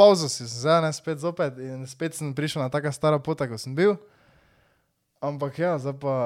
pauzo 0.00 0.30
si 0.32 0.48
zdaj 0.48 0.80
ne 0.80 0.92
spet 0.96 1.20
zopet 1.20 1.60
in 1.60 1.84
spet 1.84 2.16
sem 2.16 2.32
prišel 2.32 2.64
na 2.64 2.72
taka 2.72 2.88
stara 2.96 3.20
pota, 3.20 3.44
kot 3.44 3.60
sem 3.60 3.76
bil. 3.76 3.98
Ampak 5.20 5.60
ja, 5.60 5.76
zdaj 5.76 6.00
pa, 6.00 6.16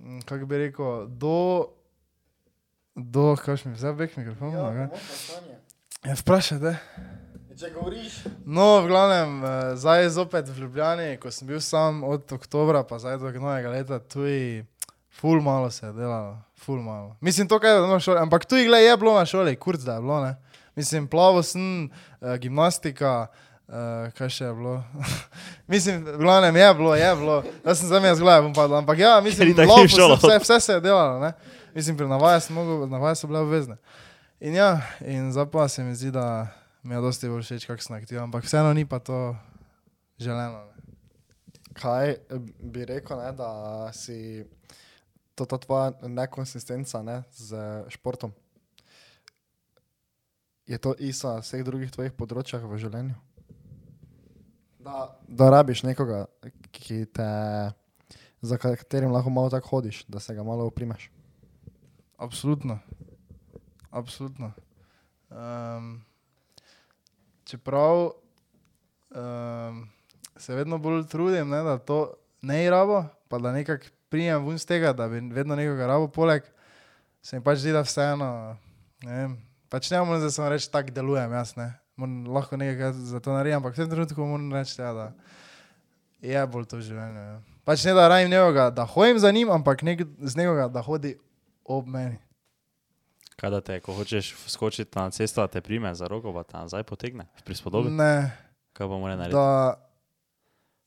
mm, 0.00 0.24
kako 0.24 0.48
bi 0.48 0.62
rekel, 0.64 1.04
do, 1.20 1.36
do, 2.96 3.36
kaj 3.36 3.60
še 3.60 3.68
mi 3.68 3.76
zdaj 3.76 3.92
bek 4.00 4.16
mikrofon? 4.16 4.56
Ja, 4.56 4.88
ja, 6.00 6.16
vprašaj, 6.16 6.64
da. 6.64 6.74
Če 7.56 7.70
govoriš, 7.72 8.18
No, 8.44 8.82
v 8.84 8.90
glavnem, 8.90 9.38
eh, 9.40 9.76
zdaj 9.80 10.02
je 10.02 10.10
zopet 10.12 10.48
v 10.48 10.66
Ljubljani, 10.66 11.16
ko 11.16 11.30
sem 11.32 11.48
bil 11.48 11.60
sam 11.64 12.02
od 12.04 12.32
oktobra, 12.32 12.82
pa 12.84 12.98
zdaj 13.00 13.16
do 13.16 13.30
novega 13.32 13.70
leta, 13.72 13.96
tu 13.98 14.26
je 14.28 14.66
ful 15.08 15.40
malo 15.40 15.70
se 15.70 15.86
je 15.86 15.92
delalo, 15.92 16.36
ful 16.60 16.82
malo. 16.82 17.16
Mislim, 17.20 17.48
to, 17.48 17.58
kaj 17.58 17.70
je 17.70 17.80
bilo 17.80 17.94
na 17.94 18.00
šoli, 18.00 18.18
ampak 18.20 18.44
tu 18.44 18.56
je 18.56 18.96
bilo 18.96 19.14
na 19.14 19.24
šoli, 19.26 19.56
kurc 19.56 19.80
da 19.80 19.94
je 19.94 20.00
bilo, 20.00 20.20
ne. 20.24 20.36
Mislim, 20.76 21.06
plavo 21.08 21.42
sem, 21.42 21.88
uh, 22.20 22.36
gimnastika, 22.36 23.26
uh, 23.68 24.12
kaj 24.12 24.28
še 24.28 24.44
je 24.44 24.52
bilo. 24.54 24.84
mislim, 25.72 26.04
v 26.04 26.18
glavnem 26.18 26.56
je 26.56 26.74
bilo, 26.74 26.94
je 26.94 27.16
bilo, 27.16 27.42
da 27.64 27.74
sem 27.74 27.88
za 27.88 28.00
me 28.00 28.12
zgleda, 28.14 28.42
bom 28.42 28.52
padel, 28.52 28.76
ampak 28.76 28.98
ja, 28.98 29.20
mislim, 29.24 29.56
šolo. 29.88 30.20
sem, 30.20 30.28
vse, 30.28 30.38
vse 30.44 30.60
se 30.60 30.72
je 30.76 30.84
delalo, 30.84 31.24
ne. 31.24 31.32
Mislim, 31.72 31.96
pri 31.96 32.04
navaja 32.04 32.40
sem 32.40 32.52
mogel, 32.52 32.84
navaja 32.84 33.16
so 33.16 33.26
bile 33.26 33.40
obvezne. 33.40 33.80
In 34.44 34.54
ja, 34.60 34.76
in 35.00 35.32
zdaj 35.32 35.48
pa 35.48 35.68
se 35.68 35.84
mi 35.84 35.96
zdi, 35.96 36.12
da 36.12 36.52
mi 36.86 36.94
je 36.94 37.00
dosti 37.02 37.28
bolj 37.28 37.42
všeč, 37.42 37.66
kako 37.66 37.82
sem 37.82 37.96
aktiven, 37.98 38.22
ampak 38.28 38.46
vseeno 38.46 38.70
ni 38.74 38.86
pa 38.86 39.02
to 39.02 39.34
želeno. 40.18 40.64
Ne. 40.64 40.72
kaj 41.74 42.10
eh, 42.10 42.18
bi 42.62 42.84
rekel, 42.84 43.18
ne, 43.18 43.32
da 43.32 43.90
si 43.92 44.44
to 45.34 45.44
ta 45.44 45.58
tvoja 45.58 45.92
nekonsistenca 46.02 47.02
ne, 47.02 47.22
z 47.34 47.58
športom? 47.88 48.32
Je 50.66 50.78
to 50.78 50.94
isto 50.98 51.30
na 51.30 51.42
vseh 51.42 51.62
drugih 51.66 51.90
tvojih 51.90 52.14
področjah 52.16 52.62
v 52.62 52.78
življenju? 52.80 53.18
Da, 54.86 55.10
da 55.28 55.50
rabiš 55.50 55.82
nekoga, 55.86 56.24
ki 56.70 57.04
te, 57.10 57.28
za 58.42 58.58
katerim 58.62 59.12
lahko 59.14 59.30
malo 59.30 59.50
tako 59.50 59.76
hodiš, 59.76 60.04
da 60.08 60.22
se 60.22 60.34
ga 60.34 60.46
malo 60.46 60.66
oprimeš. 60.70 61.10
Absolutno. 62.16 62.78
Absolutno. 63.90 64.52
Um, 65.30 66.06
čeprav 67.46 68.10
um, 69.14 69.88
se 70.36 70.54
vedno 70.54 70.78
bolj 70.78 71.06
trudim, 71.06 71.48
ne, 71.48 71.62
da 71.62 71.78
to 71.78 72.14
ne 72.42 72.70
rabo, 72.70 73.04
pa 73.28 73.38
da 73.38 73.52
nekako 73.52 73.86
prijem 74.08 74.46
ven 74.46 74.58
z 74.58 74.66
tega, 74.66 74.92
da 74.92 75.08
bi 75.08 75.20
vedno 75.20 75.56
nekoga 75.56 75.86
rabo 75.86 76.08
poleg, 76.08 76.42
se 77.22 77.38
mi 77.38 77.44
pač 77.44 77.62
zdi, 77.62 77.72
da 77.74 77.82
vseeno, 77.86 78.28
ne 79.02 79.16
vem, 79.16 79.36
pač 79.72 79.90
ne 79.90 80.02
morem 80.02 80.22
zdaj 80.22 80.34
samo 80.36 80.50
reči, 80.52 80.70
tako 80.70 80.94
delujem 80.94 81.32
jaz, 81.32 81.56
ne. 81.56 81.72
Moram 81.96 82.26
lahko 82.28 82.58
nekaj 82.60 82.92
za 83.08 83.20
to 83.24 83.32
naredim, 83.32 83.56
ampak 83.56 83.74
v 83.74 83.82
tem 83.82 83.90
trenutku 83.90 84.26
moram 84.26 84.52
reči, 84.52 84.76
ja, 84.80 84.92
da 84.92 85.06
je 86.22 86.46
bolj 86.46 86.68
to 86.70 86.80
življenje. 86.82 87.22
Ja. 87.30 87.38
Pač 87.66 87.86
ne 87.88 87.96
da 87.96 88.08
rajem 88.10 88.30
nekoga, 88.30 88.68
da 88.70 88.86
hodim 88.86 89.18
za 89.18 89.32
njim, 89.32 89.50
ampak 89.50 89.82
nek, 89.86 90.04
z 90.20 90.38
nekoga, 90.38 90.68
da 90.70 90.84
hodi 90.86 91.16
ob 91.64 91.88
meni. 91.90 92.20
Kaj 93.36 93.50
da 93.50 93.60
te, 93.60 93.80
ko 93.80 93.92
hočeš 93.92 94.34
skočiti 94.46 94.98
na 94.98 95.10
cesto, 95.10 95.46
te 95.46 95.60
prime 95.60 95.94
za 95.94 96.06
roko, 96.08 96.32
pa 96.32 96.42
te 96.42 96.56
nazaj 96.56 96.82
potegne, 96.82 97.26
prispodobi. 97.44 97.90
Ne, 97.90 98.32
Kaj 98.72 98.86
pa 98.86 98.96
mora 98.96 99.16
narediti? 99.16 99.36
da, 99.36 99.74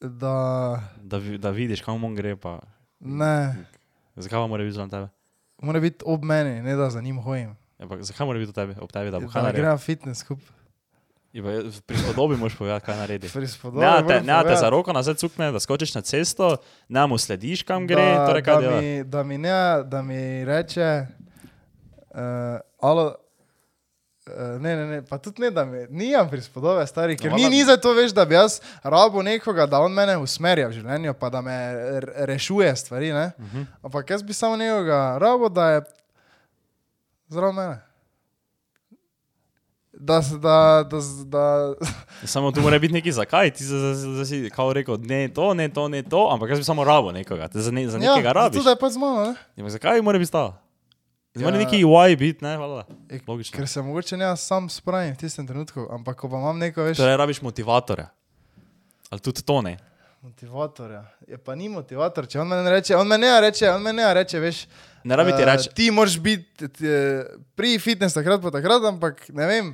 da, 0.01 0.81
Da, 1.03 1.19
da 1.37 1.49
vidiš, 1.49 1.81
kam 1.81 2.03
on 2.03 2.15
gre, 2.15 2.35
pa 2.35 2.59
ne, 2.99 3.55
zakaj 4.15 4.47
mora 4.47 4.63
biti 4.63 4.73
zraven 4.73 4.89
tebe? 4.89 5.07
mora 5.61 5.79
biti 5.79 6.03
ob 6.05 6.23
meni, 6.23 6.61
ne 6.61 6.75
da 6.75 6.89
za 6.89 7.01
njim 7.01 7.21
hodim. 7.21 7.55
Ja, 7.79 7.87
pa 7.87 8.01
zakaj 8.01 8.25
mora 8.25 8.39
biti 8.39 8.53
tebi, 8.53 8.75
ob 8.81 8.91
tebi 8.91 9.11
da 9.11 9.19
bo 9.19 9.27
kaj 9.27 9.43
naredil? 9.43 9.61
gremo 9.61 9.77
fitness 9.77 10.21
skupaj. 10.21 10.47
Ja, 11.33 11.43
prispodobi 11.85 12.35
moraš 12.35 12.57
povedati, 12.57 12.85
kaj 12.85 12.97
naredi. 12.97 13.27
Ne, 13.73 14.07
te, 14.07 14.21
ne, 14.21 14.43
te 14.43 14.55
za 14.55 14.69
roko 14.69 14.93
nazaj 14.93 15.13
cukne, 15.13 15.51
da 15.51 15.59
skočiš 15.59 15.95
na 15.95 16.01
cesto, 16.01 16.57
ne 16.87 17.07
mu 17.07 17.17
slediš, 17.17 17.61
kam 17.63 17.87
gre, 17.87 18.01
da, 18.01 18.25
torej 18.27 18.41
da, 18.41 18.59
mi, 18.71 19.03
da, 19.03 19.23
mi 19.23 19.37
ne, 19.37 19.83
da 19.83 20.01
mi 20.01 20.45
reče, 20.45 21.05
uh, 22.11 22.59
alo, 22.79 23.05
uh, 24.27 24.61
ne, 24.61 24.75
ne, 24.75 24.85
ne, 24.85 25.01
pa 25.05 25.17
tudi 25.17 25.41
ne, 25.41 25.51
da 25.51 25.65
mi, 25.65 25.85
nimam 25.89 26.29
prispodobe, 26.29 26.85
stari, 26.87 27.17
ker 27.17 27.31
No, 27.31 27.37
ni, 27.37 27.49
ni 27.49 27.63
za 27.65 27.77
to, 27.77 27.93
veš, 27.93 28.13
da 28.15 28.25
bi 28.25 28.37
jaz 28.37 28.59
rabo 28.83 29.21
nekoga, 29.25 29.65
da 29.65 29.81
on 29.81 29.93
mene 29.93 30.17
usmerja 30.17 30.69
v 30.69 30.77
življenju, 30.79 31.13
pa 31.19 31.29
da 31.29 31.41
me 31.41 31.57
rešuje 32.29 32.75
stvari, 32.75 33.13
ne. 33.13 33.31
Uh 33.37 33.53
-huh. 33.53 33.65
Ampak 33.83 34.09
jaz 34.09 34.23
bi 34.23 34.33
samo 34.33 34.57
nekoga 34.57 35.17
rabo, 35.17 35.49
da 35.49 35.69
je 35.69 35.81
zraven 37.29 37.55
mene. 37.55 37.89
Da, 40.01 40.21
da, 40.41 40.83
da, 40.91 40.97
da, 41.25 41.73
Samo 42.23 42.51
tu 42.51 42.61
mora 42.61 42.79
biti 42.79 42.93
neki 42.93 43.11
zakaj, 43.11 43.51
ti 43.51 43.63
si 44.25 44.49
kao 44.49 44.73
rekel, 44.73 44.97
ne 44.99 45.27
to, 45.33 45.53
ne 45.53 45.69
to, 45.73 45.87
ne 45.87 46.03
to, 46.03 46.29
ampak 46.31 46.49
jaz 46.49 46.59
bi 46.59 46.63
samo 46.63 46.83
rabo 46.83 47.11
nekoga, 47.11 47.49
za, 47.53 47.71
ne, 47.71 47.87
za 47.89 47.97
nekega 47.97 48.29
ja, 48.29 48.33
rabiš. 48.33 48.63
zato, 48.63 48.69
je 48.69 48.79
pa 48.79 48.89
z 48.89 48.97
mano, 48.97 49.25
ne? 49.25 49.35
Ja, 49.55 49.69
zakaj 49.69 50.01
mora 50.01 50.19
biti 50.19 50.31
ta? 50.31 50.61
Mora 51.39 51.57
Ja. 51.57 51.63
neki 51.65 51.83
UI 51.85 52.15
biti, 52.15 52.43
ne, 52.45 52.55
hvala. 52.57 52.85
E, 53.09 53.19
Logično. 53.27 53.55
Ker 53.57 53.67
se 53.67 53.81
mogoče 53.81 54.17
ne 54.17 54.29
sam 54.37 54.69
spravim 54.69 55.13
v 55.13 55.17
tistem 55.17 55.47
trenutku, 55.47 55.87
ampak 55.91 56.17
ko 56.19 56.29
pa 56.29 56.41
imam 56.41 56.59
neko 56.59 56.83
več 56.83 56.97
Torej 56.99 57.17
rabiš 57.17 57.41
motivatorja. 57.41 58.09
Ali 59.09 59.23
tudi 59.25 59.41
to 59.41 59.61
ne? 59.65 59.77
motivatorja, 60.21 61.05
je 61.27 61.37
pa 61.37 61.55
ni 61.55 61.69
motivator, 61.71 62.27
če 62.27 62.41
on 62.41 62.49
meni 62.51 62.71
reče, 62.73 62.95
on 62.99 63.07
meni 63.07 63.23
ne 63.23 63.37
reče, 63.45 63.69
on 63.71 63.83
meni 63.83 64.01
ne 64.01 64.09
reče, 64.17 64.41
veš. 64.43 64.65
Ne 65.07 65.15
rabi 65.15 65.31
ti 65.31 65.43
eh, 65.45 65.47
reči, 65.47 65.69
Ti 65.75 65.85
moraš 65.95 66.17
biti 66.19 66.67
eh, 66.67 67.29
pri 67.55 67.77
fitness 67.79 68.17
takrat 68.17 68.43
pa 68.43 68.51
takrat, 68.51 68.83
ampak 68.91 69.23
ne 69.35 69.47
vem, 69.47 69.71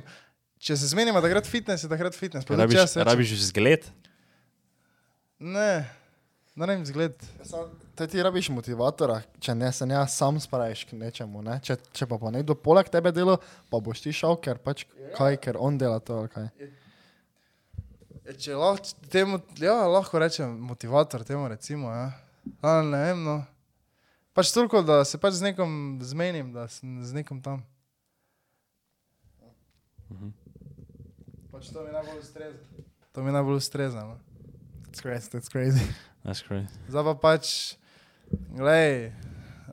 če 0.62 0.76
se 0.78 0.92
zmenimo 0.92 1.18
takrat 1.24 1.50
fitness, 1.50 1.82
je 1.82 1.90
takrat 1.90 2.14
fitness. 2.14 2.46
Pa 2.46 2.54
če 2.54 2.62
rabiš, 2.62 2.94
rabiš 3.10 3.34
zgled. 3.50 3.88
Ne, 5.42 5.82
ne 6.56 6.66
vem 6.66 6.84
zgled. 6.88 7.20
Te 7.96 8.06
ti 8.08 8.22
rabiš 8.22 8.48
motivatora, 8.52 9.20
če 9.40 9.54
ne 9.56 9.68
se 9.72 9.86
ne 9.88 9.98
sam 10.08 10.40
spraviš 10.40 10.86
k 10.88 10.96
nečemu. 10.98 11.42
Ne? 11.44 11.58
Če, 11.64 11.76
če 11.96 12.08
pa, 12.08 12.18
pa 12.20 12.32
nekdo 12.32 12.56
poleg 12.58 12.88
tebe 12.92 13.12
dela, 13.12 13.36
pa 13.72 13.80
boš 13.80 14.02
ti 14.04 14.14
šel, 14.16 14.38
ker 14.40 14.60
pač 14.62 14.86
kaj, 15.16 15.38
ker 15.44 15.60
on 15.60 15.78
dela 15.80 16.00
to. 16.00 16.22
Kaj. 16.32 16.48
Če 18.42 18.56
lahko 18.58 19.08
temu, 19.12 19.40
ja, 19.62 19.76
lahko 19.90 20.20
rečem 20.20 20.56
motivator 20.68 21.24
temu 21.28 21.48
recimo, 21.52 21.92
ja. 21.92 22.10
Ali 22.64 22.90
ne 22.90 23.02
vem, 23.04 23.22
no. 23.26 23.36
Pač 24.36 24.52
toliko, 24.52 24.82
da 24.84 25.00
se 25.08 25.20
pač 25.20 25.38
z 25.38 25.50
nekom 25.50 26.00
zmenim, 26.04 26.52
da 26.56 26.66
sem 26.72 27.00
z 27.04 27.20
nekom 27.20 27.40
tam. 27.44 27.62
Mhm. 30.10 30.32
Pač 31.52 31.72
to 31.72 31.84
mi 31.84 31.92
najbolj 31.92 32.20
ustreza. 32.20 32.84
To 33.16 33.24
mi 33.24 33.32
najbolj 33.32 33.56
ustreza. 33.56 34.04
No. 34.04 34.18
That's 34.84 35.00
crazy, 35.00 35.30
that's 35.32 35.48
crazy. 35.48 35.80
Zdaj 36.88 37.04
pa 37.04 37.14
pač, 37.14 37.76
glej, 38.50 39.12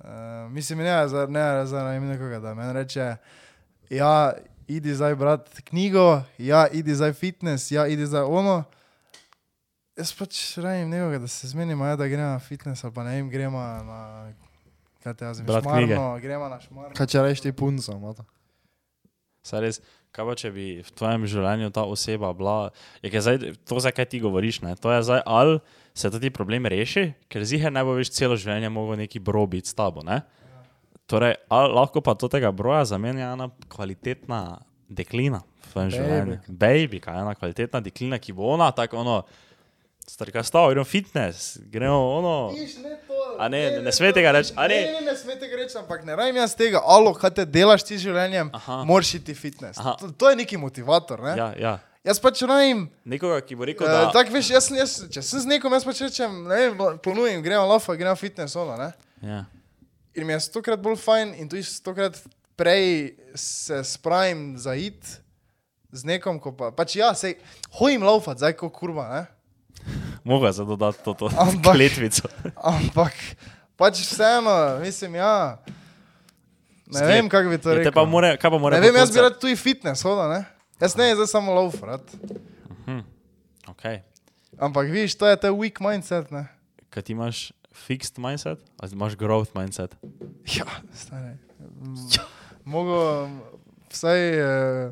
uh, 0.03 0.51
mislim, 0.53 0.83
ne, 0.85 1.07
za, 1.09 1.25
ne, 1.25 1.65
za 1.65 1.83
ne 1.83 1.99
nekoga, 1.99 2.39
da 2.39 2.53
meni 2.53 2.73
reče, 2.73 3.15
ja, 3.89 4.33
idi 4.67 4.93
zdaj 4.95 5.15
brat 5.15 5.49
knjigo, 5.69 6.21
ja, 6.37 6.67
idi 6.71 6.95
zdaj 6.95 7.13
fitness, 7.13 7.71
ja, 7.71 7.87
idi 7.87 8.05
zdaj 8.05 8.23
ono. 8.29 8.63
Jaz 9.97 10.13
pač 10.17 10.57
rajem 10.57 10.89
nekoga, 10.89 11.19
da 11.25 11.27
se 11.27 11.47
zmenimo, 11.47 11.85
ja, 11.85 11.95
da 11.95 12.07
gremo 12.07 12.31
na 12.33 12.39
fitness 12.39 12.83
ali 12.83 12.93
pa 12.93 13.03
ne 13.03 13.15
vem, 13.15 13.29
gremo 13.29 13.59
na, 13.59 13.99
kaj 15.03 15.13
te 15.13 15.25
jaz 15.25 15.41
vem, 15.41 15.47
Brat 15.47 15.67
knjige. 15.67 15.93
šmarno, 15.93 16.19
gremo 16.21 16.49
na 16.49 16.57
šmarno. 16.61 16.95
Kaj 16.97 17.07
če 17.07 17.21
rečeš 17.21 17.43
ti 17.45 17.51
punco, 17.53 17.99
mata? 18.01 18.25
Saj 19.45 19.61
res, 19.61 19.79
kaj 20.15 20.25
pa 20.25 20.35
če 20.39 20.49
bi 20.55 20.67
v 20.81 20.91
tvojem 20.97 21.27
življenju 21.29 21.69
ta 21.75 21.83
oseba 21.85 22.31
bila, 22.33 22.71
je 23.03 23.11
kaj 23.13 23.25
zdaj, 23.25 23.53
to 23.69 23.81
zdaj, 23.83 23.93
kaj 23.99 24.09
ti 24.13 24.21
govoriš, 24.23 24.61
ne? 24.65 24.73
to 24.79 24.93
je 24.93 25.01
zdaj, 25.05 25.21
ali 25.25 25.59
se 25.93 26.09
ta 26.11 26.19
ti 26.19 26.29
problem 26.33 26.65
reši, 26.65 27.13
ker 27.29 27.45
zihe 27.45 27.69
ne 27.71 27.83
bo 27.85 27.93
več 27.97 28.09
celo 28.15 28.35
življenje 28.39 28.69
mogel 28.73 28.97
neki 29.03 29.19
bro 29.21 29.45
biti 29.47 29.69
s 29.69 29.77
tabo, 29.77 30.01
ne? 30.05 30.21
Torej, 31.05 31.35
lahko 31.51 32.01
pa 32.01 32.15
to 32.15 32.29
tega 32.31 32.51
broja 32.55 32.85
zamenja 32.85 33.33
ena 33.35 33.49
kvalitetna 33.69 34.59
deklina 34.89 35.43
v 35.43 35.71
tvojem 35.73 35.89
Baby. 35.89 35.97
življenju. 35.97 36.37
Baby, 36.47 37.01
kaj 37.03 37.21
ena 37.21 37.33
kvalitetna 37.35 37.81
deklina, 37.83 38.19
ki 38.23 38.33
bo 38.33 38.47
ona, 38.55 38.71
tako 38.71 39.01
ono, 39.03 39.17
starka 40.07 40.43
stav, 40.43 40.69
gremo 40.71 40.85
fitness, 40.87 41.57
gremo 41.71 41.99
ono. 42.17 42.35
Viš, 42.55 42.77
ne 42.81 42.95
to, 43.07 43.13
A 43.39 43.47
ne, 43.49 43.59
ne, 43.71 43.81
ne 43.81 43.91
sme 43.91 44.11
tega 44.13 44.31
reči, 44.31 44.53
a 44.55 44.67
ne? 44.69 44.75
Ne, 44.85 44.99
ne, 44.99 45.05
ne 45.11 45.15
sme 45.17 45.35
tega 45.41 45.57
reči, 45.57 45.77
ampak 45.79 46.03
ne 46.05 46.15
rajem 46.15 46.35
jaz 46.37 46.55
tega, 46.55 46.81
alo, 46.85 47.13
kaj 47.17 47.31
te 47.39 47.45
delaš 47.49 47.85
ti 47.87 47.97
z 47.97 48.07
življenjem, 48.09 48.51
Aha. 48.53 48.83
moraš 48.87 49.15
iti 49.19 49.33
fitness. 49.33 49.79
Aha. 49.81 49.95
To, 50.01 50.11
to 50.13 50.29
je 50.29 50.37
neki 50.43 50.59
motivator, 50.61 51.23
ne? 51.25 51.33
Ja, 51.39 51.49
ja. 51.57 51.73
Jaz 52.03 52.19
pač 52.19 52.41
ne 52.41 52.51
vem. 52.53 52.79
Nekoga, 53.05 53.39
ki 53.39 53.55
bo 53.55 53.63
rekel, 53.63 53.87
Uh, 53.87 53.91
da 53.91 54.11
tak, 54.11 54.27
veš, 54.27 54.49
jaz, 54.51 54.65
sem- 54.65 54.75
jaz, 54.75 55.07
če 55.07 55.21
sem 55.21 55.39
z 55.39 55.47
nekom, 55.47 55.71
jaz 55.71 55.85
pač 55.85 56.01
rečem, 56.01 56.31
ne 56.43 56.55
vem, 56.57 56.73
ponujem, 56.99 57.39
gremo 57.39 57.63
lofa, 57.65 57.95
gremo 57.95 58.11
fitness, 58.13 58.55
ono, 58.55 58.75
ne. 58.75 58.89
Ja. 59.21 59.45
In 60.13 60.27
mi 60.27 60.33
je 60.33 60.39
stokrat 60.41 60.77
bolj 60.77 60.97
fajn 60.97 61.31
in 61.33 61.47
tudi 61.47 61.63
stokrat 61.63 62.19
prej 62.55 63.15
se 63.33 63.79
spravim 63.83 64.57
za 64.57 64.75
it 64.75 64.99
z 65.91 66.03
nekom, 66.05 66.37
ko 66.37 66.51
pa, 66.51 66.71
pač 66.71 66.97
ja, 66.97 67.13
sej, 67.13 67.37
hojim 67.71 68.03
laufat, 68.03 68.37
zdaj 68.37 68.53
ko 68.53 68.67
kurva, 68.69 69.07
ne. 69.09 69.23
Moga 70.23 70.51
za 70.51 70.63
dodati 70.63 70.99
to, 70.99 71.13
to 71.13 71.27
Ampak- 71.29 71.71
kletvico. 71.71 72.27
Ampak 72.53 73.15
pač 73.75 73.99
vseeno, 74.01 74.51
mislim, 74.79 75.15
ja. 75.15 75.57
Ne 76.85 76.99
Zgled. 76.99 77.09
vem, 77.09 77.25
kako 77.27 77.49
bi 77.49 77.57
to 77.57 77.69
Ja, 77.69 77.75
rekel. 77.75 77.91
te 77.91 77.95
pa 77.95 78.03
more, 78.05 78.35
pa 78.37 78.49
mora 78.51 78.75
Ne 78.75 78.83
vem, 78.83 78.95
jaz 78.95 79.07
bi 79.09 79.19
rad 79.19 79.39
tudi 79.39 79.55
fitness, 79.55 80.03
hoda, 80.03 80.27
ne. 80.29 80.41
Jaz 80.83 80.97
ne, 80.99 81.13
zdaj 81.15 81.27
samo 81.31 81.53
lauf, 81.55 81.79
rad. 81.79 82.03
Okay. 83.71 84.01
Ampak 84.59 84.91
vidiš, 84.91 85.15
to 85.15 85.23
je 85.23 85.37
ta 85.39 85.47
weak 85.55 85.79
mindset, 85.79 86.27
ne. 86.27 86.43
Kaj 86.91 87.07
ti 87.07 87.15
imaš 87.15 87.53
fixed 87.71 88.19
mindset 88.19 88.59
ali 88.75 88.91
imaš 88.91 89.15
growth 89.15 89.55
mindset? 89.55 89.95
Ja, 90.43 90.67
stane. 90.91 91.39
Mogo, 92.67 93.29
vsaj 93.95 94.19
uh, 94.35 94.91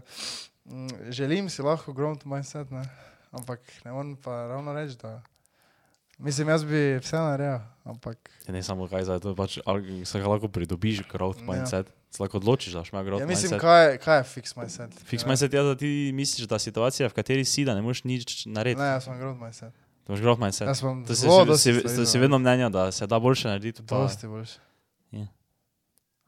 želim 1.11 1.49
si 1.51 1.59
lahko 1.61 1.91
growth 1.91 2.23
mindset, 2.23 2.71
ne. 2.71 2.87
Ampak 3.35 3.59
ne 3.83 3.91
morem 3.91 4.15
pa 4.15 4.47
ravno 4.47 4.71
reči, 4.71 4.95
da. 4.95 5.19
Mislim, 6.17 6.55
jaz 6.55 6.63
bi 6.63 7.01
vse 7.03 7.19
naredil, 7.19 7.59
ampak 7.83 8.31
Ja, 8.47 8.53
ne 8.55 8.63
samo 8.63 8.87
kaj 8.87 9.11
za 9.11 9.19
to, 9.19 9.35
pač 9.35 9.59
ali 9.65 10.05
se 10.07 10.23
ga 10.23 10.31
lahko 10.31 10.47
pridobiš 10.47 11.03
growth 11.11 11.43
Ja. 11.43 11.83
Se 12.11 12.19
lahko 12.23 12.37
odločiš, 12.37 12.73
da 12.73 12.79
imaš 12.79 13.05
growth 13.05 13.23
ja, 13.23 13.27
mislim, 13.27 13.51
mindset. 13.51 13.61
kaj, 13.61 13.97
kaj 14.03 14.17
je 14.17 14.23
fix 14.23 14.57
mindset? 14.57 14.95
Fix 15.07 15.23
ja. 15.23 15.27
mindset 15.27 15.53
je, 15.53 15.63
da 15.63 15.75
ti 15.79 16.11
misliš, 16.13 16.47
da 16.47 16.59
situacija, 16.59 17.07
v 17.07 17.13
kateri 17.15 17.45
si, 17.45 17.63
da 17.65 17.75
ne 17.75 17.81
moreš 17.81 18.03
nič 18.03 18.45
narediti. 18.45 18.81
Ne, 18.81 18.87
jaz 18.87 19.07
sem 19.07 19.15
growth 19.19 19.39
mindset. 19.39 19.71
To 20.03 20.11
imaš 20.11 20.23
growth 20.25 20.41
mindset. 20.43 20.67
Jaz 20.67 20.79
sem 20.83 21.05
To 21.07 21.15
si, 21.15 21.23
si, 21.23 21.73
si, 21.81 21.89
si, 21.95 22.05
si 22.05 22.19
vedno 22.19 22.39
mnenja, 22.39 22.69
da 22.69 22.91
se 22.91 23.07
da 23.07 23.19
boljše 23.19 23.47
narediti. 23.47 23.85
Pa, 23.87 24.03
Dosti 24.03 24.27
boljše. 24.27 24.59
Ja. 25.11 25.27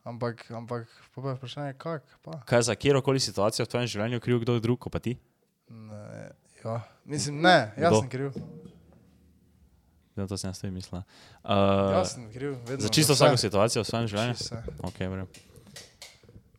Ampak, 0.03 0.51
ampak, 0.51 0.87
pa 1.15 1.21
pa 1.21 1.29
je 1.29 1.35
vprašanje, 1.35 1.73
kak, 1.77 2.03
pa. 2.21 2.39
kaj 2.47 2.61
za 2.61 2.75
kjerkoli 2.75 3.19
situacijo 3.19 3.65
v 3.65 3.69
tvojem 3.69 3.87
življenju 3.87 4.19
kriv 4.19 4.39
kdo 4.39 4.59
drug, 4.59 4.79
kot 4.79 4.91
pa 4.91 4.99
ti? 4.99 5.17
Ne, 5.67 6.31
ja. 6.63 6.79
Mislim, 7.05 7.41
ne, 7.41 7.73
jaz 7.75 7.91
Kdo? 7.91 7.99
sem 7.99 8.09
kriv. 8.09 8.31
Ja, 10.15 10.27
to 10.27 10.37
sem 10.37 10.47
jaz 10.47 10.59
tudi 10.61 10.71
mislil. 10.71 11.01
Jaz 11.43 12.07
Uh, 12.07 12.13
sem 12.13 12.27
kriv, 12.31 12.55
vedno. 12.67 12.83
za 12.83 12.89
čisto 12.89 13.13
vse. 13.13 13.23
vsako 13.23 13.37
situacijo 13.37 13.83
v 13.83 13.87
svojem 13.87 14.07
življenju? 14.07 14.35
Čisto 14.37 14.55
vse. 14.55 14.75
Okay, 14.91 15.09
redu. 15.09 15.52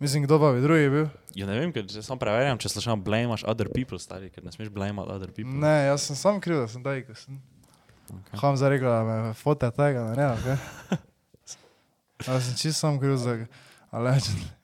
Mislim, 0.05 0.23
kdo 0.23 0.37
pa 0.41 0.53
bi 0.53 0.61
drugi 0.61 0.91
bil? 0.91 1.07
ja, 1.35 1.47
ne 1.49 1.55
vem, 1.57 1.71
ker 1.73 1.87
če 1.89 2.03
samo 2.05 2.21
preverjam, 2.21 2.59
če 2.61 2.69
slušam 2.75 3.01
blamaš 3.01 3.41
other 3.49 3.71
people, 3.73 3.97
stari, 3.97 4.29
ker 4.29 4.45
ne 4.45 4.51
smeš 4.53 4.69
blamat 4.75 5.09
other 5.09 5.31
people. 5.33 5.55
Ne, 5.63 5.87
jaz 5.87 6.05
sem 6.05 6.19
sam 6.21 6.41
kriv, 6.45 6.59
da 6.61 6.67
sem 6.69 6.83
taj, 6.85 7.01
ko 7.07 7.17
sem. 7.17 7.39
Okay. 8.13 8.37
Ham 8.43 8.59
za 8.61 8.69
rekel, 8.69 8.91
da 8.93 8.99
me 9.09 9.33
fote 9.39 9.71
tega, 9.73 10.03
ne, 10.11 10.19
ne, 10.19 10.27
okay? 10.37 10.99
Jaz 12.27 12.51
sem 12.51 12.59
čisto 12.61 12.77
sam 12.83 12.99
kriv 13.01 13.17
za... 13.17 13.39
Ale, 13.95 14.13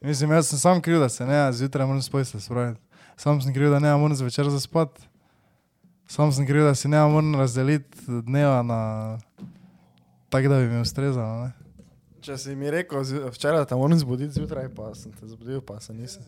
mislim, 0.04 0.36
jaz 0.36 0.50
sem 0.52 0.60
sam 0.60 0.82
kriv, 0.84 1.00
da 1.00 1.08
se 1.08 1.24
ne, 1.26 1.38
zjutraj 1.56 1.88
moram 1.88 2.04
spojiti, 2.04 2.40
spraviti. 2.40 2.80
Sam 3.16 3.40
sem 3.40 3.56
kriv, 3.56 3.72
da 3.72 3.80
ne 3.80 3.94
moram 3.96 4.20
zvečer 4.20 4.52
zaspati. 4.52 5.08
Sam 6.04 6.36
sem 6.36 6.44
kriv, 6.46 6.68
da 6.68 6.74
si 6.76 6.88
ne 6.92 7.00
moram 7.00 7.32
razdeliti 7.40 8.20
dneva 8.28 8.60
na... 8.62 8.82
Tako, 10.28 10.52
da 10.52 10.60
bi 10.60 10.68
mi 10.68 10.84
ustrezalo, 10.84 11.46
ne. 11.46 11.59
Če 12.20 12.36
si 12.36 12.52
mi 12.56 12.68
rekel 12.68 13.00
včeraj, 13.32 13.64
te 13.64 13.76
moram 13.80 13.96
zbuditi 13.98 14.36
zjutraj, 14.36 14.68
pa 14.76 14.90
sem 14.94 15.12
te 15.16 15.28
zbudil, 15.28 15.62
pa 15.64 15.78
se 15.80 15.94
nisem. 15.96 16.24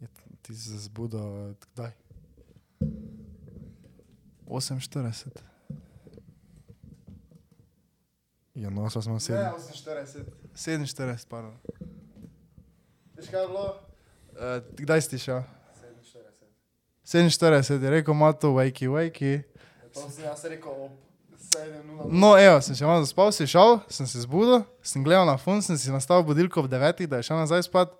Ja, 0.00 0.08
Ti 0.44 0.52
si 0.52 0.70
se 0.70 0.78
zbudil 0.84 1.54
kdaj? 1.72 1.92
48. 4.44 5.40
Ja, 8.54 8.70
no, 8.70 8.90
sva 8.92 9.02
smo 9.02 9.16
sedeli. 9.20 9.48
48. 9.72 10.28
47, 10.54 11.28
pardon. 11.32 11.56
Veš 13.16 13.32
kaj 13.32 13.40
je 13.40 13.48
bilo? 13.48 13.64
Uh, 14.34 14.60
kdaj 14.84 15.06
si 15.08 15.18
šel? 15.18 15.40
47 17.08 17.82
je 17.82 17.90
rekel, 17.90 18.14
ima 18.14 18.32
to 18.32 18.52
wakey, 18.58 18.92
wakey. 18.92 19.42
To 19.96 20.04
sem 20.10 20.28
jaz 20.28 20.44
rekel 20.44 20.72
7.00. 20.72 21.13
No, 22.06 22.34
evo, 22.36 22.60
sem 22.60 22.74
še 22.74 22.84
malo 22.84 23.00
zaspal, 23.00 23.30
si 23.32 23.46
šel, 23.46 23.78
sem 23.88 24.06
se 24.06 24.20
zbudil, 24.20 24.60
sem 24.82 25.00
gledal 25.00 25.24
na 25.24 25.36
fun, 25.36 25.62
sem 25.62 25.76
si 25.76 25.88
nastavil 25.88 26.24
budilko 26.24 26.60
ob 26.60 26.68
9, 26.68 27.06
da 27.06 27.16
je 27.16 27.22
šel 27.22 27.38
nazaj 27.38 27.62
spat. 27.64 27.94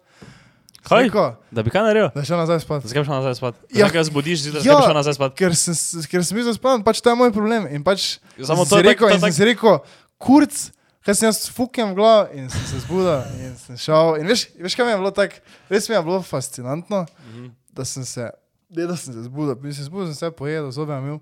Kaj? 0.85 1.07
Rekel, 1.07 1.31
Da 1.49 1.63
bi 1.63 1.71
kaj 1.71 1.81
naredil? 1.83 2.11
da 2.13 2.21
je 2.21 2.29
šel 2.29 2.37
nazaj 2.37 2.61
spat. 2.61 2.85
Zakaj 2.85 3.01
bi 3.01 3.07
šel 3.07 3.17
nazaj 3.17 3.35
spat? 3.35 3.55
Ja. 3.65 3.79
Ja. 3.79 3.87
Zakaj 3.87 4.05
zbudiš, 4.05 4.39
zjutraj 4.43 4.61
Ja. 4.61 4.69
ja. 4.69 4.77
bi 4.77 4.85
šel 4.85 4.95
nazaj 4.95 5.15
spat? 5.15 5.33
Ker 5.35 5.53
sem, 5.55 5.75
ker 6.05 6.21
sem 6.21 6.37
bil 6.37 6.45
zaspan, 6.45 6.85
pač 6.85 7.01
to 7.01 7.09
je 7.09 7.17
moj 7.17 7.33
problem. 7.33 7.65
In 7.69 7.81
pač 7.81 8.19
Samo 8.37 8.65
to 8.65 8.77
je 8.77 8.85
tak- 8.85 8.93
rekel, 8.93 9.07
to 9.07 9.09
je 9.09 9.15
in 9.15 9.21
sem 9.21 9.29
tak- 9.31 9.35
si 9.35 9.45
rekel, 9.47 9.79
kurc, 10.19 10.55
kaj 11.01 11.15
sem 11.15 11.27
jaz 11.27 11.49
fukem 11.49 11.89
v 11.91 11.95
glav 11.95 12.29
in 12.35 12.51
sem 12.51 12.61
se 12.67 12.85
zbudil 12.85 13.17
in 13.41 13.57
sem 13.57 13.77
šel. 13.79 14.21
In 14.21 14.29
veš, 14.29 14.53
veš 14.59 14.77
kaj 14.77 14.85
mi 14.85 14.93
je 14.93 14.99
bilo 14.99 15.13
tako, 15.13 15.41
res 15.71 15.89
mi 15.89 15.95
je 15.95 16.03
bilo 16.03 16.21
fascinantno, 16.21 17.07
Mhm. 17.25 17.49
da 17.73 17.85
sem 17.85 18.05
se, 18.05 18.29
ne, 18.69 18.85
da 18.85 18.93
sem 18.95 19.15
se 19.15 19.23
zbudil, 19.23 19.57
mislim, 19.57 19.89
zbudil 19.89 20.07
sem 20.07 20.21
se, 20.21 20.31
pojedel, 20.31 20.69
zobe 20.71 20.93
imel, 20.93 21.17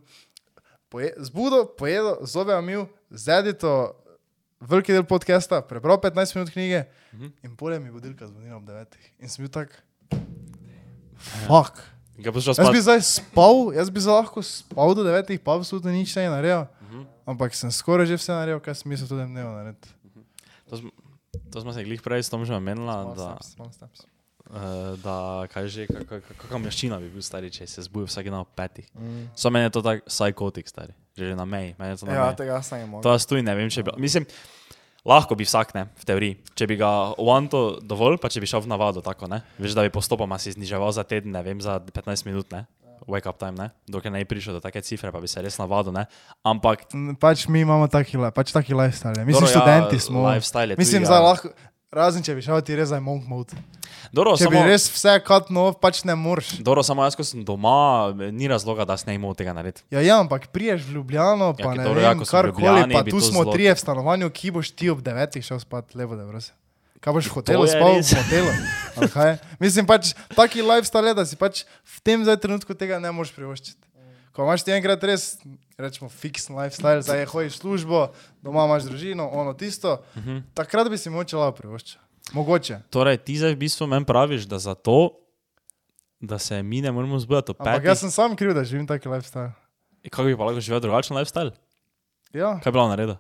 poje, 0.93 1.09
zbudil, 1.19 1.65
pojedel, 1.73 2.21
zobe 2.23 2.53
imel, 2.55 2.85
zdedito, 3.11 3.97
veliki 4.61 4.93
del 4.93 5.05
podcasta, 5.05 5.63
prebral 5.63 5.97
15 5.99 6.13
minut 6.35 6.51
knjige 6.51 6.85
Mhm. 7.13 7.33
in 7.43 7.57
polje 7.57 7.81
mi 7.81 7.89
je 7.89 7.93
budilka 7.93 8.27
zvonila 8.27 8.57
ob 8.57 8.65
9. 8.65 8.93
In 9.19 9.29
sem 9.29 9.43
bil 9.43 9.51
tak, 9.51 9.73
fuck. 11.43 11.81
Boš 12.23 12.45
šel 12.45 12.55
Jaz 12.55 12.71
bi 12.71 12.81
zdaj 12.81 13.01
spal, 13.03 13.73
jaz 13.73 13.89
bi 13.89 13.99
zdaj 13.99 14.15
lahko 14.21 14.41
spal 14.41 14.93
do 14.93 15.03
devetih, 15.03 15.41
pa 15.41 15.57
absolutno 15.57 15.91
nič 15.91 16.13
ne 16.15 16.29
naredil. 16.29 16.69
Mhm. 16.83 17.01
Ampak 17.27 17.51
sem 17.53 17.67
skoraj 17.69 18.07
že 18.07 18.15
vse 18.15 18.31
naredil, 18.31 18.61
kar 18.61 18.75
sem 18.75 18.87
mislil 18.87 19.09
tudi 19.09 19.25
dnevno 19.25 19.53
narediti. 19.55 19.89
To, 20.69 20.77
sm- 20.77 20.95
to 21.51 21.57
smo 21.59 21.73
se 21.73 21.83
glih 21.83 21.99
prej 21.99 22.23
s 22.23 22.29
tom 22.29 22.45
že 22.45 22.53
omenila, 22.53 23.03
Small 23.03 23.17
da, 23.17 23.27
steps, 23.35 23.49
small 23.51 23.71
steps. 23.73 23.99
Uh, 24.53 24.61
da 24.99 25.17
kaj 25.49 25.67
že, 25.67 25.87
kak- 25.87 26.05
kak- 26.07 26.37
kakšna 26.37 26.59
maščina 26.61 26.99
bi 26.99 27.09
bil 27.09 27.23
stari, 27.23 27.49
če 27.49 27.67
se 27.67 27.83
zbudi 27.83 28.07
vsak 28.07 28.25
dan 28.25 28.41
ob 28.41 28.51
petih. 28.53 28.87
Mm. 28.95 29.31
So 29.35 29.49
meni 29.49 29.65
je 29.65 29.71
to 29.71 29.83
tako 29.83 30.07
psihotik 30.07 30.69
stari, 30.69 30.93
že 31.13 31.33
na 31.33 31.45
meji, 31.45 31.75
na 31.79 31.87
Ja, 31.87 31.97
meji. 31.97 32.37
tega 32.37 32.61
ne 32.61 32.87
morem. 32.87 33.03
To 33.03 33.11
jaz 33.11 33.25
tudi 33.25 33.43
ne 33.43 33.55
vem, 33.55 33.69
če 33.69 33.83
bi. 33.83 33.91
Mislim, 33.99 34.27
lahko 35.03 35.35
bi 35.35 35.43
vsak, 35.43 35.75
ne, 35.75 35.89
v 35.93 36.05
teoriji. 36.05 36.35
Če 36.55 36.67
bi 36.67 36.77
ga 36.77 36.91
uvanto 37.17 37.81
dovolj, 37.81 38.19
pa 38.19 38.29
če 38.29 38.39
bi 38.39 38.47
šel 38.47 38.61
v 38.61 38.69
navado, 38.69 39.01
tako 39.01 39.27
ne. 39.27 39.43
Veš, 39.59 39.73
da 39.73 39.83
bi 39.83 39.91
postopoma 39.91 40.39
si 40.39 40.53
zniževal 40.53 40.93
za 40.93 41.03
teden, 41.03 41.33
ne 41.33 41.43
vem, 41.43 41.59
za 41.59 41.81
15 41.81 42.23
minut, 42.25 42.53
ne. 42.53 42.67
Wake 43.03 43.27
up 43.27 43.35
time, 43.35 43.59
ne. 43.59 43.67
Dokler 43.85 44.13
ne 44.13 44.23
bi 44.23 44.31
prišel 44.31 44.55
do 44.55 44.61
take 44.61 44.79
cifre, 44.79 45.11
pa 45.11 45.19
bi 45.19 45.27
se 45.27 45.43
res 45.43 45.59
navadil, 45.59 45.91
ne. 45.91 46.07
Ampak, 46.41 46.87
N- 46.95 47.17
Pač 47.17 47.49
mi 47.49 47.61
imamo 47.61 47.89
taki, 47.89 48.15
pač 48.31 48.53
taki 48.53 48.71
lifestyle. 48.73 49.27
Mislim, 49.27 49.49
študenti 49.49 49.97
ja, 49.97 50.01
smo. 50.01 50.23
Lifestyle 50.23 50.71
je 50.71 50.77
Mislim, 50.79 51.03
tudi, 51.03 51.11
ja. 51.11 51.19
lahko, 51.21 51.51
razen 51.91 52.23
če 52.23 52.35
bi 52.35 52.43
šel 52.43 52.63
ti 52.63 52.79
res 52.79 52.95
za 52.95 53.01
monk 53.03 53.27
mode. 53.27 53.59
Dobro, 54.11 54.33
Če 54.33 54.45
samo, 54.45 54.57
bi 54.57 54.67
res 54.67 54.89
vse 54.89 55.15
cut 55.21 55.49
nov, 55.49 55.77
pač 55.77 56.03
ne 56.03 56.15
moreš. 56.15 56.59
dobro, 56.59 56.83
samo 56.83 57.03
jaz, 57.03 57.15
ko 57.15 57.23
sem 57.23 57.43
doma, 57.43 58.11
ni 58.31 58.45
razloga, 58.45 58.83
da 58.83 58.97
ne 59.05 59.15
imel 59.15 59.33
tega 59.33 59.53
narediti. 59.53 59.85
Ja, 59.89 60.01
ja, 60.01 60.19
ampak 60.19 60.49
priješ 60.49 60.83
v 60.83 60.95
Ljubljano, 60.95 61.53
Ja, 61.53 61.57
pa 61.57 61.71
ki 61.71 61.79
ne 61.79 61.85
dobro, 61.85 62.01
ja, 62.01 62.11
vem, 62.11 62.19
v 62.19 62.27
karkoli, 62.27 62.83
pa 62.91 63.03
tu 63.05 63.21
smo 63.21 63.43
zelo- 63.43 63.53
trije 63.53 63.71
v 63.71 63.79
stanovanju, 63.79 64.27
ki 64.29 64.51
boš 64.51 64.71
ti 64.71 64.89
ob 64.89 64.99
devetih 64.99 65.41
šel 65.41 65.61
spat, 65.61 65.95
levo 65.95 66.13
da 66.13 66.25
brose. 66.25 66.51
Kaj 66.99 67.13
boš 67.13 67.27
v 67.27 67.35
hotelu 67.35 67.67
spal, 67.67 67.93
v 67.93 67.97
res. 67.97 68.11
hotelu? 68.13 68.51
Ali 68.97 69.09
kaj? 69.09 69.31
Mislim 69.59 69.83
pač, 69.85 70.15
taki 70.31 70.61
lifestyle 70.61 71.07
je, 71.07 71.15
da 71.15 71.25
si 71.25 71.35
pač 71.35 71.63
v 71.81 71.97
tem 72.01 72.19
zdaj 72.21 72.39
trenutku 72.39 72.73
tega 72.73 72.97
ne 72.97 73.11
moreš 73.11 73.31
privoščiti. 73.33 73.79
Ko 74.31 74.43
imaš 74.43 74.63
ti 74.63 74.71
enkrat 74.71 75.03
res, 75.03 75.37
rečemo, 75.77 76.07
fiksen 76.09 76.55
lifestyle, 76.55 77.03
zdaj 77.03 77.27
hojiš 77.27 77.53
v 77.53 77.61
službo, 77.61 77.99
doma 78.39 78.65
imaš 78.65 78.85
družino, 78.85 79.27
ono 79.27 79.53
tisto, 79.53 79.99
Mhm. 80.15 80.47
takrat 80.53 80.87
bi 80.87 80.97
si 80.97 81.11
moče 81.11 81.35
lahko 81.35 81.59
privoščiti. 81.59 81.99
Mogoče. 82.33 82.81
Torej, 82.91 83.17
ti 83.19 83.37
zdaj 83.39 83.53
v 83.53 83.59
bistvu 83.59 83.87
meni 83.87 84.05
praviš, 84.05 84.47
da 84.49 84.59
zato, 84.59 85.11
da 86.21 86.39
se 86.39 86.63
mi 86.63 86.81
ne 86.81 86.93
moramo 86.93 87.19
zbuditi 87.19 87.51
ob 87.51 87.61
Ampak 87.61 87.75
petih, 87.75 87.89
jaz 87.89 88.01
sem 88.01 88.11
sam 88.11 88.37
kriv, 88.37 88.55
da 88.55 88.65
živim 88.65 88.87
taki 88.87 89.09
lifestyle. 89.09 89.53
kako 90.11 90.25
bi 90.25 90.37
pa 90.37 90.45
lahko 90.45 90.61
živel 90.61 90.81
drugačen 90.81 91.17
lifestyle? 91.17 91.53
Ja, 92.33 92.61
Kaj 92.63 92.73
bi 92.73 92.77
bilo 92.77 92.89
narediti? 92.89 93.19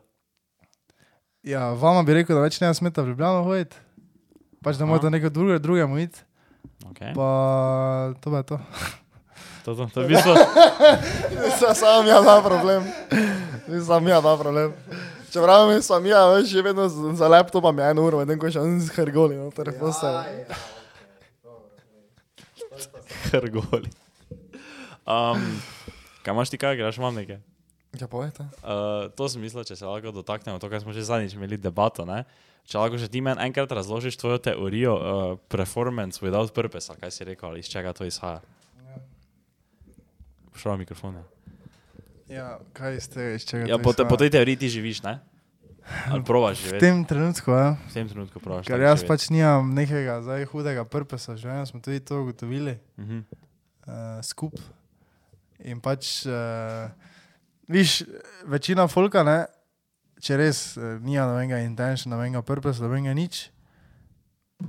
ja 1.42 1.72
vama 1.72 2.03
bi 2.03 2.14
rekel, 2.14 2.37
da 2.37 2.42
več 2.42 2.61
ne 2.61 2.75
smeta 2.75 3.03
v 3.03 3.09
Ljubljano 3.09 3.42
hoditi. 3.44 3.77
Pač 4.62 4.77
da 4.79 4.87
morate 4.87 5.11
neko 5.11 5.29
druge, 5.29 5.59
drugemu 5.59 5.98
iti. 5.98 6.20
Okay. 6.85 7.14
Pa 7.14 7.29
to 8.20 8.37
je 8.37 8.42
to. 8.42 8.59
To, 9.64 9.75
to, 9.75 9.87
to 9.94 10.01
je 10.01 10.07
v 10.07 10.11
bistvu, 10.11 10.35
Nisem 11.42 11.75
sam 11.75 12.07
ja 12.07 12.22
ta 12.22 12.40
problem. 12.42 12.83
Nisem 13.68 14.09
ja 14.09 14.22
ta 14.22 14.37
problem. 14.37 14.72
Čeprav 15.33 15.64
mi 15.66 15.81
sem 15.81 16.07
ja, 16.07 16.27
veš, 16.29 16.51
že 16.51 16.61
vedno 16.62 16.85
z- 16.88 17.16
za 17.16 17.25
laptopom 17.27 17.73
je 17.73 17.85
eno 17.87 18.05
uro, 18.05 18.21
medtem 18.21 18.37
ko 18.37 18.47
še 18.47 18.61
on 18.61 18.77
z 18.77 18.92
hergoli, 18.92 19.33
no, 19.35 19.49
torej 19.49 19.79
postal. 19.81 20.21
Hrgoli. 23.31 23.88
Um, 25.03 25.40
kaj 26.23 26.33
imaš 26.33 26.51
ti 26.51 26.59
kaj, 26.59 26.77
greš 26.77 27.01
imam 27.01 27.14
nekaj? 27.14 27.40
Ja, 27.92 28.07
povejte. 28.09 28.45
Uh, 28.61 29.09
to 29.12 29.29
sem 29.29 29.40
mislil, 29.40 29.64
če 29.64 29.77
se 29.77 29.85
lahko 29.85 30.12
dotaknemo, 30.12 30.57
to, 30.57 30.68
kar 30.68 30.81
smo 30.81 30.92
že 30.92 31.05
zadnjič 31.05 31.35
imeli 31.37 31.57
debato. 31.57 32.05
Ne? 32.05 32.25
Če 32.64 32.79
lahko 32.79 32.97
že 32.97 33.09
ti 33.09 33.21
meni 33.21 33.40
enkrat 33.42 33.68
razložiš 33.68 34.16
tvojo 34.16 34.38
teorijo 34.38 34.92
uh, 34.95 35.05
performance 35.49 36.21
without 36.21 36.53
purpose, 36.53 36.88
ali 36.88 37.01
kaj 37.01 37.11
si 37.11 37.25
rekel, 37.25 37.51
ali 37.51 37.61
iz 37.61 37.68
čega 37.68 37.92
to 37.92 38.05
izhaja. 38.05 38.40
Šel 40.57 40.77
mikrofon. 40.77 41.16
Ja, 41.16 41.25
Ja, 42.33 42.47
kaj 42.73 42.97
ste, 42.99 43.35
iz 43.37 43.45
čega 43.45 43.66
ja 43.66 43.77
po, 43.77 43.92
te, 43.92 44.03
po 44.03 44.16
tej 44.16 44.31
teoriji 44.31 44.57
ti 44.57 44.68
živiš, 44.71 45.03
ne? 45.03 45.18
Ali 46.09 46.23
provaš 46.23 46.57
V 46.57 46.64
živeti? 46.64 46.81
tem 46.81 47.05
trenutku, 47.05 47.51
ja. 47.51 47.77
V 47.83 47.92
tem 47.92 48.07
trenutku 48.07 48.40
provaš. 48.40 48.64
Ker 48.64 48.79
jaz 48.79 48.97
živeti. 48.97 49.09
pač 49.11 49.23
nimam 49.29 49.68
nekega 49.68 50.23
zdaj 50.23 50.47
hudega 50.47 50.85
prpesa, 50.85 51.35
že 51.35 51.51
smo 51.66 51.79
tudi 51.79 52.01
to 52.01 52.23
ugotovili 52.23 52.79
Mhm. 52.97 53.18
uh, 53.83 53.92
skup. 54.23 54.55
In 55.61 55.79
pač, 55.79 56.25
uh, 56.25 56.88
viš, 57.68 58.03
večina 58.45 58.88
folka, 58.88 59.23
ne, 59.23 59.45
če 60.16 60.37
res 60.37 60.59
uh, 60.75 60.97
nima 60.99 61.27
nobenega 61.27 61.61
intention, 61.61 62.11
nobenega 62.11 62.40
purpose, 62.40 62.81
nobenega 62.81 63.12
nič. 63.12 63.51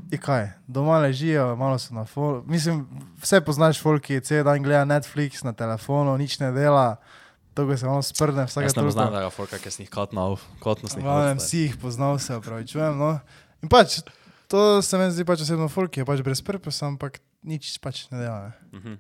In 0.10 0.18
kaj, 0.18 0.58
doma 0.66 0.98
ležijo, 1.00 1.54
malo 1.54 1.78
so 1.78 1.94
na 1.94 2.04
folu. 2.04 2.42
Mislim, 2.44 2.84
vse 3.22 3.40
poznaš, 3.40 3.78
folki, 3.78 4.18
cel 4.20 4.44
dan 4.44 4.60
gleda 4.60 4.84
Netflix 4.84 5.44
na 5.44 5.54
telefonu, 5.54 6.18
nič 6.18 6.40
ne 6.40 6.50
dela, 6.52 6.98
to 7.54 7.66
ko 7.68 7.78
se 7.78 7.86
malo 7.86 8.02
sprne, 8.02 8.46
vsake 8.50 8.66
Jaz 8.66 8.76
ne 8.76 8.84
poznam 8.84 9.14
tega 9.14 9.30
folka, 9.30 9.60
ki 9.62 9.72
si 9.72 9.84
jih 9.86 9.92
kotnal, 9.94 10.38
kotnosnih. 10.64 11.04
V 11.04 11.08
glavnem 11.08 11.40
si 11.40 11.66
jih 11.68 11.78
poznal, 11.78 12.18
se 12.20 12.36
opravičujem. 12.36 12.98
No. 12.98 13.20
In 13.62 13.70
pač, 13.70 14.02
to 14.50 14.82
se 14.82 14.98
mi 14.98 15.10
zdi 15.14 15.26
pač 15.28 15.46
osebno 15.46 15.70
folk, 15.70 15.94
je 15.98 16.06
pač 16.06 16.24
brez 16.26 16.42
purpose, 16.42 16.82
ampak 16.86 17.22
nič 17.46 17.78
pač 17.84 18.08
ne 18.12 18.24
dela. 18.24 18.40
Ne. 18.42 18.80
Mhm. 18.80 18.94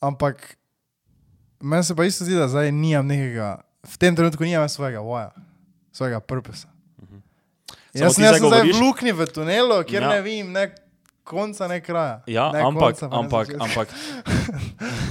Ampak 0.00 0.56
meni 1.60 1.84
se 1.84 1.94
pa 1.94 2.04
isto 2.08 2.24
zdi, 2.24 2.34
da 2.34 2.48
zdaj 2.48 2.72
nimam 2.72 3.06
nekega, 3.06 3.60
v 3.84 3.96
tem 4.00 4.16
trenutku 4.16 4.44
nimam 4.44 4.68
svojega 4.68 5.00
voja, 5.04 5.30
svojega 5.92 6.20
purpose. 6.20 6.66
Samo 7.90 8.06
Jaz 8.06 8.14
sem, 8.14 8.22
zdaj 8.22 8.38
sem 8.38 8.70
v 8.70 8.78
luknji 8.78 9.12
v 9.12 9.26
tunelu, 9.26 9.82
kjer 9.82 10.02
Ja. 10.02 10.08
ne 10.14 10.22
vidim 10.22 10.52
ne 10.54 10.70
konca, 11.24 11.68
ne 11.68 11.80
kraja. 11.80 12.22
Ja, 12.26 12.50
ne 12.52 12.60
ampak, 12.60 12.96
konca, 12.98 13.08
pa 13.08 13.16
ne 13.16 13.22
ampak, 13.22 13.48
ampak. 13.60 13.88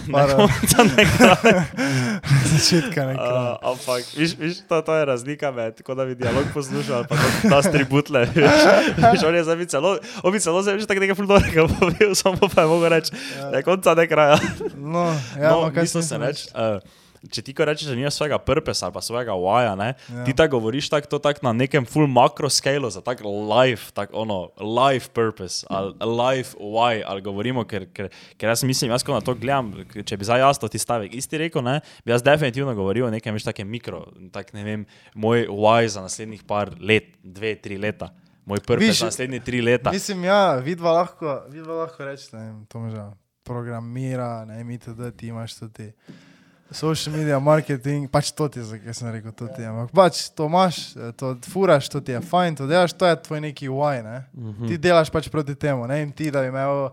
Ne 0.09 0.25
konca, 0.25 0.83
ne 0.83 1.03
kraja. 1.05 1.63
Začetka 2.51 3.05
ne 3.05 3.15
kraja. 3.15 3.57
Uh, 3.61 3.71
ampak, 3.71 4.03
viš, 4.17 4.33
viš 4.39 4.61
to, 4.69 4.81
to 4.81 4.95
je 4.95 5.05
razlika 5.05 5.51
med, 5.51 5.75
tako 5.77 5.95
da 5.95 6.05
bi 6.05 6.15
dialog 6.15 6.49
poslušal, 6.53 7.05
pa 7.09 7.15
da 7.15 7.55
nas 7.55 7.71
tributle. 7.71 8.25
Viš, 9.13 9.23
on 9.27 9.35
je 9.35 9.43
zdaj 9.43 9.65
celo, 9.65 9.97
on 10.23 10.33
bi 10.33 10.39
celo 10.39 10.61
zdaj 10.61 10.79
že 10.79 10.87
tako 10.87 10.99
nekaj 11.05 11.15
fulnorega 11.15 11.67
povedal, 11.67 12.15
samo 12.15 12.49
pa 12.55 12.61
je 12.61 12.67
mogel 12.67 12.89
reči, 12.89 13.13
ne 13.51 13.61
konca, 13.63 13.93
ne 13.93 14.07
kraja. 14.07 14.39
No, 14.75 15.05
ja, 15.37 15.53
no, 15.53 15.61
no, 15.61 15.71
kaj 15.73 15.87
sem 15.87 16.03
se 16.03 16.17
reči. 16.17 16.49
Uh, 16.57 16.81
Če 17.27 17.41
ti 17.43 17.51
ko 17.51 17.65
rečeš, 17.67 17.89
da 17.91 17.97
nimaš 17.99 18.15
svojega 18.15 18.37
purpose 18.39 18.85
ali 18.85 18.95
pa 18.95 19.01
svojega 19.03 19.33
waja, 19.35 19.73
ne, 19.75 19.89
ja. 20.07 20.23
Ti 20.23 20.35
tako 20.39 20.55
govoriš 20.55 20.87
tako 20.89 21.11
to 21.11 21.19
tak 21.19 21.41
na 21.43 21.51
nekem 21.51 21.83
full 21.83 22.07
makro 22.07 22.47
skalu, 22.47 22.87
za 22.89 23.01
tak 23.03 23.19
life, 23.25 23.91
tak 23.91 24.13
ono, 24.15 24.53
life 24.55 25.11
purpose 25.11 25.67
ali 25.69 25.91
life 26.07 26.55
why, 26.55 27.03
ali 27.03 27.21
govorimo, 27.21 27.65
ker, 27.67 27.89
ker, 27.91 28.07
ker 28.39 28.53
jaz 28.53 28.63
mislim, 28.63 28.93
jaz 28.95 29.03
ko 29.03 29.17
na 29.17 29.19
to 29.25 29.35
gledam, 29.35 29.73
če 29.91 30.15
bi 30.15 30.29
zdaj 30.29 30.45
jaz 30.45 30.61
to 30.63 30.71
ti 30.71 30.79
stavek 30.79 31.17
isti 31.19 31.43
rekel, 31.43 31.65
ne, 31.65 31.79
bi 32.07 32.15
jaz 32.15 32.23
definitivno 32.23 32.71
govoril 32.77 33.09
o 33.09 33.11
nekem 33.11 33.35
več 33.35 33.43
takem 33.47 33.67
mikro, 33.67 34.05
tak 34.31 34.55
ne 34.55 34.63
vem, 34.63 34.87
moj 35.11 35.43
why 35.51 35.91
za 35.91 36.05
naslednjih 36.05 36.47
par 36.47 36.71
let, 36.79 37.11
dve, 37.19 37.57
tri 37.59 37.75
leta. 37.81 38.13
Moj 38.47 38.63
purpose 38.63 38.87
Viš, 38.87 39.03
za 39.03 39.11
naslednje 39.11 39.43
tri 39.45 39.59
leta. 39.61 39.91
Mislim, 39.91 40.23
ja, 40.25 40.55
vidva 40.63 40.95
lahko, 41.01 41.41
vidva 41.51 41.83
lahko 41.83 42.07
vem, 42.07 42.63
to 42.71 42.87
že 42.89 43.03
programira, 43.43 44.45
ne 44.45 44.61
vem, 44.61 44.71
itd., 44.77 45.11
ti 45.17 45.33
imaš 45.33 45.59
tudi 45.59 45.91
social 46.71 47.15
media 47.15 47.39
marketing, 47.39 48.09
pač 48.11 48.31
to 48.31 48.47
ti 48.49 48.59
je, 48.59 48.65
zakaj 48.73 48.93
sem 48.93 49.11
rekel, 49.11 49.31
to 49.33 49.47
ti 49.47 49.61
je, 49.61 49.67
ampak 49.67 49.93
pač 49.95 50.29
to 50.35 50.45
imaš, 50.45 50.95
eh, 50.95 51.11
to 51.17 51.33
furaš, 51.49 51.89
to 51.89 52.01
ti 52.01 52.11
je 52.11 52.21
fajn, 52.21 52.55
to 52.55 52.67
delaš, 52.69 52.93
to 52.93 53.09
je 53.09 53.15
tvoj 53.15 53.41
neki 53.41 53.69
why, 53.69 54.03
ne. 54.03 54.25
Mhm. 54.35 54.67
Ti 54.67 54.77
delaš 54.77 55.09
pač 55.09 55.29
proti 55.29 55.55
temu, 55.55 55.87
ne 55.87 56.01
vem, 56.01 56.11
ti, 56.11 56.29
da 56.31 56.41
bi 56.45 56.53
imel 56.53 56.89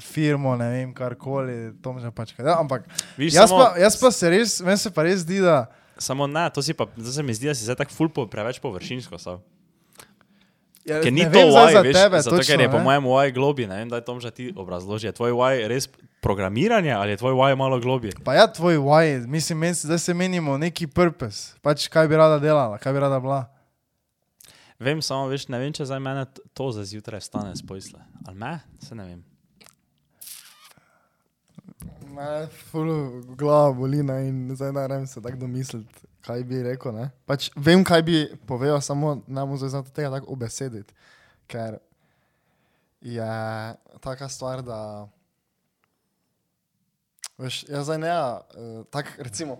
firmo, 0.00 0.56
ne 0.56 0.70
vem, 0.70 0.94
karkoli, 0.94 1.74
to 1.82 1.96
že 1.98 2.10
pač 2.14 2.32
kaj. 2.32 2.46
Ja, 2.46 2.58
ampak 2.62 2.86
Viš, 3.18 3.34
jaz 3.34 3.50
samo- 3.50 3.58
pa, 3.58 3.78
jaz 3.78 3.98
pa 4.00 4.10
se 4.10 4.30
res, 4.30 4.60
meni 4.60 4.78
se 4.78 4.90
pa 4.90 5.02
res 5.02 5.20
zdi, 5.20 5.40
da 5.42 5.66
Samo 5.98 6.26
ne, 6.26 6.50
to 6.50 6.60
pa, 6.74 6.86
zdaj 6.96 7.12
se 7.12 7.22
mi 7.22 7.34
zdi, 7.34 7.46
da 7.46 7.54
si 7.54 7.64
zdaj 7.64 7.76
tako 7.76 7.94
full 7.94 8.08
po, 8.08 8.26
preveč 8.26 8.58
površinsko. 8.58 9.18
Sav. 9.18 9.42
Ja, 10.84 10.98
Ker 10.98 11.12
ni 11.12 11.22
ne 11.22 11.30
to 11.30 11.38
why, 11.48 11.72
za 11.72 11.80
veš, 11.80 11.94
tebe, 11.94 12.16
zato 12.18 12.36
ker 12.38 12.50
je 12.50 12.56
točno, 12.58 12.70
po 12.70 12.78
ne. 12.78 12.84
mojem 12.84 13.04
why 13.04 13.26
globi, 13.30 13.66
ne 13.66 13.76
vem, 13.76 13.88
da 13.88 13.96
je 13.96 14.04
to 14.04 14.18
že 14.18 14.30
ti 14.30 14.44
obrazloži. 14.52 15.06
Je 15.06 15.12
tvoj 15.12 15.32
why 15.32 15.66
res 15.66 15.88
programiranje 16.20 16.90
ali 16.90 17.10
je 17.10 17.16
tvoj 17.16 17.32
why 17.32 17.54
malo 17.54 17.78
globi? 17.78 18.10
Pa 18.18 18.34
ja, 18.34 18.46
tvoj 18.46 18.78
why, 18.78 19.22
mislim, 19.22 19.58
meni 19.58 19.74
se- 19.74 19.86
zdaj 19.86 19.98
se 20.00 20.12
menimo 20.12 20.58
neki 20.58 20.86
purpose, 20.86 21.54
pač 21.60 21.86
kaj 21.86 22.08
bi 22.08 22.16
rada 22.16 22.38
delala, 22.38 22.78
kaj 22.78 22.92
bi 22.92 22.98
rada 22.98 23.18
bila. 23.18 23.46
Vem, 24.78 24.98
samo 24.98 25.28
veš, 25.28 25.46
ne 25.46 25.58
vem, 25.58 25.70
če 25.70 25.84
za 25.84 25.98
mene 25.98 26.24
to 26.52 26.72
za 26.72 26.82
zjutraj 26.82 27.20
stane 27.20 27.54
spojsle. 27.54 28.00
Ali 28.24 28.36
me? 28.36 28.58
Se 28.80 28.94
ne 28.94 29.04
vem. 29.04 29.20
Ne, 32.08 32.30
ful, 32.64 32.88
glava 33.32 33.72
boli 33.72 34.02
ne, 34.02 34.16
in 34.24 34.50
zdaj 34.52 34.72
ne 34.72 34.88
vem 34.88 35.06
se 35.06 35.22
tako 35.22 35.36
domisliti, 35.38 36.02
kaj 36.22 36.44
bi 36.44 36.62
rekel. 36.62 36.94
Ne. 36.94 37.08
Pač 37.26 37.50
vem, 37.56 37.84
kaj 37.84 38.02
bi 38.02 38.16
povedal, 38.46 38.80
samo 38.80 39.16
ne 39.26 39.44
morem 39.44 39.68
znati 39.68 39.92
tega 39.92 40.10
tako 40.10 40.32
obesediti. 40.32 40.94
Ker 41.46 41.78
je 43.02 43.26
taka 44.00 44.28
stvar, 44.28 44.62
da. 44.62 45.08
Veš, 47.38 47.64
jaz 47.66 47.86
zdaj 47.88 47.98
ne, 47.98 48.10
uh, 48.12 48.82
tako 48.92 49.24
recimo, 49.24 49.56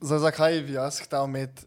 zdaj 0.00 0.18
zakaj 0.24 0.60
bi 0.66 0.72
jaz 0.72 0.98
hotel 1.02 1.28
imeti, 1.28 1.66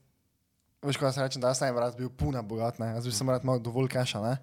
veš, 0.83 0.97
ko 0.99 1.05
jaz 1.07 1.19
rečem, 1.21 1.43
da 1.43 1.53
jaz 1.53 1.61
ne 1.61 1.69
bi 1.71 1.79
rad 1.79 1.95
bil 1.95 2.09
puna 2.09 2.41
bogat, 2.41 2.79
ne, 2.81 2.89
jaz 2.97 3.05
bi 3.07 3.13
samo 3.15 3.31
rad 3.31 3.45
imel 3.45 3.61
dovolj 3.63 3.87
keša, 3.93 4.19
ne. 4.25 4.33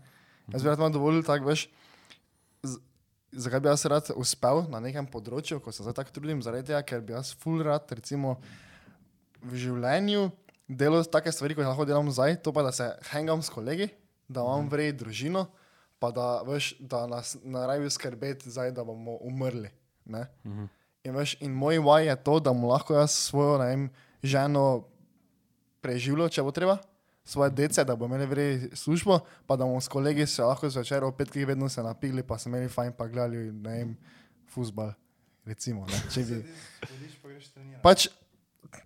Jaz 0.54 0.62
bi 0.64 0.70
rad 0.70 0.78
imel 0.80 0.94
dovolj, 0.94 1.20
tako 1.26 1.50
veš, 1.50 1.66
z- 2.62 2.78
zakaj 3.44 3.60
bi 3.60 3.68
jaz 3.68 3.84
rad 3.90 4.12
uspel 4.16 4.62
na 4.72 4.80
nekem 4.80 5.04
področju, 5.10 5.58
ko 5.60 5.74
se 5.74 5.84
zdaj 5.84 5.98
tako 5.98 6.14
trudim, 6.16 6.40
zaradi 6.46 6.70
tega, 6.70 6.80
ker 6.86 7.02
bi 7.04 7.12
jaz 7.18 7.34
full 7.36 7.60
rad, 7.66 7.90
recimo, 7.92 8.38
v 9.42 9.56
življenju 9.56 10.28
delal 10.70 11.04
take 11.10 11.32
stvari, 11.34 11.56
kot 11.56 11.64
jih 11.64 11.72
lahko 11.72 11.86
delam 11.88 12.10
zdaj, 12.12 12.38
to 12.44 12.52
pa 12.54 12.62
da 12.62 12.72
se 12.72 12.86
hangam 13.10 13.42
s 13.42 13.50
kolegi, 13.50 13.90
da 14.30 14.44
imam 14.46 14.68
vrej 14.70 14.92
družino, 15.00 15.48
pa 16.00 16.12
da, 16.14 16.28
veš, 16.46 16.74
da 16.78 17.04
nas 17.10 17.34
ne 17.42 17.64
rabijo 17.66 17.90
skrbeti 17.90 18.50
zdaj, 18.50 18.72
da 18.76 18.84
bomo 18.86 19.18
umrli. 19.26 19.72
Ne? 20.06 20.26
In, 21.04 21.16
veš, 21.16 21.36
in 21.42 21.52
moj 21.56 21.80
why 21.82 22.06
je 22.06 22.16
to, 22.24 22.38
da 22.40 22.54
mu 22.54 22.70
lahko 22.70 22.94
jaz 22.94 23.16
svojo 23.28 23.58
ne 23.60 23.66
vem, 23.72 23.88
ženo 24.22 24.86
preživljal, 25.82 26.30
če 26.32 26.44
bo 26.46 26.54
treba, 26.54 26.78
svoje 27.24 27.52
dece, 27.56 27.84
da 27.84 27.96
bo 27.96 28.08
imeli 28.08 28.28
vrej 28.30 28.54
službo, 28.78 29.20
pa 29.46 29.56
da 29.56 29.66
bomo 29.66 29.80
s 29.80 29.90
kolegi 29.90 30.26
se 30.26 30.44
lahko 30.44 30.70
zvečer 30.70 31.04
ob 31.04 31.16
petkih 31.18 31.46
vedno 31.50 31.68
se 31.68 31.82
napili, 31.82 32.22
pa 32.22 32.38
se 32.38 32.48
imeli 32.48 32.68
fajn, 32.68 32.94
pa 32.96 33.08
gledali, 33.08 33.50
ne 33.52 33.76
vem, 33.76 33.94
futbal. 34.48 34.94
Recimo, 35.48 35.86
ne, 35.88 35.98
če 36.12 36.22
bi. 36.28 36.40
Pač, 37.82 38.10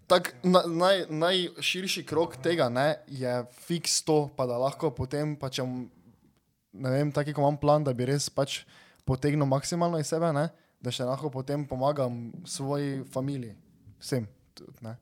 tak, 0.07 0.35
na, 0.43 0.65
naj, 0.69 1.07
najširši 1.11 2.05
krok 2.07 2.37
tega 2.43 2.69
ne, 2.73 2.99
je 3.09 3.33
fiks 3.67 4.03
to, 4.05 4.29
pa 4.37 4.47
da 4.49 4.59
lahko 4.61 4.91
potem, 4.95 5.35
pa 5.37 5.51
če, 5.53 5.65
ne 5.65 6.93
vem, 6.93 7.13
taki, 7.15 7.33
ko 7.33 7.45
imam 7.45 7.59
plan, 7.61 7.85
da 7.85 7.95
bi 7.97 8.09
res 8.09 8.29
pač 8.33 8.63
potegnil 9.09 9.49
maksimalno 9.49 10.01
iz 10.01 10.11
sebe, 10.13 10.33
ne, 10.37 10.49
da 10.85 10.93
še 10.93 11.07
lahko 11.09 11.33
potem 11.33 11.65
pomagam 11.69 12.29
svoji 12.49 13.03
familiji, 13.13 13.57
vsem, 14.03 14.29
tudi, 14.57 14.77
ne, 14.85 14.97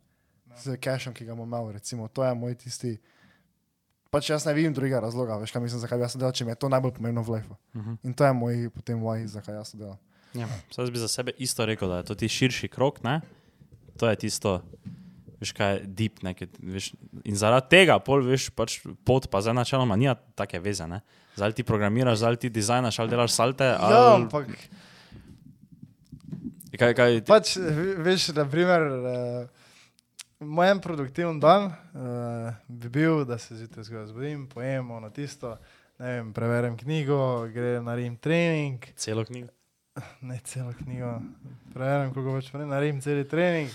z 0.59 0.77
cashom, 0.83 1.14
ki 1.16 1.27
ga 1.27 1.37
bom 1.38 1.49
imel, 1.49 1.73
recimo, 1.79 2.09
to 2.12 2.25
je 2.27 2.33
moj 2.38 2.57
tisti. 2.61 2.97
Pač 4.12 4.29
jaz 4.29 4.45
ne 4.45 4.53
vidim 4.53 4.75
drugega 4.77 5.01
razloga, 5.01 5.38
veš, 5.40 5.55
kaj 5.55 5.62
mislim, 5.64 5.81
zakaj 5.81 5.99
bi 5.99 6.05
jaz 6.05 6.16
delal, 6.18 6.35
če 6.37 6.45
mi 6.45 6.53
je 6.53 6.59
to 6.61 6.68
najbolj 6.68 6.92
pomembno 6.99 7.23
v 7.25 7.38
lifeu. 7.38 7.57
Uh 7.73 7.81
-huh. 7.81 7.97
In 8.05 8.12
to 8.12 8.25
je 8.29 8.33
moj 8.33 8.68
potem 8.71 9.01
why, 9.01 9.25
zakaj 9.27 9.55
jaz 9.55 9.73
delam. 9.75 9.97
Ja. 10.35 10.49
Zdaj 10.73 10.90
bi 10.90 10.99
za 10.99 11.09
sebe 11.09 11.33
isto 11.38 11.66
rekel, 11.66 11.88
da 11.88 11.97
je 11.97 12.05
to 12.05 12.14
ti 12.14 12.29
širši 12.29 12.68
krok, 12.68 13.03
ne? 13.03 13.21
To 14.03 14.11
je 14.11 14.17
tisto, 14.19 14.57
veš 15.38 15.53
kaj, 15.55 15.85
deep, 15.87 16.25
ne? 16.27 16.33
Ker, 16.35 16.49
veš, 16.59 16.88
in 17.23 17.37
zaradi 17.38 17.71
tega, 17.71 18.01
pol 18.03 18.25
veš, 18.27 18.49
pač 18.51 18.81
pot, 19.07 19.29
pa 19.31 19.38
zdaj 19.45 19.55
načeloma 19.61 19.95
nima 19.95 20.17
take 20.35 20.59
veze, 20.59 20.88
ne? 20.91 20.99
Zdaj 21.38 21.55
ti 21.55 21.63
programiraš, 21.63 22.19
zdaj 22.19 22.40
ti 22.42 22.50
dizajnaš, 22.50 22.98
ali 22.98 23.13
delaš 23.15 23.37
salte, 23.38 23.69
ali... 23.79 23.94
Ja, 23.94 24.09
ampak 24.19 24.50
Kaj, 26.73 26.94
kaj, 26.96 27.19
ti, 27.21 27.29
pač, 27.29 27.50
ve- 27.61 27.98
veš, 28.00 28.31
na 28.33 28.46
primer, 28.48 28.81
uh, 28.88 29.67
moj 30.40 30.71
en 30.73 30.81
produktiven 30.81 31.37
dan 31.40 31.67
uh, 31.69 32.48
bi 32.67 32.88
bil, 32.88 33.27
da 33.29 33.37
se 33.38 33.55
zjutraj 33.59 33.85
zgodaj 33.85 34.07
zbudim, 34.09 34.46
pojemo 34.48 34.96
na 35.05 35.11
tisto, 35.13 35.53
ne 36.00 36.15
vem, 36.17 36.31
preverem 36.33 36.79
knjigo, 36.81 37.19
grem 37.53 37.85
naredim 37.85 38.17
trening, 38.17 38.88
celo 38.96 39.25
knjigo. 39.29 39.53
ne 40.25 40.40
celo 40.48 40.73
knjigo, 40.81 41.13
preverem, 41.75 42.15
koliko 42.17 42.38
pač 42.40 42.48
preverem, 42.50 42.73
naredim 42.73 43.00
cel 43.05 43.21
trening. 43.29 43.69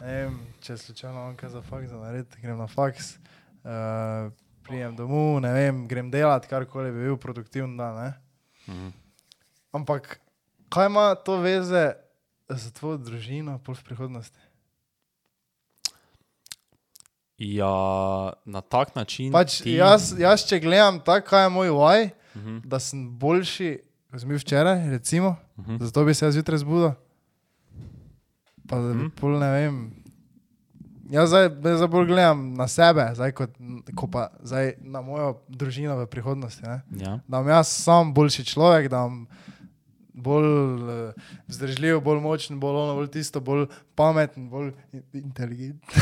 Vem, 0.00 0.38
če 0.60 0.76
slučajno 0.76 1.18
imam 1.18 1.36
kaj 1.36 1.48
za 1.48 1.62
faks, 1.62 1.88
za 1.90 1.96
narediti, 1.96 2.40
grem 2.42 2.58
na 2.58 2.66
faks, 2.66 3.16
uh, 3.64 4.32
prijem 4.66 4.96
domov, 4.96 5.40
ne 5.40 5.52
vem, 5.52 5.88
grem 5.88 6.10
delat, 6.10 6.46
karkoli 6.46 6.92
bi 6.92 7.04
bil 7.04 7.16
produktiven 7.16 7.76
dan. 7.76 7.96
Ne? 7.96 8.10
Mhm. 8.68 8.88
Ampak 9.72 10.20
kaj 10.68 10.86
ima 10.86 11.14
to 11.14 11.36
veze 11.36 11.92
za 12.48 12.70
tvojo 12.70 12.96
družino 12.98 13.58
pol 13.58 13.74
v 13.74 13.84
prihodnosti? 13.84 14.38
Ja, 17.38 17.74
na 18.44 18.60
tak 18.60 18.94
način. 18.94 19.32
Pač 19.32 19.62
ti, 19.62 19.72
jaz, 19.74 20.12
jaz, 20.18 20.44
če 20.46 20.60
gledam 20.60 21.00
tako, 21.00 21.26
kaj 21.28 21.44
je 21.44 21.50
moj 21.50 21.70
why, 21.70 22.10
Uh 22.34 22.40
-huh. 22.42 22.60
da 22.64 22.78
sem 22.80 23.18
boljši, 23.18 23.78
kot 24.10 24.20
sem 24.20 24.28
bil 24.28 24.38
včeraj, 24.38 24.90
recimo, 24.90 25.36
Mhm. 25.58 25.76
zato 25.80 26.04
bi 26.04 26.14
se 26.14 26.24
jaz 26.24 26.34
zjutraj 26.34 26.58
zbudil. 26.58 26.92
Pa 28.72 28.80
mm. 28.80 29.10
pol 29.20 29.36
ne 29.36 29.50
vem. 29.52 29.76
Jaz 31.12 31.28
zdaj, 31.28 31.50
zdaj 31.60 31.88
bolj 31.92 32.06
gledam 32.08 32.54
na 32.56 32.64
sebe, 32.72 33.04
zdaj, 33.12 33.34
kot, 33.36 33.52
ko 33.92 34.06
pa 34.08 34.30
zdaj 34.40 34.78
na 34.80 35.02
mojo 35.04 35.42
družino 35.52 35.98
v 35.98 36.06
prihodnosti. 36.08 36.64
Ne? 36.64 36.78
Ja. 36.96 37.18
Da 37.28 37.42
bom 37.42 37.50
jaz 37.52 37.68
sam 37.68 38.14
boljši 38.16 38.46
človek, 38.48 38.88
da 38.88 39.02
bom 39.04 39.26
bolj 40.12 40.48
uh, 40.48 41.28
vzdržljiv, 41.52 42.00
bolj 42.00 42.22
močen, 42.24 42.56
bolj 42.60 42.78
ono, 42.80 42.94
bolj 42.96 43.10
tisto, 43.12 43.44
bolj 43.44 43.66
pameten, 43.98 44.48
bolj 44.48 44.72
in- 44.92 45.04
inteligenten. 45.20 46.00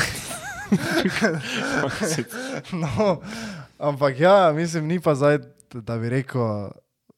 no, 2.84 3.18
ampak 3.78 4.20
ja, 4.20 4.52
mislim, 4.54 4.86
ni 4.86 5.00
pa 5.02 5.16
zdaj, 5.18 5.40
da 5.74 5.98
bi 5.98 6.14
rekel, 6.14 6.70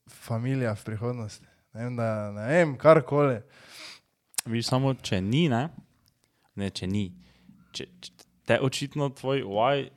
familija 0.09 0.73
v 0.81 0.85
prihodnosti. 0.85 1.45
Ne 1.75 1.85
vem, 1.85 1.97
da, 1.97 2.09
ne 2.33 2.49
vem 2.49 2.77
karkoli. 2.81 3.43
Viš 4.47 4.67
samo, 4.67 4.95
če 4.95 5.21
ni, 5.23 5.47
ne, 5.53 5.69
ne 6.59 6.71
če 6.71 6.89
ni. 6.91 7.07
Če, 7.73 7.87
če 8.03 8.29
te 8.49 8.59
očitno 8.61 9.09
tvoj 9.15 9.45
why, 9.47 9.89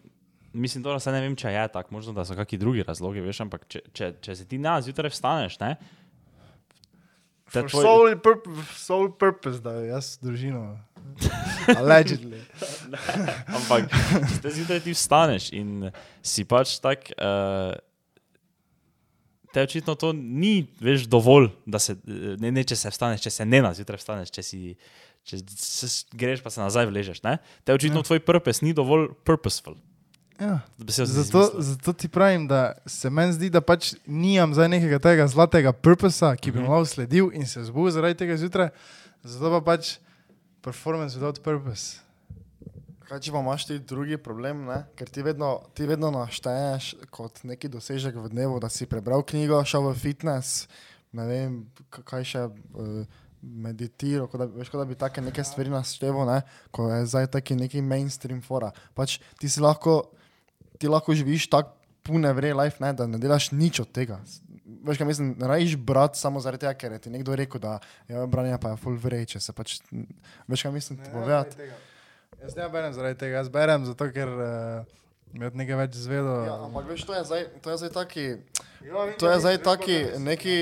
mislim, 0.54 0.84
da 0.86 1.00
se 1.02 1.12
ne 1.12 1.22
vem, 1.24 1.36
če 1.36 1.52
je 1.52 1.68
tako, 1.74 1.96
možno 1.98 2.14
da 2.16 2.26
so 2.28 2.38
kakšni 2.38 2.62
drugi 2.62 2.86
razlogi, 2.86 3.24
veš, 3.26 3.42
ampak 3.48 3.66
če, 3.68 3.82
če, 3.92 4.12
če 4.22 4.36
se 4.38 4.48
ti 4.50 4.62
na 4.62 4.78
zjutraj 4.86 5.14
vstaneš, 5.14 5.58
ne, 5.64 5.76
te 7.52 7.62
For 7.62 7.72
tvoj, 7.72 7.86
Sole, 7.86 8.16
purp 8.22 8.48
sole 8.76 9.12
purpose, 9.20 9.62
da 9.64 9.78
jaz 9.86 10.16
družino. 10.22 10.76
Allegedly. 11.80 12.42
ampak 13.48 13.90
če 13.90 14.40
te 14.44 14.54
zjutraj 14.58 14.82
ti 14.86 14.96
vstaneš 14.96 15.52
in 15.56 15.90
si 16.26 16.46
pač 16.50 16.78
tak, 16.84 17.12
uh, 17.16 17.76
te 19.56 19.64
očitno 19.64 19.96
to 19.96 20.12
ni, 20.12 20.68
veš, 20.84 21.08
dovolj, 21.08 21.48
da 21.66 21.80
se, 21.80 21.96
ne, 22.44 22.52
ne 22.52 22.64
če 22.68 22.76
se 22.76 22.92
vstaneš, 22.92 23.24
če 23.24 23.32
se 23.32 23.46
ne 23.48 23.62
na 23.64 23.72
zjutraj 23.78 24.02
vstaneš, 24.02 24.34
če 24.36 24.44
si, 24.44 24.60
če 25.24 25.40
se 25.48 25.88
greš 26.12 26.44
pa 26.44 26.52
se 26.52 26.60
nazaj 26.60 26.90
vležeš, 26.92 27.24
ne, 27.24 27.38
te 27.64 27.72
očitno 27.74 28.04
ja. 28.04 28.08
tvoj 28.10 28.20
purpose 28.28 28.66
ni 28.68 28.76
dovolj 28.76 29.14
purposeful. 29.24 29.78
Ja. 30.36 30.60
Zato, 30.92 31.46
zato 31.64 31.94
ti 31.96 32.10
pravim, 32.12 32.44
da 32.52 32.74
se 32.86 33.08
meni 33.10 33.32
zdi, 33.38 33.48
da 33.50 33.62
pač 33.64 33.94
nimam 34.04 34.52
zdaj 34.52 34.68
nekega 34.74 35.00
tega 35.00 35.28
zlatega 35.32 35.72
purposa, 35.72 36.34
ki 36.36 36.52
bi 36.52 36.60
Mhm. 36.60 36.66
mu 36.68 36.74
lahko 36.76 36.92
sledil 36.92 37.30
in 37.32 37.48
se 37.48 37.64
zbudil 37.64 37.96
zaradi 37.96 38.20
tega 38.20 38.36
zjutraj. 38.38 38.74
Zato 39.24 39.54
pa 39.56 39.62
pač 39.72 39.94
performance 40.62 41.16
without 41.16 41.40
purpose. 41.40 42.04
Kaj 43.06 43.22
če 43.22 43.34
pa 43.36 43.42
imaš 43.44 43.68
ti 43.70 43.78
drugi 43.78 44.18
problem, 44.18 44.64
ne? 44.66 44.80
ker 44.98 45.10
ti 45.14 45.22
vedno, 45.26 45.60
ti 45.78 45.86
vedno 45.86 46.10
našteješ 46.14 46.88
kot 47.14 47.44
neki 47.46 47.70
dosežek 47.70 48.18
v 48.18 48.32
dnevu, 48.34 48.58
da 48.62 48.70
si 48.74 48.88
prebral 48.90 49.22
knjigo, 49.22 49.60
šel 49.62 49.92
v 49.92 49.94
fitness, 50.00 50.66
ne 51.14 51.28
vem, 51.30 51.62
kaj 51.94 52.28
še. 52.34 52.50
Uh, 52.74 53.22
Meditiral, 53.46 54.26
kot 54.26 54.42
da, 54.42 54.46
veš, 54.50 54.72
kot 54.74 54.80
da 54.82 54.88
bi 54.90 54.96
take 54.98 55.22
neke 55.22 55.44
stvari 55.46 55.70
našteval, 55.70 56.24
ne? 56.26 56.40
ko 56.74 56.88
je 56.90 57.04
zdaj 57.12 57.28
taki 57.36 57.54
neki 57.60 57.84
mainstream 57.86 58.40
fora. 58.42 58.72
Pač 58.98 59.20
ti 59.38 59.46
si 59.46 59.62
lahko, 59.62 60.00
ti 60.82 60.90
lahko 60.90 61.14
živiš 61.14 61.46
tako 61.54 61.76
pune 62.02 62.32
vre 62.34 62.56
life, 62.58 62.82
ne? 62.82 62.90
da 62.98 63.06
ne 63.06 63.20
delaš 63.22 63.52
nič 63.54 63.84
od 63.84 63.92
tega. 63.94 64.18
Veš, 64.86 64.98
kaj 64.98 65.12
mislim, 65.12 65.36
ne 65.38 65.52
rajiš 65.52 65.78
brat 65.78 66.18
samo 66.18 66.42
zaradi 66.42 66.66
tega, 66.66 66.74
ker 66.74 66.98
je 66.98 67.04
ti 67.06 67.14
nekdo 67.14 67.38
rekel, 67.38 67.62
da 67.62 67.78
je 68.10 68.26
branje 68.34 68.58
pa 68.62 68.74
je 68.74 68.82
full 68.82 68.98
vrej, 68.98 69.28
če 69.36 69.46
se 69.46 69.54
pač, 69.54 69.78
veš, 70.50 70.66
kaj 70.66 70.74
mislim, 70.74 71.04
ti 71.06 71.14
povedati. 71.14 71.70
Jaz 72.46 72.56
ne 72.56 72.68
berem 72.70 72.94
zaradi 72.94 73.18
tega, 73.18 73.40
jaz 73.42 73.48
berem 73.50 73.86
zato, 73.88 74.06
ker 74.14 74.30
uh, 74.30 74.98
mi 75.34 75.48
od 75.48 75.56
nekaj 75.58 75.80
več 75.80 75.96
zvedo. 75.98 76.36
Ja, 76.46 76.58
ampak 76.68 76.86
veš, 76.92 77.06
to 77.08 77.16
je 77.16 77.24
zdaj, 77.26 77.46
to 77.66 77.72
je 77.74 77.78
zdaj 77.82 77.92
taki, 77.96 78.26
to 79.18 79.32
je 79.32 79.40
zdaj 79.42 79.58
taki 79.66 79.96
neki 80.22 80.58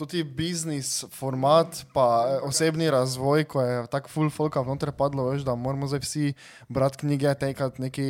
tudi 0.00 0.24
biznis 0.26 0.90
format, 1.14 1.84
pa 1.94 2.06
eh, 2.26 2.34
osebni 2.48 2.90
razvoj, 2.90 3.46
ko 3.54 3.62
je 3.62 3.78
tako 3.92 4.10
full 4.10 4.34
folka 4.34 4.64
vnoter 4.66 4.90
padlo, 4.98 5.28
veš, 5.30 5.46
da 5.46 5.54
moramo 5.54 5.86
zdaj 5.86 6.02
vsi 6.02 6.34
brati 6.66 7.04
knjige, 7.04 7.36
tekati 7.38 7.86
neki, 7.86 8.08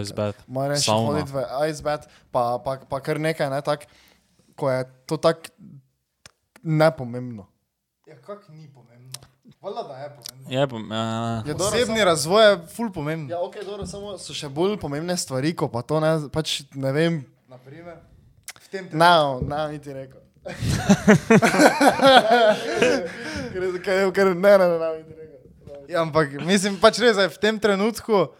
Icebed, 0.00 0.42
moja 0.50 0.74
reči, 0.74 0.90
hoditi 0.90 1.36
v 1.36 1.46
icebed, 1.70 2.10
pa, 2.34 2.44
pa, 2.66 2.80
pa 2.90 3.02
kar 3.04 3.22
nekaj, 3.22 3.52
ne, 3.54 3.62
tak, 3.62 3.86
ko 4.58 4.74
je 4.74 4.84
to 5.06 5.22
tako 5.22 5.54
nepomembno. 6.66 7.46
Ja, 8.10 8.18
kak 8.26 8.48
ni 8.50 8.66
pomembno. 8.66 9.19
Hvala, 9.60 9.82
da 9.82 9.96
je 9.96 10.08
pomembno. 10.16 10.60
Je, 10.60 10.66
bom, 10.66 10.82
uh, 10.82 11.46
Je 11.48 11.54
dobro, 11.54 11.78
Osebni 11.78 12.04
razvoj 12.04 12.50
je 12.50 12.58
ful 12.76 12.92
pomemben. 12.92 13.30
Ja, 13.30 13.40
ok, 13.40 13.54
dobro, 13.64 13.86
samo 13.86 14.14
so 14.18 14.32
še 14.32 14.48
bolj 14.48 14.78
pomembne 14.80 15.16
stvari, 15.20 15.52
ko 15.52 15.68
pa 15.68 15.82
to 15.84 16.00
ne, 16.00 16.14
pač 16.32 16.62
ne 16.72 16.92
vem, 16.96 17.18
Naprimer, 17.50 17.98
v 18.56 18.70
tem 18.72 18.88
Ne, 18.92 19.10
ne, 19.44 19.58
niti 19.74 19.92
rekel. 19.92 20.20
Ker, 23.52 23.66
ker, 23.84 24.08
ker 24.16 24.32
ne, 24.32 24.40
ne, 24.40 24.64
ne, 24.64 24.78
ne, 24.80 24.90
niti 24.96 25.12
rekel. 25.18 25.84
Ja, 25.92 26.06
ampak 26.06 26.32
mislim 26.40 26.80
pač 26.80 27.02
res, 27.04 27.20
da 27.20 27.28
je 27.28 27.34
v 27.36 27.40
tem 27.44 27.60
trenutku, 27.60 28.30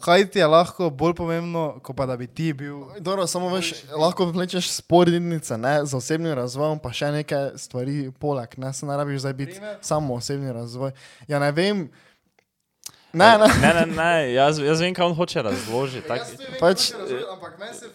kaj 0.00 0.26
ti 0.30 0.38
je 0.38 0.46
lahko 0.46 0.90
bolj 0.90 1.14
pomembno, 1.14 1.80
kot 1.82 1.96
pa 1.96 2.06
da 2.06 2.16
bi 2.16 2.26
ti 2.26 2.52
bil. 2.52 2.80
Dobro, 3.00 3.26
samo 3.26 3.48
veš, 3.54 3.72
lahko 3.92 4.24
vlečeš 4.32 4.70
sporednice 4.70 5.58
ne, 5.58 5.80
z 5.84 5.94
osebnim 5.94 6.32
razvojem, 6.38 6.78
pa 6.78 6.92
še 6.92 7.10
neke 7.12 7.36
stvari 7.56 8.10
poleg. 8.18 8.54
Ne, 8.56 8.72
se 8.72 8.86
ne 8.86 8.96
rabiš 8.96 9.20
zdaj 9.20 9.32
biti 9.34 9.52
Primer? 9.58 9.76
samo 9.80 10.14
osebni 10.14 10.52
razvoj. 10.52 10.92
Ja, 11.28 11.38
ne 11.38 11.52
vem. 11.52 11.88
Ne, 13.12 13.38
ne. 13.38 13.46
ne, 13.62 13.74
ne, 13.74 13.86
ne, 13.86 14.32
jaz, 14.32 14.58
jaz 14.60 14.80
vem, 14.80 14.94
kaj 14.94 15.06
on 15.06 15.14
hoče 15.16 15.42
razložiti. 15.42 16.08
Tak, 16.08 16.26
Pač- 16.60 16.92
ampak 17.32 17.56
meni 17.58 17.74
se, 17.74 17.86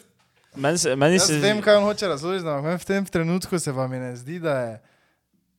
meni 0.56 0.78
se, 0.78 0.96
meni 0.96 1.16
jaz 1.16 1.28
se 1.28 1.38
vem, 1.40 1.62
kaj 1.62 1.76
on 1.76 1.84
hoče 1.84 2.08
razložiti, 2.08 2.48
ampak 2.50 2.82
v 2.82 2.86
tem 2.86 3.06
trenutku 3.06 3.60
se 3.60 3.72
vam 3.72 3.92
ne 3.92 4.16
zdi, 4.16 4.40
da 4.40 4.58
je. 4.60 4.74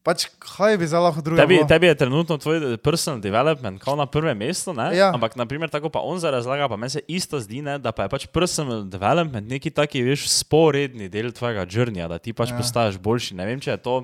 Pač 0.05 0.27
kaj 0.37 0.77
bi 0.77 0.85
za 0.85 1.01
lahko 1.01 1.23
drugo? 1.25 1.41
Tebi, 1.41 1.63
tebi 1.65 1.89
je 1.89 1.95
trenutno 1.97 2.37
tvoj 2.37 2.77
personal 2.85 3.23
development 3.25 3.81
kao 3.81 3.97
na 3.97 4.05
prvem 4.07 4.37
mestu, 4.37 4.75
ne? 4.77 4.91
Ja. 4.93 5.09
ampak 5.17 5.33
naprimer 5.37 5.73
tako 5.73 5.89
pa 5.89 6.03
on 6.05 6.21
razlaga, 6.21 6.69
pa 6.69 6.77
meni 6.77 6.91
se 6.91 7.01
isto 7.09 7.41
zdi, 7.41 7.63
ne, 7.65 7.79
da 7.81 7.93
pa 7.93 8.05
je 8.05 8.13
pač 8.13 8.27
personal 8.29 8.85
development 8.85 9.49
neki 9.49 9.73
taki, 9.73 10.03
veš, 10.05 10.27
sporedni 10.29 11.09
del 11.09 11.33
tvojega 11.33 11.65
journeyja, 11.65 12.09
da 12.09 12.19
ti 12.21 12.37
pač 12.37 12.53
Ja. 12.53 12.59
postaješ 12.61 12.99
boljši. 13.01 13.35
Ne 13.35 13.47
vem, 13.49 13.61
če 13.61 13.71
je 13.71 13.77
to, 13.81 13.95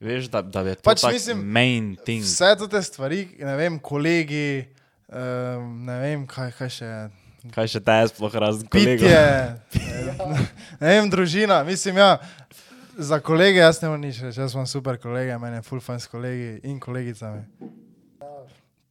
veš, 0.00 0.30
da, 0.32 0.40
da 0.40 0.64
je 0.64 0.78
to 0.80 0.86
Pač 0.88 1.04
mislim, 1.12 1.44
main 1.44 1.92
thing. 2.08 2.24
Vse 2.24 2.54
te 2.64 2.80
stvari, 2.82 3.28
ne 3.44 3.56
vem, 3.60 3.76
kolegi, 3.78 4.64
um, 5.12 5.84
ne 5.84 5.98
vem, 6.00 6.24
kaj, 6.26 6.56
kaj 6.56 6.72
še. 6.72 6.90
Kaj 7.52 7.68
še 7.68 7.84
te 7.84 7.98
sploh 8.08 8.32
razumeš? 8.32 8.72
Pitje, 8.72 9.12
eh, 9.12 9.60
ne 10.80 10.88
vem, 10.88 11.12
družina, 11.12 11.60
mislim, 11.68 12.00
ja. 12.00 12.16
Za 12.98 13.20
kolege 13.20 13.58
jaz 13.58 13.80
ne 13.82 13.88
morem 13.88 14.06
nič 14.06 14.20
reči, 14.22 14.40
jaz 14.40 14.54
imam 14.54 14.66
super 14.66 14.98
kolege, 15.02 15.38
meni 15.38 15.58
je 15.58 15.62
full 15.66 15.82
fun 15.82 16.00
s 16.00 16.06
kolegi 16.10 16.60
in 16.70 16.78
kolegicami. 16.80 17.42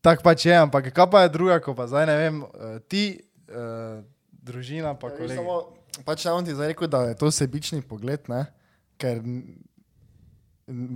Tako 0.03 0.23
pač 0.25 0.45
je, 0.45 0.55
ampak 0.59 0.89
kaj 0.91 1.07
pa 1.11 1.23
je 1.23 1.31
druga, 1.31 1.59
ko 1.63 1.75
pa 1.75 1.87
zdaj 1.87 2.09
ne 2.09 2.15
vem, 2.19 2.41
eh, 2.43 2.79
ti, 2.91 3.03
uh, 3.47 4.03
družina 4.43 4.95
pa 4.99 5.07
Ja, 5.07 5.17
kolegi. 5.17 5.39
Samo, 5.39 5.55
pač 6.03 6.25
ne 6.25 6.31
bom 6.35 6.45
ti 6.45 6.55
zdaj 6.55 6.73
rekel, 6.73 6.91
da 6.91 7.05
je 7.07 7.15
to 7.15 7.31
sebični 7.31 7.81
pogled, 7.81 8.27
ne? 8.27 8.45
ker 8.99 9.23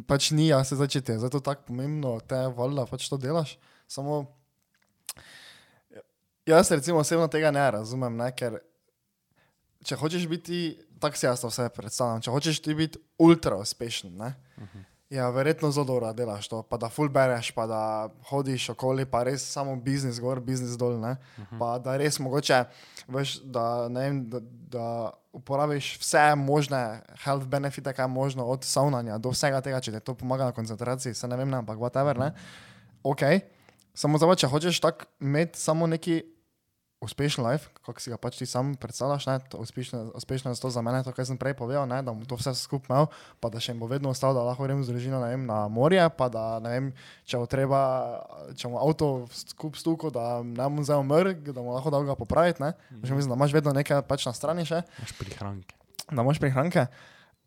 pač 0.07 0.31
ni 0.31 0.47
jaz 0.47 0.69
se 0.69 0.75
začeti, 0.79 1.17
zato 1.19 1.39
je 1.39 1.43
tako 1.43 1.71
pomembno, 1.71 2.19
te 2.27 2.39
valjda 2.55 2.85
pač 2.87 3.07
to 3.09 3.17
delaš. 3.19 3.57
Samo 3.87 4.25
jaz 6.47 6.71
recimo 6.71 6.99
osebno 6.99 7.27
tega 7.27 7.51
ne 7.51 7.71
razumem, 7.71 8.19
ne? 8.19 8.31
ker 8.35 8.59
če 9.87 9.95
hočeš 9.95 10.27
biti, 10.27 10.75
tako 10.99 11.17
si 11.17 11.25
jaz 11.25 11.41
to 11.41 11.51
vse 11.51 11.69
predstavljam, 11.75 12.21
če 12.21 12.31
hočeš 12.31 12.61
ti 12.61 12.75
biti 12.75 12.99
ultra 13.17 13.57
uspešen, 13.57 14.15
ne? 14.17 14.33
Ja, 15.09 15.29
verjetno 15.31 15.69
zelo 15.71 15.85
dobro 15.87 16.09
delaš 16.13 16.49
to, 16.51 16.61
pa 16.67 16.77
da 16.77 16.89
full 16.91 17.07
bereš, 17.09 17.53
pa 17.55 17.63
da 17.67 18.09
hodiš 18.27 18.69
okoli, 18.73 19.05
pa 19.05 19.21
res 19.23 19.45
samo 19.53 19.75
biznis 19.79 20.19
gor, 20.19 20.41
biznis 20.43 20.75
dol, 20.75 20.97
ne? 20.99 21.15
Pa 21.59 21.77
da 21.79 21.95
res 21.97 22.19
mogoče, 22.19 22.65
veš, 23.07 23.37
da, 23.43 23.87
ne 23.87 24.09
da, 24.27 24.41
da 24.43 24.87
uporabiš 25.31 25.93
vse 26.01 26.35
možne 26.35 27.01
health 27.23 27.47
benefite, 27.47 27.93
kaj 27.93 28.03
je 28.03 28.07
možno, 28.11 28.45
od 28.45 28.67
saunanja 28.67 29.17
do 29.17 29.31
vsega 29.31 29.61
tega, 29.61 29.79
če 29.79 29.95
ti 29.95 30.03
to 30.03 30.13
pomaga 30.13 30.51
na 30.51 30.51
koncentraciji, 30.51 31.15
se 31.15 31.27
ne 31.27 31.37
vem, 31.39 31.49
ne, 31.49 31.63
ampak 31.63 31.79
whatever, 31.79 32.19
ne? 32.19 32.33
Ok, 33.03 33.23
samo 33.95 34.19
pa, 34.19 34.35
če 34.35 34.51
hočeš 34.51 34.81
tako 34.83 35.07
imeti 35.23 35.59
samo 35.59 35.87
neki 35.87 36.19
uspešen 37.01 37.45
life, 37.45 37.69
kako 37.85 38.01
si 38.01 38.09
ga 38.09 38.17
pač 38.17 38.39
ti 38.41 38.45
sam 38.49 38.73
predstavljaš, 38.75 39.25
ne, 39.29 39.35
uspešno, 39.53 39.99
uspešno 40.17 40.51
je 40.51 40.59
to 40.61 40.69
za 40.73 40.81
mene, 40.81 41.03
to, 41.05 41.13
kar 41.13 41.25
sem 41.29 41.37
prej 41.37 41.53
povedal, 41.53 41.85
ne, 41.85 42.01
da 42.01 42.09
bom 42.09 42.25
to 42.25 42.35
vse 42.39 42.55
skupaj 42.57 42.89
imel, 42.89 43.05
pa 43.39 43.51
da 43.53 43.61
še 43.61 43.71
jim 43.75 43.81
bo 43.83 43.89
vedno 43.91 44.09
ostalo, 44.09 44.33
da 44.33 44.45
lahko 44.47 44.65
grem 44.65 44.81
z 44.81 44.89
družino 44.89 45.21
ne 45.21 45.29
vem, 45.35 45.45
na 45.45 45.67
morje, 45.69 46.01
pa 46.17 46.29
da 46.33 46.57
ne 46.63 46.73
vem, 46.73 46.89
če 47.29 47.37
bo 47.37 47.45
treba, 47.45 47.81
če 48.57 48.73
mu 48.73 48.81
avto 48.81 49.29
skup 49.29 49.77
stuko, 49.77 50.09
da 50.13 50.41
ne 50.41 50.57
bom 50.65 50.81
zdaj 50.81 51.03
umrl, 51.05 51.37
da 51.37 51.61
mu 51.61 51.77
lahko 51.77 51.93
dal 51.93 52.07
ga 52.09 52.17
popraviti, 52.17 52.65
ne, 52.65 52.73
mm. 52.73 53.05
mislim, 53.05 53.29
da 53.29 53.37
imaš 53.37 53.53
vedno 53.53 53.77
nekaj 53.77 54.01
pač 54.09 54.25
na 54.25 54.33
strani 54.33 54.65
še, 54.65 54.81
Imaš 54.97 55.17
prihranke. 55.21 55.77
da 56.09 56.21
imaš 56.25 56.41
prihranke. 56.41 56.89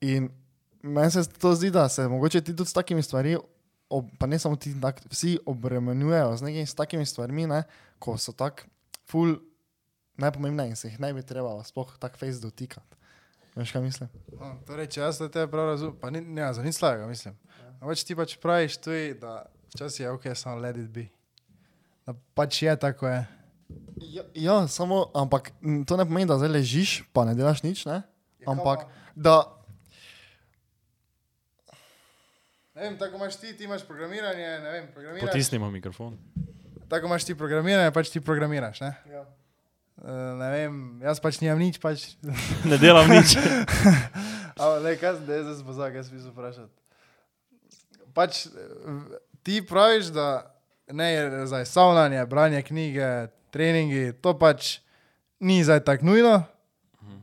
In 0.06 0.30
meni 0.86 1.10
se 1.10 1.26
to 1.26 1.56
zdi, 1.58 1.74
da 1.74 1.88
se 1.90 2.06
mogoče 2.08 2.40
ti 2.40 2.54
tudi 2.54 2.70
s 2.70 2.76
takimi 2.78 3.02
stvarmi, 3.02 3.34
ob, 3.90 4.06
pa 4.14 4.30
ne 4.30 4.38
samo 4.38 4.54
ti, 4.54 4.70
tak, 4.78 5.02
vsi 5.10 5.40
obremenjujejo 5.42 6.36
z 6.38 6.46
nekimi 6.46 6.66
s 6.70 6.78
takimi 6.78 7.06
stvarmi, 7.06 7.50
ne, 7.50 7.64
ko 7.98 8.14
so 8.14 8.30
tako 8.30 8.70
ful 9.10 9.36
najpomembnejše 10.20 10.70
in 10.70 10.76
se 10.76 10.88
jih 10.88 11.00
ne 11.00 11.12
bi 11.14 11.22
trebalo 11.26 11.64
sploh 11.64 11.92
tako 11.98 12.18
face 12.22 12.40
dotikati. 12.42 12.96
Veš, 13.54 13.72
kaj 13.74 13.82
mislim? 13.82 14.10
No, 14.38 14.52
torej, 14.66 14.86
če 14.94 15.00
jaz 15.02 15.18
te 15.18 15.46
prav 15.50 15.72
razumem, 15.72 15.96
pa 16.00 16.10
ni, 16.14 16.20
ne, 16.22 16.46
za 16.54 16.62
nič 16.62 16.78
slabega 16.78 17.08
mislim. 17.10 17.34
Ja. 17.58 17.72
Pač 17.82 18.04
ti 18.06 18.14
pač 18.14 18.36
praviš 18.38 18.78
tudi, 18.78 19.14
da 19.20 19.50
Včasih 19.70 20.00
je 20.00 20.10
ok, 20.10 20.24
samo 20.34 20.58
let 20.58 20.76
it 20.76 20.90
be. 20.90 21.06
Da 22.06 22.14
pač 22.34 22.62
je 22.62 22.74
tako 22.78 23.06
je. 23.06 23.20
Ja, 24.00 24.22
ja, 24.34 24.56
samo, 24.68 25.04
ampak 25.14 25.52
to 25.86 25.96
ne 25.96 26.06
pomeni, 26.06 26.26
da 26.26 26.38
zdaj 26.40 26.50
ležiš, 26.50 26.94
pa 27.14 27.22
ne 27.28 27.36
delaš 27.38 27.62
nič, 27.62 27.84
ne? 27.86 28.00
Ja, 28.02 28.46
kaj 28.46 28.52
Ampak, 28.54 28.86
pa? 28.86 29.14
da, 29.14 29.36
Ne 32.80 32.86
vem, 32.86 32.94
tako 32.98 33.16
imaš 33.16 33.36
ti, 33.36 33.56
ti 33.56 33.64
imaš 33.64 33.82
programiranje, 33.84 34.46
ne 34.64 34.70
vem, 34.72 34.86
programiraš. 34.94 35.26
Potisnimo 35.28 35.70
mikrofon. 35.70 36.14
Tako 36.90 37.06
imaš 37.06 37.24
ti 37.24 37.34
programiranje, 37.38 37.92
pač 37.94 38.10
ti 38.10 38.20
programiraš, 38.20 38.80
ne? 38.82 38.94
ja. 39.12 39.24
Uh, 40.00 40.08
ne 40.40 40.48
vem, 40.50 40.76
jaz 41.04 41.20
pač 41.20 41.38
nimam 41.38 41.60
nič, 41.60 41.78
pač. 41.78 42.16
Ne 42.70 42.78
delam 42.80 43.06
nič. 43.06 43.36
Ampak, 44.60 44.80
ne, 44.84 44.94
kaj 44.98 45.20
zdaj, 45.22 45.42
zdaj 45.44 45.56
se 45.56 45.64
pozaj, 45.64 45.92
kaj 45.94 46.04
si 46.04 46.22
vprašati. 46.24 46.72
Pač 48.16 48.46
eh, 48.48 49.20
ti 49.46 49.60
praviš, 49.64 50.10
da 50.12 50.50
ne 50.92 51.06
je 51.12 51.46
zdaj 51.46 51.64
savnanje, 51.70 52.26
branje 52.26 52.62
knjige, 52.62 53.30
treningi, 53.54 54.10
to 54.20 54.34
pač 54.38 54.80
ni 55.40 55.62
zdaj 55.64 55.84
tako 55.86 56.10
nujno, 56.10 56.42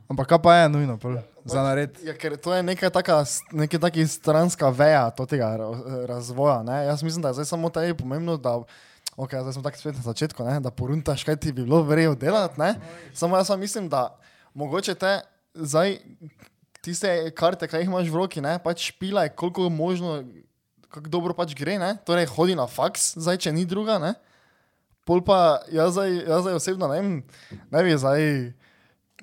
ampak 0.08 0.32
kaj 0.32 0.40
pa 0.42 0.56
je 0.62 0.68
nujno 0.72 0.96
pol, 0.98 1.20
za 1.44 1.62
nared. 1.62 1.98
Ja, 2.04 2.16
ker 2.16 2.36
to 2.40 2.54
je 2.54 2.62
neka 2.62 2.90
taka, 2.90 3.20
neka 3.52 3.78
taki 3.78 4.06
stranska 4.06 4.72
veja 4.74 5.10
tega 5.12 5.54
ra- 5.60 6.06
razvoja. 6.08 6.62
Ne? 6.62 6.84
Jaz 6.88 7.02
mislim, 7.02 7.22
da 7.22 7.28
je 7.28 7.42
zdaj 7.42 7.52
samo 7.52 7.70
tebi 7.70 7.94
pomembno, 7.94 8.36
da, 8.36 8.58
ok, 9.18 9.34
zdaj 9.42 9.52
smo 9.52 9.62
tako 9.66 9.78
spet 9.78 9.96
na 9.98 10.02
začetku, 10.06 10.44
ne? 10.46 10.60
da 10.62 10.70
poruntaš, 10.70 11.24
kaj 11.26 11.36
ti 11.42 11.52
bi 11.52 11.64
bilo 11.66 11.82
verjetno 11.82 12.14
delati. 12.14 12.60
Ne? 12.60 12.74
Samo 13.14 13.36
jaz 13.36 13.50
pa 13.50 13.56
mislim, 13.56 13.88
da 13.90 14.14
mogoče 14.54 14.94
te 14.94 15.20
zdaj 15.54 15.98
tiste 16.80 17.10
karte, 17.34 17.66
kaj 17.66 17.82
jih 17.82 17.90
imaš 17.90 18.06
v 18.12 18.14
roki, 18.14 18.40
ne? 18.40 18.58
pač 18.62 18.92
špilaj, 18.92 19.34
koliko 19.34 19.68
možno, 19.68 20.22
kako 20.88 21.10
dobro 21.10 21.34
pač 21.34 21.56
gre, 21.58 21.80
ne? 21.82 21.96
torej 22.06 22.30
hodi 22.30 22.54
na 22.54 22.68
faks, 22.70 23.16
zdaj 23.18 23.42
če 23.42 23.52
ni 23.58 23.66
druga. 23.66 23.98
Ne? 23.98 24.14
Pol 25.02 25.24
pa 25.26 25.64
jaz 25.74 25.98
zdaj, 25.98 26.14
jaz 26.22 26.46
zdaj 26.46 26.58
osebno 26.62 26.88
ne 26.92 27.00
vem, 27.00 27.12
ne 27.74 27.82
bi 27.82 27.98
zdaj, 27.98 28.24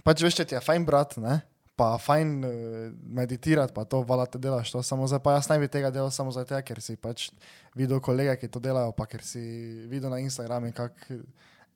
pač 0.03 0.27
veš, 0.27 0.41
če 0.41 0.49
ti 0.49 0.59
je 0.59 0.63
fajn 0.65 0.83
brat, 0.87 1.15
ne? 1.23 1.39
Pa 1.75 1.97
fajn 1.99 2.29
uh, 2.45 2.53
meditirati, 3.03 3.73
pa 3.75 3.83
to 3.85 4.01
vala 4.07 4.25
te 4.25 4.39
delaš, 4.39 4.71
to 4.71 4.83
samo 4.83 5.07
zdaj, 5.07 5.19
pa 5.23 5.35
jaz 5.35 5.49
ne 5.51 5.59
bi 5.59 5.67
tega 5.71 5.91
delal 5.91 6.11
samo 6.11 6.31
zato, 6.31 6.55
ker 6.63 6.81
si 6.81 6.95
pač 6.95 7.29
videl 7.75 7.99
kolege, 8.03 8.37
ki 8.39 8.51
to 8.51 8.63
delajo, 8.63 8.93
pa 8.95 9.07
ker 9.11 9.23
si 9.23 9.43
videl 9.91 10.13
na 10.13 10.21
Instagramu, 10.23 10.71
kako 10.75 11.19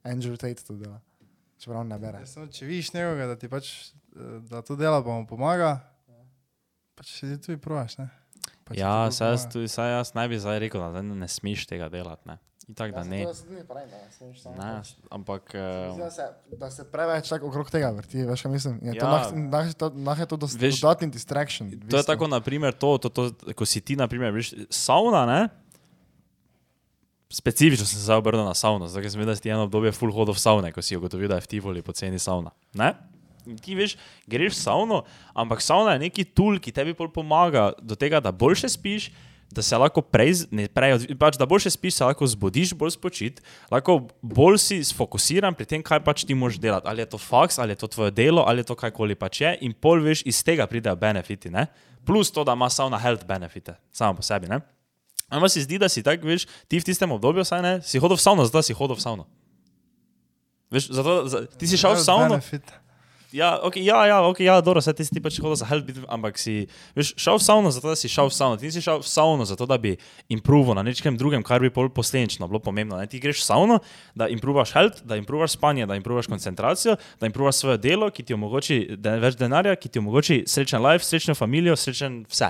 Andrew 0.07 0.37
Tate 0.39 0.63
to 0.63 0.77
dela. 0.79 1.01
Čeprav 1.59 1.83
ne 1.83 1.99
bere. 1.99 2.23
Samo, 2.23 2.47
če 2.47 2.65
vidiš 2.65 2.93
nekoga, 2.95 3.27
da 3.33 3.35
ti 3.35 3.49
pač, 3.51 3.91
eh, 4.15 4.39
da 4.47 4.63
to 4.63 4.79
dela, 4.79 5.03
pa 5.03 5.11
mu 5.19 5.27
pomaga, 5.27 5.81
pač 6.95 7.11
si 7.19 7.35
tudi 7.35 7.59
provaš, 7.59 7.97
ne? 7.99 8.07
Pa 8.63 8.75
če 8.75 8.79
Ja, 8.79 8.93
saj 9.11 9.33
jaz, 9.33 9.47
tudi, 9.51 9.67
saj 9.67 9.91
jaz 9.91 10.13
ne 10.15 10.27
bi 10.31 10.39
zdaj 10.39 10.61
rekel, 10.63 10.79
da 10.79 10.93
zdaj 10.95 11.19
ne 11.19 11.27
smeš 11.27 11.67
tega 11.67 11.89
delati. 11.91 12.31
Ne. 12.31 12.37
Itak, 12.69 12.91
da 12.91 13.03
ne. 13.03 13.25
ne 13.25 13.25
ampak. 15.09 15.43
Mislim, 15.53 15.91
Uh, 15.91 15.97
Da 15.97 16.11
se, 16.11 16.21
da 16.53 16.71
se 16.71 16.83
preveč 16.85 17.29
tako 17.29 17.47
okrog 17.47 17.71
tega 17.71 17.89
vrti, 17.89 18.23
veš, 18.23 18.41
kaj 18.41 18.51
mislim. 18.51 18.79
Je 18.83 18.93
to 18.93 19.05
Ja. 19.05 19.11
nah- 19.11 19.33
nah- 19.49 19.73
to- 19.73 19.89
nah 19.89 20.19
je 20.19 20.25
to 20.25 20.37
dos- 20.37 20.53
Veš, 20.53 20.77
dodatni 20.77 21.09
distraction. 21.09 21.69
To 21.69 21.73
je 21.73 21.79
bistvu. 21.79 22.03
tako, 22.05 22.27
naprimer, 22.27 22.73
to, 22.73 22.97
to, 22.97 23.09
to, 23.09 23.21
ko 23.53 23.65
si 23.65 23.81
ti, 23.81 23.95
naprimer, 23.95 24.29
veš, 24.31 24.53
sauna, 24.69 25.25
ne? 25.25 25.49
Specifično 27.29 27.85
sem 27.85 27.97
se 27.97 28.03
zdaj 28.03 28.17
obrnil 28.17 28.45
na 28.45 28.53
zato 28.87 29.01
ker 29.01 29.11
sem 29.11 29.19
videl, 29.19 29.31
da 29.31 29.35
si 29.35 29.41
ti 29.41 29.49
eno 29.49 29.63
obdobje 29.63 29.91
full 29.91 30.11
hodov 30.11 30.33
v 30.35 30.39
savne, 30.39 30.71
ko 30.73 30.81
si 30.81 30.97
ugotovil, 30.97 31.27
da 31.29 31.35
je 31.35 31.41
v 31.41 31.47
Tivoli 31.47 31.81
poceni 31.81 32.19
savna. 32.19 32.49
Ne? 32.73 32.93
In 33.45 33.57
ti 33.57 33.75
veš, 33.75 33.97
greš 34.27 34.53
v 34.53 34.61
savno, 34.61 35.05
ampak 35.33 35.61
savna 35.61 35.93
je 35.93 35.99
neki 35.99 36.25
tool, 36.25 36.57
ki 36.57 36.71
tebi 36.71 36.93
bolj 36.93 37.13
pomaga 37.13 37.73
do 37.81 37.95
tega, 37.95 38.19
da 38.19 38.31
boljše 38.31 38.69
spiš, 38.69 39.09
da 39.51 39.61
se 39.61 39.77
lahko 39.77 40.01
prej, 40.05 40.45
ne 40.53 40.67
prej, 40.69 41.09
pač 41.17 41.37
da 41.39 41.47
boljše 41.49 41.73
spiš, 41.73 41.97
se 41.97 42.05
lahko 42.05 42.27
zbudiš, 42.29 42.73
bolj 42.77 42.93
spočit, 42.93 43.41
lahko 43.71 43.99
bolj 44.21 44.59
si 44.61 44.79
sfokusiran 44.85 45.57
pri 45.57 45.65
tem, 45.65 45.83
kaj 45.85 46.03
pač 46.05 46.25
ti 46.27 46.37
moraš 46.37 46.59
delati. 46.61 46.87
Ali 46.89 47.01
je 47.01 47.09
to 47.15 47.17
faks, 47.21 47.57
ali 47.59 47.73
je 47.73 47.81
to 47.81 47.89
tvoje 47.89 48.13
delo, 48.13 48.45
ali 48.47 48.61
je 48.61 48.69
to 48.69 48.77
kajkoli 48.77 49.17
pač 49.17 49.41
je, 49.41 49.55
in 49.65 49.73
pol 49.73 50.03
veš, 50.05 50.21
iz 50.29 50.43
tega 50.45 50.69
pridejo 50.69 50.95
benefiti, 50.99 51.49
ne? 51.49 51.67
plus 52.05 52.31
to, 52.31 52.43
da 52.43 52.55
ima 52.57 52.69
savna 52.69 52.97
health 52.97 53.25
benefite, 53.27 53.75
samo 53.91 54.15
po 54.17 54.23
sebi. 54.25 54.47
Ne? 54.49 54.61
Ampak 55.29 55.51
se 55.51 55.61
zdi, 55.61 55.77
da 55.77 55.89
si 55.89 56.01
tako, 56.03 56.29
veš, 56.29 56.47
ti 56.67 56.79
v 56.79 56.85
tistem 56.85 57.11
obdobju, 57.11 57.45
saj 57.45 57.61
ne, 57.61 57.73
si 57.85 58.01
hodil 58.01 58.17
v 58.17 58.23
savno, 58.23 58.45
zato 58.49 58.63
si 58.65 58.73
hodil 58.73 58.97
v 58.97 59.03
savno. 59.03 59.27
Veš, 60.73 60.89
zato, 60.93 61.13
za, 61.29 61.43
ti 61.57 61.69
si 61.69 61.77
šel 61.77 61.97
v 61.97 62.01
savno, 62.01 62.37
benefit. 62.37 62.65
Ja, 63.31 63.59
okay, 63.61 63.83
ja, 63.85 64.05
ja, 64.09 64.21
okay, 64.25 64.47
ja, 64.47 64.57
dobro, 64.61 64.81
zdaj 64.81 65.05
ti 65.05 65.21
pač 65.21 65.35
hodil 65.37 65.53
za 65.59 65.67
help, 65.69 65.91
ampak 66.09 66.39
si 66.41 66.63
veš, 66.97 67.11
šel 67.13 67.37
v 67.37 67.43
savno, 67.45 67.69
zato 67.69 67.91
da 67.91 67.97
si 67.99 68.09
šel 68.09 68.31
v 68.31 68.33
savno. 68.33 68.57
Ti 68.57 68.65
nisi 68.65 68.81
šel 68.81 69.03
v 69.03 69.05
savno, 69.05 69.45
zato 69.45 69.67
da 69.69 69.77
bi 69.77 69.91
improval 70.33 70.79
na 70.79 70.83
nečem 70.87 71.13
drugem, 71.13 71.43
kar 71.45 71.61
bi 71.61 71.69
posledično 71.69 72.47
bilo 72.49 72.57
pomembno. 72.57 72.97
Ne? 72.97 73.05
Ti 73.05 73.21
greš 73.21 73.43
v 73.43 73.45
savno, 73.45 73.77
da 74.17 74.25
improvaš 74.33 74.73
health, 74.73 75.03
da 75.05 75.19
improvaš 75.19 75.59
spanje, 75.59 75.85
da 75.85 75.97
improvaš 75.99 76.25
koncentracijo, 76.25 76.95
da 77.21 77.29
improvaš 77.29 77.61
svoje 77.61 77.77
delo, 77.77 78.09
ki 78.09 78.25
ti 78.25 78.33
omogoči 78.33 78.79
de, 78.97 79.19
več 79.21 79.37
denarja, 79.37 79.75
ki 79.77 79.93
ti 79.93 80.01
omogoči 80.01 80.41
srečen 80.49 80.81
life, 80.81 81.05
srečno 81.05 81.37
družino, 81.37 81.77
srečen 81.77 82.23
vse. 82.29 82.49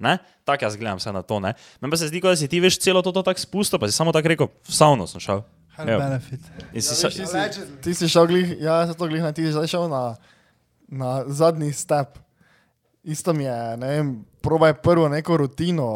Ne? 0.00 0.18
Tako 0.44 0.68
jaz 0.68 0.76
gledam 0.76 1.00
vse 1.00 1.16
na 1.16 1.24
to. 1.24 1.40
Meni 1.40 1.88
pa 1.88 1.96
se 1.96 2.12
zdi, 2.12 2.20
da 2.20 2.36
si 2.36 2.48
ti 2.48 2.60
veš 2.60 2.76
celo 2.80 3.00
to, 3.00 3.12
to 3.12 3.24
tako 3.24 3.40
spustil, 3.40 3.80
pa 3.80 3.88
si 3.88 3.96
samo 3.96 4.12
tako 4.12 4.28
rekel, 4.28 4.52
v 4.68 4.76
savno 4.76 5.08
sem 5.08 5.20
šel. 5.20 5.40
In 6.72 6.82
si 6.82 6.94
Ja, 6.94 7.08
veš, 7.08 7.14
ti, 7.14 7.26
si, 7.26 7.36
ti 7.80 7.94
si 7.94 8.08
šel 8.08 8.26
glih, 8.26 8.56
ja, 8.60 8.86
se 8.86 8.94
to 8.94 9.06
glih, 9.06 9.22
na 9.22 9.32
ti 9.32 9.42
si 9.42 9.52
zdaj 9.52 9.66
šel 9.68 9.88
na, 9.88 10.16
na 10.88 11.24
zadnji 11.26 11.72
step. 11.72 12.18
Isto 13.02 13.32
mi 13.32 13.44
je, 13.44 13.54
ne 13.76 13.86
vem, 13.88 14.08
probaj 14.40 14.74
prvo 14.74 15.08
neko 15.08 15.36
rutino, 15.36 15.86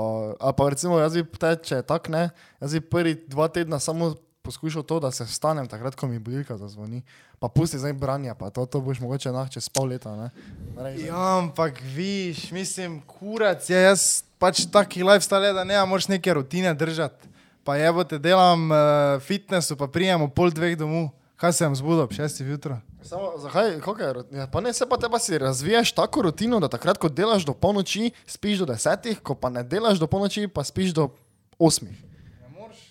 a 0.40 0.52
pa 0.52 0.68
recimo 0.68 0.98
jaz 0.98 1.12
bi 1.12 1.24
te, 1.30 1.56
če 1.58 1.74
je 1.74 1.82
tak 1.84 2.08
ne, 2.08 2.30
jaz 2.60 2.72
bi 2.72 2.80
prvi 2.80 3.14
dva 3.26 3.48
tedna 3.48 3.76
samo 3.78 4.14
poskušal 4.42 4.82
to, 4.82 5.00
da 5.00 5.10
se 5.10 5.24
vstanem 5.24 5.66
takrat, 5.66 5.94
ko 5.94 6.06
mi 6.06 6.18
budilka 6.18 6.56
zazvoni, 6.56 7.02
pa 7.38 7.48
pusti 7.48 7.78
zdaj 7.78 7.92
branje, 7.92 8.32
pa 8.34 8.48
to, 8.48 8.64
to 8.66 8.80
boš 8.80 9.00
mogoče 9.00 9.32
nah 9.32 9.48
čez 9.48 9.68
pol 9.68 9.88
leta, 9.88 10.12
ne. 10.14 10.30
Zdaj- 10.74 10.98
Ja, 11.02 11.38
ampak 11.38 11.80
viš, 11.86 12.50
mislim, 12.50 13.00
kurac 13.02 13.64
je, 13.64 13.76
jaz 13.78 14.24
pač 14.38 14.64
taki 14.66 15.02
lifestyle, 15.02 15.44
je, 15.44 15.52
da 15.52 15.64
ne 15.64 15.84
moraš 15.84 16.08
neke 16.08 16.34
rutine 16.34 16.74
držati. 16.74 17.28
Pa 17.64 17.76
je, 17.76 17.92
bo 17.92 18.04
te 18.04 18.18
delam 18.18 18.70
uh, 18.70 18.76
fitnessu, 19.24 19.76
pa 19.76 19.88
prijemo 19.88 20.28
pol 20.28 20.52
dveh 20.52 20.76
domov. 20.78 21.08
Kaj 21.40 21.52
sem 21.52 21.74
zbudil 21.76 22.04
ob 22.04 22.12
šestih 22.14 22.46
jutro? 22.46 22.76
Samo, 23.02 23.34
zakaj, 23.42 23.80
kako 23.80 24.00
je, 24.00 24.14
ja, 24.38 24.46
pa 24.46 24.60
ne, 24.60 24.72
se 24.72 24.86
pa 24.88 24.96
te 24.96 25.08
pa 25.10 25.18
si 25.18 25.38
razvijaš 25.38 25.92
tako 25.92 26.22
rutino, 26.22 26.60
da 26.60 26.68
takrat, 26.68 26.98
ko 26.98 27.08
delaš 27.08 27.44
do 27.44 27.52
polnoči, 27.52 28.12
spiš 28.26 28.62
do 28.62 28.68
desetih, 28.70 29.18
ko 29.20 29.34
pa 29.34 29.50
ne 29.50 29.64
delaš 29.66 29.98
do 29.98 30.06
polnoči, 30.06 30.46
pa 30.48 30.64
spiš 30.64 30.94
do 30.94 31.08
osmih. 31.58 31.96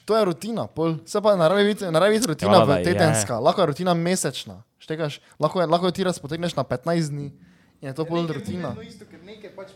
To 0.06 0.18
je 0.18 0.26
rutina, 0.26 0.68
pol. 0.68 0.98
se 1.06 1.22
pa 1.22 1.36
naravi 1.40 1.64
biti, 1.64 1.86
naravi 1.86 2.20
biti 2.20 2.28
rutina 2.28 2.52
Ja, 2.52 2.60
ja, 2.60 2.66
da 2.66 2.78
je. 2.78 2.84
tedenska, 2.84 3.40
lahko 3.40 3.62
je 3.62 3.68
rutina 3.68 3.94
mesečna, 3.94 4.64
štekaš, 4.80 5.22
lahko, 5.40 5.62
je, 5.62 5.68
lahko 5.68 5.88
jo 5.88 5.92
ti 5.92 6.04
razpotegneš 6.04 6.56
na 6.56 6.64
15 6.64 7.10
dni 7.10 7.32
je 7.84 7.94
to 7.94 8.06
pol 8.06 8.28
rutina. 8.28 8.76
nekaj 9.24 9.52
pač. 9.56 9.72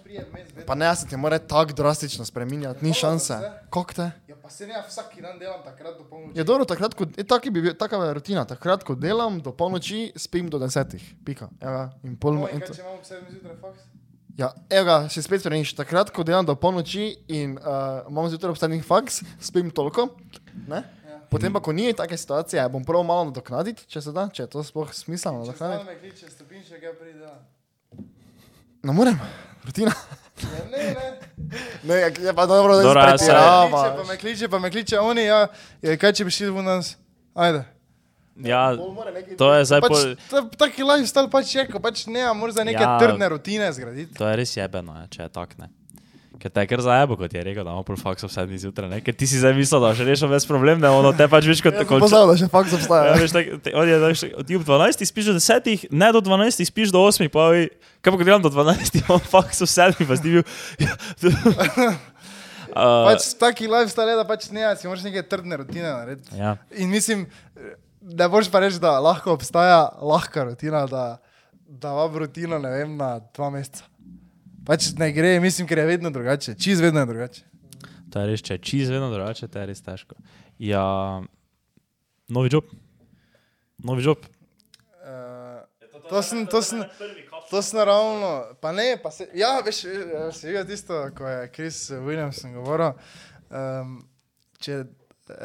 Pa 0.66 0.76
ne, 0.76 0.96
se 0.96 1.08
ti 1.08 1.18
mora 1.18 1.40
tako 1.40 1.74
drastično 1.74 2.26
spremenjati, 2.26 2.86
ni 2.86 2.94
šanse. 2.94 3.38
Kako 3.70 3.94
te? 3.94 4.12
Ja, 4.28 4.36
pa 4.42 4.50
se 4.50 4.68
ne, 4.68 4.80
vsak 4.88 5.16
dan 5.22 5.40
delam 5.40 5.64
takrat 5.64 5.98
do 5.98 6.04
polnoči. 6.04 6.40
Je 6.40 6.44
dobro, 6.44 6.66
takrat, 6.66 6.94
ko, 6.94 7.08
je, 7.18 7.24
taki 7.24 7.52
bi 7.52 7.62
bil, 7.62 7.74
taka 7.74 8.00
je 8.00 8.14
rutina, 8.14 8.46
takrat, 8.46 8.84
ko 8.84 8.96
delam 8.96 9.40
do 9.42 9.52
polnoči, 9.52 10.12
spim 10.16 10.50
do 10.50 10.60
desetih, 10.60 11.04
pika. 11.26 11.50
Ja, 11.62 11.90
in 12.04 12.16
pol, 12.16 12.40
No, 12.40 12.48
in 12.48 12.60
in 12.60 12.66
kaj, 12.66 12.76
če 12.76 12.82
imamo 12.82 13.00
ob 13.00 13.06
sedmih 13.08 13.32
zjutraj 13.34 13.58
faks? 13.62 13.88
Ja, 14.38 14.52
evo 14.70 15.00
še 15.10 15.24
spet 15.26 15.42
spremeniš. 15.42 15.74
Takrat, 15.80 16.12
ko 16.14 16.24
delam 16.24 16.46
do 16.46 16.54
polnoči 16.56 17.16
in 17.28 17.58
uh, 17.58 18.06
imam 18.10 18.28
zjutraj 18.30 18.54
obstajenih 18.54 18.86
faks, 18.86 19.24
spim 19.42 19.72
toliko. 19.72 20.10
Ne? 20.68 20.84
Ja. 21.10 21.20
Potem 21.32 21.50
pa, 21.54 21.60
ko 21.60 21.74
ni 21.74 21.90
take 21.98 22.18
situacije, 22.18 22.62
bom 22.70 22.86
prav 22.86 23.02
malo 23.04 23.26
nadoknaditi, 23.32 23.88
če 23.90 24.02
se 24.06 24.14
da, 24.14 24.28
če 24.30 24.46
je 24.46 24.52
to 24.54 24.64
sploh 24.64 24.94
smiselno 24.94 25.42
Če 25.42 25.48
nadoknaditi. 25.50 25.82
stalno 25.82 25.92
me 25.92 26.00
kliče 26.00 26.30
stopinček, 26.30 26.84
ja 26.86 26.94
pride. 26.94 27.34
Ne 28.84 28.94
morem, 28.94 29.20
rutina. 29.66 29.92
Ja, 30.38 30.48
ne, 30.70 30.84
ne. 30.90 31.08
Ne, 31.84 31.96
je, 31.96 32.14
je 32.22 32.34
pa 32.34 32.46
dobro, 32.46 32.76
da 32.76 32.84
jaz 33.02 33.20
se- 33.20 33.26
Kliče, 33.28 33.40
pa 33.96 34.04
me 34.04 34.18
kliče, 34.18 34.50
pa 34.50 34.60
me 34.60 34.72
kliče 34.72 35.00
oni, 35.00 35.24
ja, 35.24 35.48
ja 35.82 35.98
kaj 35.98 36.14
če 36.14 36.26
bi 36.26 36.32
šli 36.32 36.50
v 36.50 36.64
nas? 36.64 36.94
Ajde. 37.36 37.64
Ja, 38.38 38.70
mora 38.76 39.10
to 39.34 39.50
je 39.50 39.66
zdaj 39.66 39.82
Pač, 39.82 39.90
pol. 39.90 40.16
ta, 40.30 40.42
taki 40.60 40.84
lifestyle 40.84 41.26
pač 41.28 41.56
je, 41.56 41.64
ko 41.66 41.80
pač 41.80 42.06
ne, 42.06 42.22
moraš 42.34 42.54
za 42.54 42.64
neke 42.64 42.78
Ja. 42.78 42.92
ja. 42.92 43.00
trdne 43.00 43.30
rutine 43.30 43.72
zgraditi. 43.74 44.14
To 44.14 44.28
je 44.28 44.36
res 44.36 44.54
jebeno, 44.54 44.94
je, 44.96 45.08
če 45.10 45.22
je 45.24 45.30
tak 45.30 45.58
ne. 45.58 45.70
Ker 46.38 46.52
te 46.54 46.62
je 46.62 46.70
kar 46.70 46.82
zajebo, 46.86 47.16
kot 47.18 47.34
je 47.34 47.42
rekel, 47.42 47.66
da 47.66 47.74
ima 47.74 47.82
pol 47.82 47.98
faks 47.98 48.22
ob 48.28 48.30
sedmih 48.30 48.60
zjutraj, 48.62 48.90
ne? 48.92 49.00
Ker 49.02 49.16
ti 49.18 49.26
si 49.26 49.40
zdaj 49.42 49.56
mislil, 49.58 49.82
da 49.82 49.90
še 49.98 50.06
rešil 50.06 50.30
brez 50.30 50.46
problem, 50.46 50.78
da 50.84 50.92
ono 50.94 51.10
te 51.18 51.26
pač 51.28 51.48
veš 51.50 51.64
kot 51.66 51.74
tako. 51.80 51.98
Pozabil, 52.04 52.30
da 52.30 52.36
še 52.38 52.50
faks 52.54 52.76
Ja, 52.76 52.78
obstaja. 52.78 53.16
veš, 53.18 53.34
tak, 53.34 53.50
te, 53.66 53.74
on 53.74 53.90
je, 53.90 53.98
ti 54.46 54.60
ob 54.60 54.68
12 54.68 55.02
spiš 55.10 55.32
do 55.32 55.36
10, 55.42 55.88
ne 55.90 56.12
do 56.14 56.22
12 56.22 56.62
spiš 56.70 56.94
do 56.94 57.02
8, 57.02 57.26
pa 57.34 57.48
oj, 57.56 57.66
kaj 58.06 58.14
pa 58.14 58.22
delam 58.22 58.46
do 58.46 58.54
12, 58.54 59.02
imam 59.02 59.24
faks 59.34 59.66
ob 59.66 59.72
7, 59.74 60.06
pa 60.06 60.20
si 60.22 60.36
bil. 60.38 60.46
uh, 60.46 61.98
Pač 63.10 63.32
taki 63.42 63.66
lifestyle 63.66 64.14
je, 64.14 64.18
da 64.22 64.26
pač 64.28 64.50
ne, 64.54 64.70
si 64.78 64.86
moraš 64.86 65.06
neke 65.08 65.26
trdne 65.26 65.58
rutine 65.64 65.90
narediti. 65.90 66.30
ja. 66.38 66.56
In 66.78 66.94
mislim, 66.94 67.26
ne 68.02 68.28
boš 68.30 68.52
pa 68.54 68.62
reči, 68.62 68.78
da 68.84 69.00
lahko 69.02 69.34
obstaja 69.34 69.88
lahka 70.02 70.46
rutina, 70.52 70.86
da, 70.86 71.06
da 71.66 71.96
imam 71.98 72.22
rutino, 72.24 72.60
ne 72.62 72.70
vem, 72.78 72.94
na 73.00 73.16
dva 73.34 73.50
meseca. 73.54 73.88
Pač 74.68 74.90
ne 75.00 75.12
gre, 75.16 75.38
mislim, 75.40 75.68
ker 75.68 75.80
je 75.80 75.86
vedno 75.86 76.10
drugače, 76.12 76.58
čez 76.60 76.82
vedno 76.84 77.00
je 77.00 77.06
drugače. 77.14 77.46
To 78.12 78.20
je 78.20 78.28
res, 78.28 78.42
če 78.44 78.58
je 78.58 78.64
čiz 78.68 78.90
vedno 78.92 79.08
drugače, 79.14 79.48
to 79.48 79.62
je 79.62 79.70
res 79.70 79.82
težko. 79.84 80.18
Ja, 80.60 80.84
novi 82.28 82.52
job. 82.52 82.68
Novi 83.78 84.04
job. 84.04 84.26
Uh, 85.08 85.64
to 86.10 86.22
sem, 86.24 86.44
to 86.52 86.62
sem, 86.62 86.84
to 87.50 87.62
sem 87.64 87.80
naravno, 87.80 88.32
pa 88.62 88.72
ne, 88.76 88.90
pa 89.04 89.12
se, 89.12 89.30
ja, 89.36 89.58
veš, 89.64 89.86
se 90.36 90.52
je 90.52 90.66
tisto, 90.68 91.00
ko 91.16 91.28
je 91.28 91.50
Chris 91.56 91.82
Williamson 91.92 92.56
govoril, 92.56 92.96
um, 93.48 93.98
če 94.60 94.84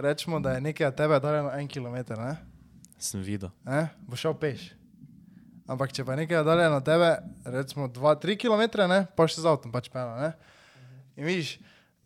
rečemo, 0.02 0.40
da 0.42 0.56
je 0.56 0.66
nekaj 0.66 0.90
od 0.90 0.98
tebe 0.98 1.20
daljeno 1.22 1.54
en 1.54 1.68
kilometr, 1.68 2.18
ne, 2.18 2.36
Sem 2.98 3.22
videl. 3.22 3.50
ne, 3.66 3.88
bo 4.06 4.18
šel 4.18 4.34
peš. 4.38 4.72
Ampak 5.72 5.92
če 5.96 6.04
pa 6.04 6.16
nekaj 6.18 6.44
daljeno 6.44 6.78
od 6.82 6.86
tebe, 6.86 7.10
recimo 7.48 7.88
2-3 7.88 8.36
km, 8.44 8.64
ne, 8.90 9.04
pa 9.16 9.24
še 9.24 9.40
z 9.40 9.48
avtom 9.48 9.72
pač 9.72 9.88
pela, 9.92 10.18
ne. 10.20 10.32
In 11.16 11.24
vidiš, 11.24 11.54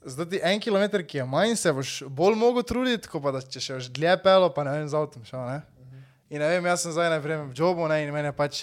zdaj 0.07 0.29
ti 0.31 0.43
en 0.47 0.61
kilometr, 0.63 1.03
ki 1.03 1.23
je 1.23 1.27
manj, 1.27 1.57
se 1.59 1.73
boš 1.75 1.95
bolj 2.07 2.39
mogel 2.39 2.67
truditi, 2.67 3.11
kot 3.11 3.25
pa 3.25 3.35
da 3.35 3.43
če 3.43 3.63
še 3.63 3.79
boš 3.81 3.89
dlje 3.97 4.15
pelo, 4.23 4.53
pa 4.55 4.67
ne 4.67 4.77
vem, 4.77 4.87
z 4.91 4.99
avtom 4.99 5.27
šel, 5.27 5.43
ne. 5.51 5.59
In 6.31 6.43
ne 6.43 6.51
vem, 6.51 6.71
jaz 6.71 6.87
sem 6.87 6.95
zdaj 6.95 7.11
na 7.11 7.19
vreme 7.23 7.51
v 7.51 7.59
jobu, 7.59 7.87
ne, 7.91 8.01
in 8.03 8.15
meni 8.15 8.31
je 8.31 8.37
pač 8.39 8.63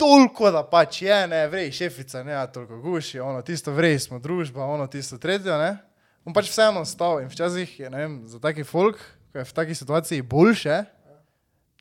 toliko, 0.00 0.50
da 0.52 0.64
pač 0.66 1.02
je, 1.04 1.18
ne, 1.28 1.44
vrej, 1.52 1.72
šefica, 1.76 2.24
ne, 2.26 2.36
a 2.36 2.44
toliko 2.50 2.80
guši, 2.82 3.20
ono, 3.24 3.44
tisto 3.46 3.72
vrej 3.76 3.98
smo 4.08 4.20
družba, 4.20 4.64
ono, 4.64 4.88
tisto 4.90 5.20
tretjo, 5.20 5.56
ne. 5.60 5.76
On 6.24 6.34
pač 6.36 6.48
vseeno 6.50 6.84
stal 6.88 7.20
in 7.22 7.30
včasih 7.32 7.80
je, 7.84 7.92
vem, 7.92 8.22
za 8.30 8.40
taki 8.42 8.64
folk, 8.68 9.00
ko 9.32 9.40
je 9.40 9.48
v 9.48 9.56
taki 9.56 9.76
situaciji 9.76 10.24
boljše, 10.28 10.82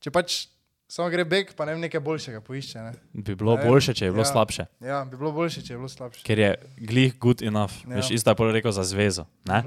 če 0.02 0.14
pač 0.14 0.46
samo 0.92 1.08
gre 1.10 1.24
beg, 1.26 1.54
pa 1.56 1.66
ne 1.70 1.78
nekaj 1.80 2.02
boljšega 2.04 2.42
poišče, 2.44 2.82
ne. 2.84 2.92
Bi 3.14 3.36
bilo 3.36 3.56
Ne, 3.56 3.64
boljše, 3.64 3.94
če 3.96 4.10
je 4.10 4.12
bilo 4.12 4.26
ja. 4.26 4.32
slabše. 4.32 4.66
Ja, 4.84 5.06
bi 5.08 5.18
bilo 5.18 5.32
boljše, 5.32 5.64
če 5.64 5.74
je 5.74 5.78
bilo 5.80 5.90
slabše. 5.90 6.24
Ker 6.28 6.40
je 6.40 6.52
glih 6.78 7.16
good 7.20 7.42
enough. 7.42 7.80
Ja. 7.88 8.02
Veš, 8.02 8.12
isto 8.18 8.34
je 8.34 8.36
pol 8.36 8.52
rekel 8.52 8.76
za 8.76 8.84
zvezo. 8.84 9.26
Ne? 9.48 9.64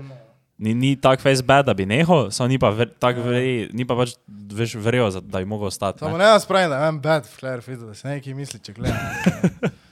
Ni, 0.58 0.74
ni 0.74 0.90
tako 1.00 1.24
face 1.24 1.42
bad, 1.42 1.66
da 1.66 1.74
bi 1.74 1.86
nehal, 1.86 2.28
samo 2.30 2.48
ni 2.52 2.58
pa 2.62 2.70
ver, 2.70 2.92
tako 3.02 3.24
vrej, 3.26 3.70
ni 3.74 3.86
pa 3.88 3.96
pač 3.98 4.14
veš, 4.28 4.76
verjel, 4.78 5.10
da 5.24 5.40
bi 5.40 5.48
mogel 5.48 5.72
ostati. 5.72 5.98
Samo 6.04 6.18
Ne? 6.20 6.28
vas 6.36 6.46
pravim, 6.46 6.70
da 6.70 6.76
imam 6.76 7.00
bad 7.02 7.26
flare, 7.26 7.62
videl, 7.66 7.88
da 7.88 7.94
se 7.94 8.08
nekaj 8.08 8.34
misli, 8.34 8.60
če 8.60 8.76
gledam. 8.76 9.72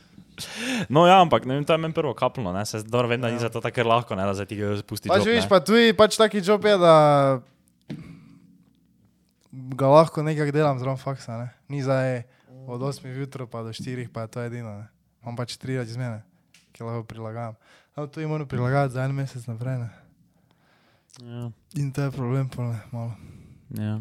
No, 0.89 1.05
ja, 1.07 1.21
ampak 1.21 1.45
ne 1.47 1.55
vem, 1.55 1.65
to 1.65 1.75
je 1.77 1.79
meni 1.79 1.95
prvo 1.95 2.15
kapljno, 2.17 2.53
ne? 2.53 2.65
se 2.67 2.81
dobro 2.83 3.09
vem, 3.09 3.21
da 3.21 3.31
ni 3.31 3.39
za 3.39 3.49
to 3.53 3.61
tako 3.61 3.85
lahko, 3.87 4.17
ne? 4.17 4.25
da 4.27 4.35
se 4.35 4.47
ti 4.49 4.57
ga 4.57 4.73
spusti. 4.81 5.09
Pač 5.09 5.21
job, 5.21 5.29
vidiš, 5.29 5.45
ne. 5.45 5.49
pa 5.49 5.61
tu 5.61 5.77
je 5.77 5.93
pač 5.95 6.17
taki 6.19 6.41
job 6.43 6.65
je, 6.67 6.73
da 6.81 6.95
ga 9.53 9.87
lahko 9.87 10.23
nekaj 10.23 10.53
delam 10.53 10.79
zraven 10.81 10.97
faksa, 10.99 11.37
ne. 11.39 11.49
Ni 11.69 11.83
zdaj 11.83 12.23
od 12.67 12.81
8 12.81 13.07
jutra 13.13 13.47
pa 13.47 13.63
do 13.63 13.73
4, 13.73 14.09
pa 14.09 14.25
je 14.25 14.29
to 14.29 14.43
edino, 14.43 14.73
ne. 14.79 14.87
Imam 15.23 15.37
pač 15.37 15.57
3 15.61 15.85
izmene, 15.85 16.23
ki 16.73 16.85
lahko 16.85 17.05
prilagajam. 17.05 17.55
No, 17.97 18.07
tu 18.07 18.21
jim 18.21 18.29
moram 18.33 18.49
prilagajati 18.49 18.95
za 18.95 19.05
en 19.05 19.13
mesec 19.13 19.45
naprej, 19.47 19.79
ne. 19.79 19.91
Ja, 21.21 21.51
In 21.77 21.93
to 21.93 22.03
je 22.03 22.11
problem, 22.11 22.49
pol, 22.49 22.73
ne, 22.73 22.81
malo. 22.93 23.13
ja. 23.77 24.01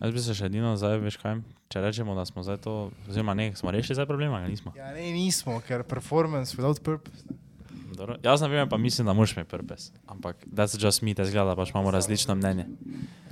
Jaz 0.00 0.12
bi 0.14 0.20
se 0.24 0.32
še 0.32 0.46
edino 0.48 0.70
zdaj, 0.80 0.96
veš 1.02 1.18
kaj, 1.20 1.42
če 1.68 1.80
rečemo, 1.84 2.14
da 2.16 2.24
smo 2.24 2.40
zdaj 2.40 2.56
to, 2.64 2.74
oziroma 3.04 3.34
ne, 3.36 3.50
smo 3.52 3.68
rešili 3.68 3.98
zdaj 3.98 4.06
problema, 4.08 4.38
ali 4.40 4.54
nismo. 4.54 4.72
Ja, 4.72 4.94
ne, 4.96 5.10
nismo, 5.12 5.58
ker 5.68 5.84
performance 5.84 6.56
without 6.56 6.80
purpose. 6.80 7.20
Ne. 7.28 7.36
Dobro. 7.92 8.16
Jaz 8.24 8.40
na 8.40 8.48
primer 8.48 8.64
pa 8.70 8.78
mislim, 8.80 9.04
da 9.06 9.12
moraš 9.12 9.34
imeti 9.36 9.50
purpose, 9.50 9.92
ampak 10.08 10.40
that's 10.48 10.78
just 10.80 11.02
me, 11.02 11.12
te 11.12 11.24
zgleda, 11.28 11.52
pač 11.58 11.74
imamo 11.74 11.90
različno 11.92 12.32
mnenje. 12.34 12.64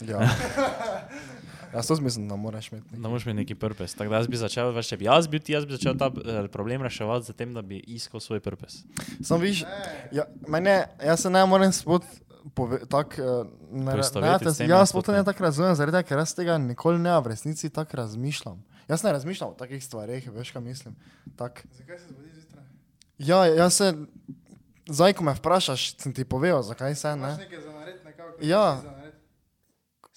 Ja. 0.05 0.29
Jaz 1.75 1.89
to 1.89 1.97
mislim, 2.01 2.29
da 2.29 2.37
moraš 2.37 2.73
imeti. 2.73 2.97
Da 2.97 3.09
moraš 3.09 3.27
imeti 3.27 3.37
neki 3.37 3.55
purpose. 3.55 3.97
Tako 3.97 4.11
da 4.11 4.17
jaz 4.17 4.29
bi 4.29 4.37
začel, 4.37 4.73
veš, 4.73 4.89
če 4.89 4.97
bi 4.97 5.05
jaz 5.05 5.29
bil 5.29 5.41
ti, 5.41 5.53
jaz 5.53 5.67
bi 5.67 5.77
začel 5.77 5.99
ta 5.99 6.09
eh, 6.09 6.49
problem 6.53 6.83
reševati 6.83 7.27
z 7.27 7.37
tem, 7.37 7.53
da 7.55 7.63
bi 7.63 7.79
iskal 7.87 8.21
svoj 8.21 8.41
purpose. 8.41 8.85
Sam 9.25 9.41
viš, 9.41 9.65
ja, 10.13 10.25
mene, 10.49 10.81
jaz 11.05 11.23
se 11.23 11.31
ne 11.31 11.45
morem 11.47 11.73
spod, 11.73 12.07
tak, 12.89 13.19
eh, 13.19 13.45
ne, 13.71 13.95
ne, 13.97 14.03
s 14.03 14.13
tem, 14.13 14.25
jaz 14.25 14.61
ja, 14.61 14.81
sploh 14.87 15.05
to 15.05 15.13
ne 15.13 15.25
tako 15.25 15.45
razumem, 15.45 15.75
zaradi 15.77 15.99
tega, 15.99 16.09
ker 16.09 16.23
jaz 16.25 16.35
tega 16.35 16.59
nikoli 16.59 17.03
ne 17.03 17.19
v 17.21 17.35
resnici 17.35 17.71
tako 17.71 18.01
razmišljam. 18.03 18.63
Jaz 18.89 19.05
ne 19.05 19.13
razmišljam 19.13 19.51
o 19.51 19.59
takih 19.59 19.85
stvareh, 19.85 20.31
veš, 20.33 20.53
kaj 20.57 20.63
mislim. 20.65 20.97
Tak. 21.37 21.67
Zakaj 21.77 21.99
se 21.99 22.09
zbudi 22.09 22.31
zjutraj? 22.33 22.65
Ja, 23.19 23.45
jaz 23.47 23.75
se, 23.75 23.93
zdaj, 24.89 25.13
ko 25.13 25.29
me 25.29 25.35
vprašaš, 25.37 25.91
sem 26.01 26.15
ti 26.17 26.25
povedal, 26.25 26.63
zakaj 26.63 26.95
se 26.95 27.17
ne. 27.17 27.37
Nekaj 27.37 27.61
za 27.61 27.73
nared, 27.73 28.01
nekako. 28.05 28.39
Ja. 28.41 28.81
za 28.83 28.91
nared. 28.91 29.15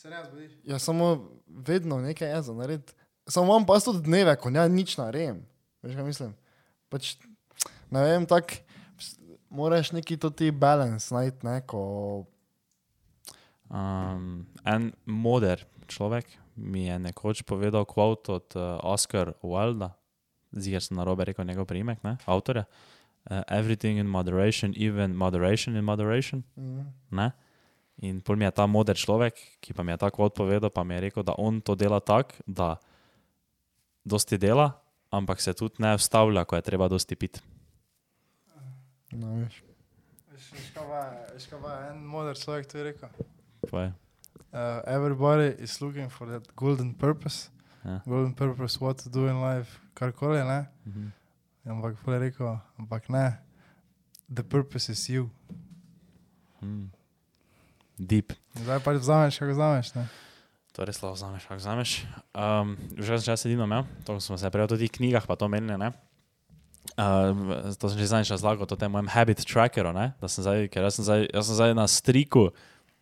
Se 0.02 0.10
ne 0.10 0.24
zbudiš. 0.26 0.52
Ja, 0.64 0.80
samo 0.80 1.30
vedno 1.56 2.00
nekaj 2.02 2.36
je 2.36 2.42
za 2.42 2.54
narediti. 2.54 2.94
Samo 3.28 3.46
imam 3.46 3.66
pa 3.66 3.80
tudi 3.80 4.04
dneve, 4.04 4.36
ko 4.36 4.50
ne 4.50 4.70
nič 4.70 4.98
naredim. 4.98 5.44
Veš, 5.84 5.96
kaj 5.96 6.06
mislim? 6.06 6.34
Pač, 6.90 7.16
ne 7.92 8.04
vem, 8.04 8.26
tako, 8.26 8.62
moraš 9.50 9.92
neki 9.92 10.18
to 10.18 10.30
ti 10.30 10.52
balans 10.52 11.12
najti, 11.12 11.46
ne, 11.46 11.62
ko... 11.68 12.26
Um, 13.72 14.46
en 14.68 14.92
moder 15.06 15.64
človek 15.88 16.28
mi 16.56 16.86
je 16.88 17.00
nekoč 17.00 17.44
povedal 17.48 17.86
kvot 17.88 18.30
od 18.30 18.56
uh, 18.56 18.80
Oscar 18.84 19.34
Wilda, 19.44 19.94
zdaj 20.52 20.88
sem 20.88 20.98
na 21.00 21.08
robe 21.08 21.26
rekel 21.26 21.48
njegov 21.48 21.70
priimek, 21.72 22.04
ne, 22.04 22.18
avtorja. 22.26 22.66
Uh, 23.30 23.44
everything 23.48 24.00
in 24.00 24.10
moderation, 24.10 24.74
even 24.76 25.16
moderation 25.16 25.78
in 25.78 25.86
moderation. 25.86 26.44
Mm. 26.58 26.92
Ne? 27.12 27.32
In 28.02 28.22
pol 28.22 28.36
mi 28.36 28.46
je 28.46 28.52
ta 28.52 28.66
moder 28.66 28.98
človek, 28.98 29.38
ki 29.62 29.74
pa 29.78 29.84
mi 29.86 29.94
je 29.94 29.98
ta 30.02 30.10
kvot 30.10 30.34
povedal, 30.34 30.70
pa 30.74 30.82
mi 30.84 30.98
je 30.98 31.02
rekel, 31.02 31.24
da 31.24 31.36
on 31.38 31.62
to 31.62 31.76
dela 31.78 32.00
tako, 32.02 32.34
da 32.50 32.76
dosti 34.02 34.38
dela, 34.42 34.82
ampak 35.14 35.42
se 35.42 35.54
tudi 35.54 35.78
ne 35.80 35.94
vstavlja, 35.98 36.46
ko 36.46 36.56
je 36.58 36.62
treba 36.66 36.88
dosti 36.90 37.14
piti. 37.16 37.40
No, 39.12 39.36
veš. 39.38 39.62
Veš, 40.34 40.66
kaj 40.74 41.60
je- 41.62 41.90
en 41.92 42.02
moder 42.06 42.34
človek 42.36 42.66
to 42.66 42.78
je 42.78 42.84
rekel. 42.84 43.10
Povej. 43.70 43.94
Uh, 44.52 44.82
everybody 44.88 45.54
is 45.64 45.80
looking 45.82 46.10
for 46.10 46.28
that 46.28 46.48
golden 46.56 46.94
purpose. 46.94 47.50
Ja. 47.86 48.02
Golden 48.06 48.34
purpose, 48.34 48.80
what 48.82 48.98
to 49.04 49.10
do 49.10 49.28
in 49.30 49.42
life, 49.42 49.80
karkoli, 49.94 50.42
ne? 50.44 50.66
Mhm. 50.86 51.12
Ampak 51.66 52.02
pol 52.04 52.14
je 52.14 52.20
rekel, 52.20 52.60
ampak 52.80 53.10
ne. 53.10 53.38
The 54.34 54.44
purpose 54.44 54.90
is 54.92 55.10
you. 55.10 55.30
Mm. 56.62 56.90
Deep. 58.02 58.34
Zdaj 58.58 58.82
pač 58.82 58.98
vzameš, 58.98 59.38
kako 59.38 59.54
vzameš, 59.54 59.94
ne? 59.94 60.10
To 60.74 60.86
res 60.88 60.98
lahko 61.04 61.14
vzameš, 61.20 61.44
kako 61.46 61.60
vzameš. 61.62 61.92
Um, 62.34 62.74
že 62.98 63.20
sem 63.20 63.28
čas 63.30 63.46
edino 63.46 63.68
imel, 63.70 63.86
to 64.08 64.18
smo 64.18 64.40
se 64.42 64.50
prej 64.50 64.66
o 64.66 64.70
teh 64.74 64.90
knjigah, 64.90 65.28
pa 65.30 65.38
to 65.38 65.46
menili, 65.52 65.78
ne? 65.78 65.92
Uh, 66.98 67.70
to 67.78 67.92
sem 67.92 68.02
že 68.02 68.10
zadnjič 68.10 68.34
razlagal, 68.34 68.66
to 68.66 68.74
je 68.74 68.90
mojem 68.90 69.12
habit 69.14 69.46
trackeru, 69.46 69.94
ne? 69.94 70.18
Da 70.18 70.26
sem 70.26 70.42
zdaj, 70.42 70.66
ker 70.74 70.82
jaz 70.82 70.98
sem 70.98 71.06
zdaj, 71.06 71.30
jaz 71.30 71.46
sem 71.46 71.56
zdaj 71.62 71.76
na 71.78 71.86
striku 71.86 72.50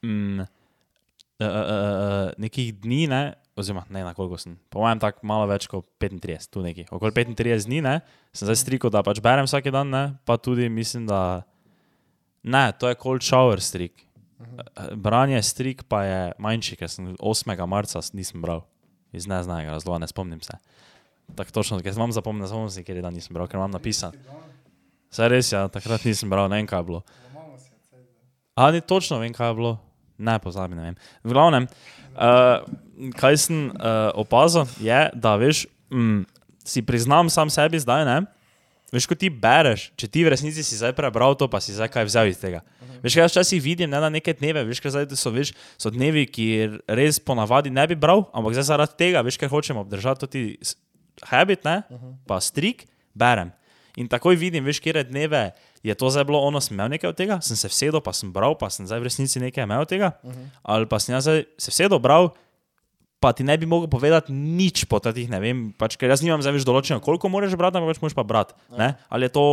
mm, 0.03 0.43
uh, 0.43 1.47
uh, 1.47 1.47
uh, 1.47 2.27
nekih 2.35 2.75
dni, 2.83 3.07
ne? 3.07 3.23
Oziroma, 3.55 3.87
ne 3.87 4.03
na 4.03 4.11
koliko 4.15 4.35
sem. 4.35 4.59
Po 4.67 4.83
mojem, 4.83 4.99
tako 4.99 5.23
malo 5.23 5.47
več 5.47 5.67
kot 5.71 5.87
35, 6.03 6.51
tu 6.51 6.63
neki. 6.63 6.89
Okoli 6.91 7.15
35 7.15 7.71
dni, 7.71 7.79
ne? 7.87 7.95
Sem 8.35 8.51
zdaj 8.51 8.59
striku, 8.67 8.91
da 8.91 8.99
pač 9.03 9.23
berem 9.23 9.47
vsak 9.47 9.71
dan, 9.71 9.87
ne? 9.95 10.03
Pa 10.27 10.35
tudi 10.35 10.67
mislim, 10.67 11.07
da. 11.07 11.47
Ne, 12.43 12.71
to 12.75 12.87
je 12.87 12.99
cold 12.99 13.23
shower 13.23 13.63
strik. 13.63 14.08
Eh, 14.39 14.95
Branje 14.95 15.41
strik 15.43 15.83
pa 15.83 16.03
je 16.03 16.19
manjši, 16.39 16.75
ker 16.79 16.89
sem 16.91 17.15
8. 17.19 17.65
marca 17.67 18.01
nisem 18.13 18.41
bral. 18.41 18.63
Iz 19.11 19.27
neznanega 19.27 19.71
razloga, 19.71 19.99
ne 19.99 20.07
spomnim 20.07 20.41
se. 20.41 20.57
Tako 21.35 21.51
točno, 21.51 21.79
ker 21.81 21.93
sem 21.93 22.01
vam 22.01 22.13
zapomnil, 22.13 22.45
ne 22.45 22.49
spomnim 22.49 22.69
se, 22.69 22.83
kjer 22.85 23.01
dan 23.01 23.13
nisem 23.13 23.33
bral, 23.33 23.49
ker 23.49 23.59
imam 23.59 23.71
napisan. 23.73 24.13
Vse 25.09 25.29
res, 25.29 25.51
ja, 25.51 25.65
takrat 25.71 26.05
nisem 26.05 26.29
bral, 26.29 26.49
ne 26.49 26.61
vem, 26.61 26.69
kaj 26.69 26.83
je 26.83 26.87
bilo. 26.91 27.03
A 28.59 28.69
ni 28.71 28.81
točno, 28.81 29.19
vem, 29.19 29.33
kaj 29.33 29.51
je 29.51 29.57
bilo. 29.57 29.77
Ne, 30.19 30.35
pozabi, 30.43 30.75
ne 30.75 30.89
vem. 30.89 30.97
V 31.23 31.33
glavnem, 31.33 31.65
uh, 32.19 32.67
kaj 33.17 33.37
sem 33.39 33.69
uh, 33.71 34.11
opazil, 34.19 34.67
je, 34.83 34.99
da 35.15 35.37
veš, 35.39 35.63
mm, 35.95 36.25
si 36.67 36.83
priznam 36.85 37.31
sam 37.31 37.49
sebi 37.49 37.79
zdaj, 37.79 38.05
ne? 38.05 38.17
Veš, 38.89 39.05
ko 39.05 39.13
ti 39.13 39.29
bereš, 39.29 39.91
če 39.99 40.07
ti 40.09 40.23
v 40.25 40.33
resnici 40.33 40.63
si 40.65 40.77
zdaj 40.79 40.95
prebral 40.97 41.35
to, 41.37 41.45
pa 41.45 41.61
si 41.61 41.75
zdaj 41.75 41.91
kaj 41.93 42.07
vzel 42.09 42.31
iz 42.31 42.39
tega. 42.41 42.63
Veš, 43.03 43.13
kaj 43.13 43.23
jaz 43.27 43.35
včasih 43.35 43.61
vidim, 43.61 43.89
ne 43.91 44.01
na 44.01 44.09
neke 44.09 44.33
dneve, 44.33 44.63
veš, 44.65 44.81
kaj 44.81 44.95
zdaj 44.95 45.19
so, 45.19 45.29
veš, 45.35 45.53
so 45.77 45.91
dnevi, 45.93 46.25
ki 46.25 46.47
res 46.89 47.21
ponavadi 47.21 47.69
ne 47.69 47.85
bi 47.85 47.93
bral, 47.99 48.25
ampak 48.33 48.57
zdaj 48.57 48.67
zaradi 48.71 48.97
tega, 48.97 49.21
veš, 49.25 49.37
kaj 49.37 49.51
hočem 49.53 49.77
obdržati, 49.77 50.25
to 50.25 50.27
ti 50.27 50.41
habit, 51.29 51.67
ne, 51.69 51.83
pa 52.25 52.41
strik, 52.41 52.87
berem. 53.13 53.53
In 53.99 54.09
takoj 54.09 54.37
vidim, 54.39 54.65
veš, 54.65 54.81
kje 54.81 55.05
dneve 55.05 55.51
je 55.83 55.93
to 55.95 56.09
zdaj 56.09 56.25
bilo 56.25 56.41
ono, 56.41 56.59
sem 56.59 56.73
imel 56.75 56.89
nekaj 56.89 57.13
od 57.13 57.17
tega, 57.17 57.39
sem 57.45 57.55
se 57.55 57.69
vsedel, 57.69 58.01
pa 58.01 58.11
sem 58.15 58.33
bral, 58.33 58.57
pa 58.57 58.71
sem 58.73 58.87
zdaj 58.89 58.99
v 58.99 59.07
resnici 59.07 59.39
nekaj 59.39 59.63
imel 59.63 59.85
od 59.85 59.89
tega, 59.91 60.11
ali 60.63 60.89
pa 60.89 60.99
sem 60.99 61.13
jaz 61.13 61.29
zdaj 61.29 61.45
se 61.61 61.71
vsedel, 61.71 61.99
bral, 62.01 62.33
pa 63.19 63.33
ti 63.35 63.43
ne 63.43 63.57
bi 63.59 63.67
mogel 63.67 63.91
povedati 63.91 64.31
nič 64.31 64.87
po 64.87 64.99
teh, 65.03 65.27
ne 65.27 65.39
vem, 65.43 65.69
pač, 65.75 65.99
ker 65.99 66.09
jaz 66.09 66.23
nimam 66.23 66.39
zdaj 66.43 66.55
več 66.55 66.67
določeno, 66.67 67.03
koliko 67.03 67.31
moraš 67.31 67.57
brati, 67.59 67.79
ampak 67.79 67.95
pač 67.95 68.03
moraš 68.03 68.15
pa 68.15 68.23
brati. 68.23 68.55
Ne? 68.79 68.95
Ali 69.11 69.27
je 69.27 69.35
to 69.35 69.45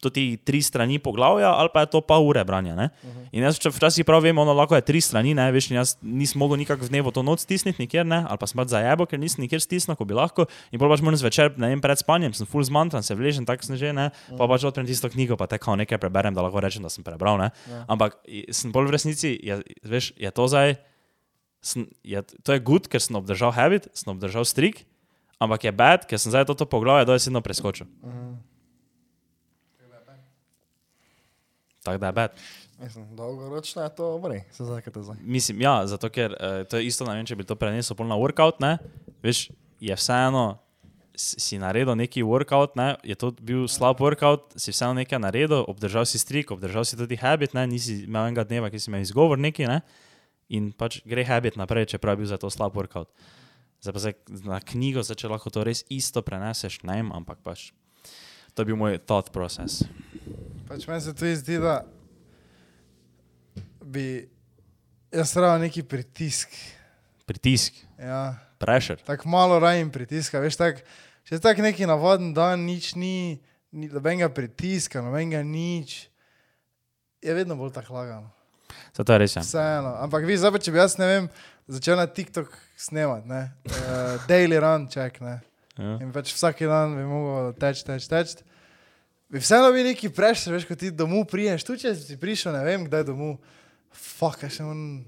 to 0.00 0.08
ti 0.08 0.40
tri 0.40 0.64
strani 0.64 0.96
poglavja, 0.98 1.52
ali 1.52 1.68
pa 1.72 1.84
je 1.84 1.92
to 1.92 2.00
pol 2.00 2.24
ure 2.24 2.44
branja. 2.44 2.74
Uh 2.74 2.80
-huh. 2.80 3.28
In 3.32 3.42
jaz 3.42 3.60
včasih 3.60 4.04
prav 4.04 4.22
vem, 4.22 4.38
ono 4.38 4.52
lahko 4.52 4.74
je 4.74 4.80
tri 4.80 5.00
strani, 5.00 5.34
ne 5.34 5.52
veš, 5.52 5.70
jaz 5.70 5.96
nisem 6.02 6.38
mogel 6.38 6.56
nikak 6.56 6.80
v 6.80 6.88
dnevu 6.88 7.10
to 7.12 7.22
noč 7.22 7.40
stisniti 7.40 7.82
nikjer, 7.82 8.06
ne, 8.06 8.24
ali 8.28 8.38
pa 8.38 8.46
sem 8.46 8.56
pač 8.56 8.68
zajebo, 8.68 9.06
ker 9.06 9.18
nisem 9.18 9.42
nikjer 9.42 9.60
stisnil, 9.60 9.96
ko 9.96 10.04
bi 10.04 10.14
lahko. 10.14 10.46
In 10.72 10.78
pol 10.78 10.88
pač 10.88 11.00
moram 11.00 11.16
zvečer, 11.16 11.52
ne 11.58 11.68
vem, 11.68 11.80
pred 11.80 11.98
spanjem, 11.98 12.32
sem 12.32 12.46
full 12.46 12.64
zmantan, 12.64 13.02
se 13.02 13.14
vležem, 13.14 13.44
tako 13.44 13.62
sem 13.64 13.76
že, 13.76 13.92
ne, 13.92 14.10
pa 14.38 14.48
pač 14.48 14.64
odprem 14.64 14.86
tisto 14.86 15.08
knjigo, 15.08 15.36
pa 15.36 15.46
tekao 15.46 15.76
nekaj 15.76 15.98
preberem, 15.98 16.34
da 16.34 16.42
lahko 16.42 16.60
rečem, 16.60 16.82
da 16.82 16.88
sem 16.88 17.04
prebral, 17.04 17.38
ne. 17.38 17.50
Ja. 17.70 17.84
Ampak 17.88 18.16
sem 18.50 18.72
bolj 18.72 18.86
v 18.86 18.90
resnici, 18.90 19.40
je, 19.42 19.62
veš, 19.84 20.12
je 20.16 20.30
to 20.30 20.48
zdaj, 20.48 20.76
sem, 21.60 21.86
je, 22.04 22.22
to 22.42 22.56
je 22.56 22.60
good, 22.64 22.88
ker 22.88 23.02
sem 23.02 23.16
obdržal 23.16 23.52
habit, 23.52 23.88
sem 23.92 24.10
obdržal 24.12 24.44
strik, 24.48 24.84
ampak 25.40 25.68
je 25.68 25.72
bad, 25.72 26.08
ker 26.08 26.20
sem 26.20 26.32
zdaj 26.32 26.48
to 26.48 26.66
poglavje 26.68 27.08
dojesedno 27.08 27.40
preskočil. 27.44 27.88
Tako 31.80 31.98
da 31.98 32.06
je 32.06 32.12
bad. 32.12 32.30
Mislim, 32.80 33.16
dolgoročno 33.16 33.82
je 33.82 33.94
to 33.94 34.16
vrej, 34.18 34.42
se 34.52 34.64
zakate 34.64 35.02
zdaj. 35.02 35.16
Mislim, 35.20 35.60
ja, 35.60 35.86
zato 35.86 36.08
ker 36.08 36.32
uh, 36.32 36.64
to 36.68 36.76
je 36.76 36.86
isto, 36.86 37.04
ne 37.04 37.14
vem, 37.16 37.26
če 37.28 37.36
bi 37.36 37.44
to 37.44 37.56
prenesel 37.56 37.96
pol 37.96 38.08
na 38.08 38.16
workout, 38.16 38.60
ne, 38.60 38.78
veš, 39.24 39.50
je 39.80 39.96
vseeno, 39.96 40.60
si 41.16 41.58
naredil 41.60 41.92
neki 42.00 42.24
workout, 42.24 42.76
ne, 42.80 42.94
je 43.04 43.16
to 43.20 43.32
bil 43.36 43.66
slab 43.68 44.00
workout, 44.00 44.56
si 44.56 44.72
vseeno 44.72 44.96
nekaj 44.96 45.20
naredil, 45.20 45.60
obdržal 45.68 46.08
si 46.08 46.20
strik, 46.20 46.52
obdržal 46.56 46.88
si 46.88 46.96
tudi 46.96 47.20
habit, 47.20 47.52
ne, 47.56 47.66
nisi 47.68 48.04
imel 48.08 48.30
enega 48.30 48.46
dneva, 48.48 48.72
ki 48.72 48.80
si 48.80 48.88
imel 48.88 49.04
izgovor 49.04 49.40
neki, 49.40 49.68
ne, 49.68 49.82
in 50.50 50.72
pač 50.74 51.00
gre 51.06 51.22
habit 51.24 51.54
naprej, 51.56 51.94
čeprav 51.94 52.18
je 52.18 52.24
bil 52.24 52.30
za 52.30 52.38
to 52.42 52.50
slab 52.50 52.74
workout. 52.74 53.08
Zdaj 53.80 53.92
pa 53.94 54.00
zdaj 54.02 54.14
na 54.44 54.58
knjigo, 54.60 55.00
zdaj, 55.00 55.16
če 55.16 55.30
lahko 55.30 55.48
to 55.48 55.64
res 55.64 55.86
isto 55.88 56.20
preneseš, 56.20 56.82
ne 56.84 56.98
vem, 57.00 57.08
ampak 57.16 57.40
pač 57.40 57.70
to 58.52 58.60
je 58.60 58.68
bil 58.68 58.76
moj 58.76 58.98
thought 58.98 59.30
process. 59.32 59.86
Pač 60.68 60.84
meni 60.84 61.00
se 61.00 61.14
tudi 61.14 61.32
zdi, 61.38 61.56
da 61.62 61.80
bi 63.80 64.28
jaz 65.14 65.32
rabil 65.36 65.64
neki 65.66 65.82
pritisk. 65.82 66.52
Pritisk, 67.26 67.74
Ja. 67.98 68.34
pressure. 68.58 68.98
Tako 69.06 69.28
malo 69.28 69.58
rajem 69.58 69.90
pritiska, 69.90 70.40
veš, 70.42 70.56
tak, 70.56 70.82
je 71.30 71.38
tako 71.38 71.62
neki 71.62 71.86
navaden 71.86 72.34
dan, 72.34 72.66
nič 72.66 72.94
ni, 72.98 73.38
ni 73.72 73.86
nobenega 73.88 74.28
pritiska, 74.28 74.98
nobenega 75.00 75.42
nič, 75.42 76.10
je 77.22 77.34
vedno 77.34 77.56
bolj 77.56 77.72
tako 77.72 77.94
lagano. 77.94 78.30
Zato 78.96 79.12
je 79.12 79.18
res. 79.18 79.36
Vseeno. 79.42 79.94
Ampak 80.04 80.26
vi, 80.26 80.36
zdaj 80.36 80.58
če 80.58 80.72
bi 80.72 80.80
jaz, 80.80 80.96
ne 81.00 81.06
vem, 81.06 81.28
začel 81.70 81.96
na 81.96 82.06
TikTok 82.06 82.52
snemati, 82.80 83.28
ne, 83.28 83.42
uh, 83.68 84.16
daily 84.28 84.58
run 84.60 84.88
check, 84.88 85.20
ne. 85.20 85.38
Ja. 85.78 85.96
In 86.02 86.10
pač 86.12 86.32
vsak 86.34 86.58
dan 86.68 86.96
bi 86.98 87.04
mogel 87.08 87.52
teči, 87.56 87.84
teči, 87.86 88.08
teči. 88.10 88.42
Bi 89.30 89.38
vseeno 89.38 89.70
bil 89.70 89.86
neki 89.86 90.10
prešer, 90.10 90.52
veš, 90.56 90.66
ko 90.66 90.74
ti 90.74 90.90
domov 90.90 91.24
priješ, 91.30 91.62
tu 91.64 91.76
če 91.78 91.94
si 91.94 92.16
prišel, 92.18 92.52
ne 92.56 92.64
vem, 92.66 92.84
kdaj 92.88 93.06
domov. 93.06 93.36
Fak, 93.94 94.42
še 94.50 94.62
moram, 94.66 95.04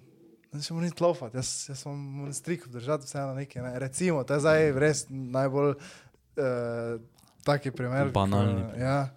še 0.55 0.75
moram 0.75 0.87
iti 0.89 1.03
lofati, 1.03 1.37
jaz, 1.39 1.51
jaz 1.69 1.83
sem 1.83 1.93
moram 1.95 2.33
strik 2.35 2.65
obdržati 2.67 3.07
vseeno 3.07 3.35
nekaj. 3.35 3.63
Ne. 3.63 3.73
Recimo, 3.83 4.23
to 4.25 4.35
je 4.35 4.43
zdaj 4.43 4.71
res 4.79 5.05
najbolj 5.11 5.75
uh, 5.75 6.97
taki 7.47 7.71
primer. 7.75 8.09
ko- 8.09 8.17
Banalni. 8.21 8.65
Ja. 8.79 9.11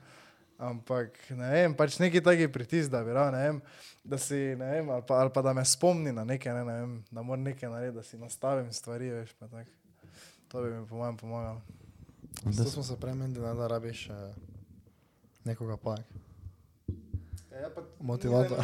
Ampak 0.57 1.17
ne 1.35 1.49
vem, 1.51 1.73
pač 1.75 1.97
neki 1.99 2.21
taki 2.23 2.47
pritisk, 2.47 2.89
da 2.89 3.01
bi 3.03 3.11
rad, 3.13 3.33
ne 3.35 3.41
vem, 3.43 3.57
da 4.05 4.17
si, 4.17 4.35
ne 4.35 4.71
vem, 4.71 4.89
ali 4.89 5.03
pa, 5.07 5.15
ali 5.15 5.29
pa 5.33 5.41
da 5.41 5.53
me 5.53 5.65
spomni 5.65 6.11
na 6.13 6.23
nekaj, 6.23 6.53
ne, 6.53 6.65
ne 6.65 6.73
vem, 6.73 7.03
da 7.11 7.21
moram 7.21 7.43
nekaj 7.43 7.69
narediti, 7.69 7.95
da 7.95 8.03
si 8.03 8.17
nastavim 8.17 8.73
stvari, 8.73 9.09
veš, 9.09 9.33
pa 9.39 9.47
tako. 9.47 9.69
To 10.47 10.61
bi 10.61 10.69
mi 10.69 10.87
po 10.87 10.95
mojem 10.95 11.17
pomagalo. 11.17 11.61
Zato 12.51 12.69
smo 12.69 12.83
se 12.83 12.99
premenili, 12.99 13.41
ne, 13.41 13.53
da 13.53 13.67
rabiš 13.67 14.09
uh, 14.09 14.15
nekoga 15.43 15.77
pa. 15.77 15.95
Ja, 17.51 17.69
pa, 17.75 17.81
Motivator. 17.99 18.57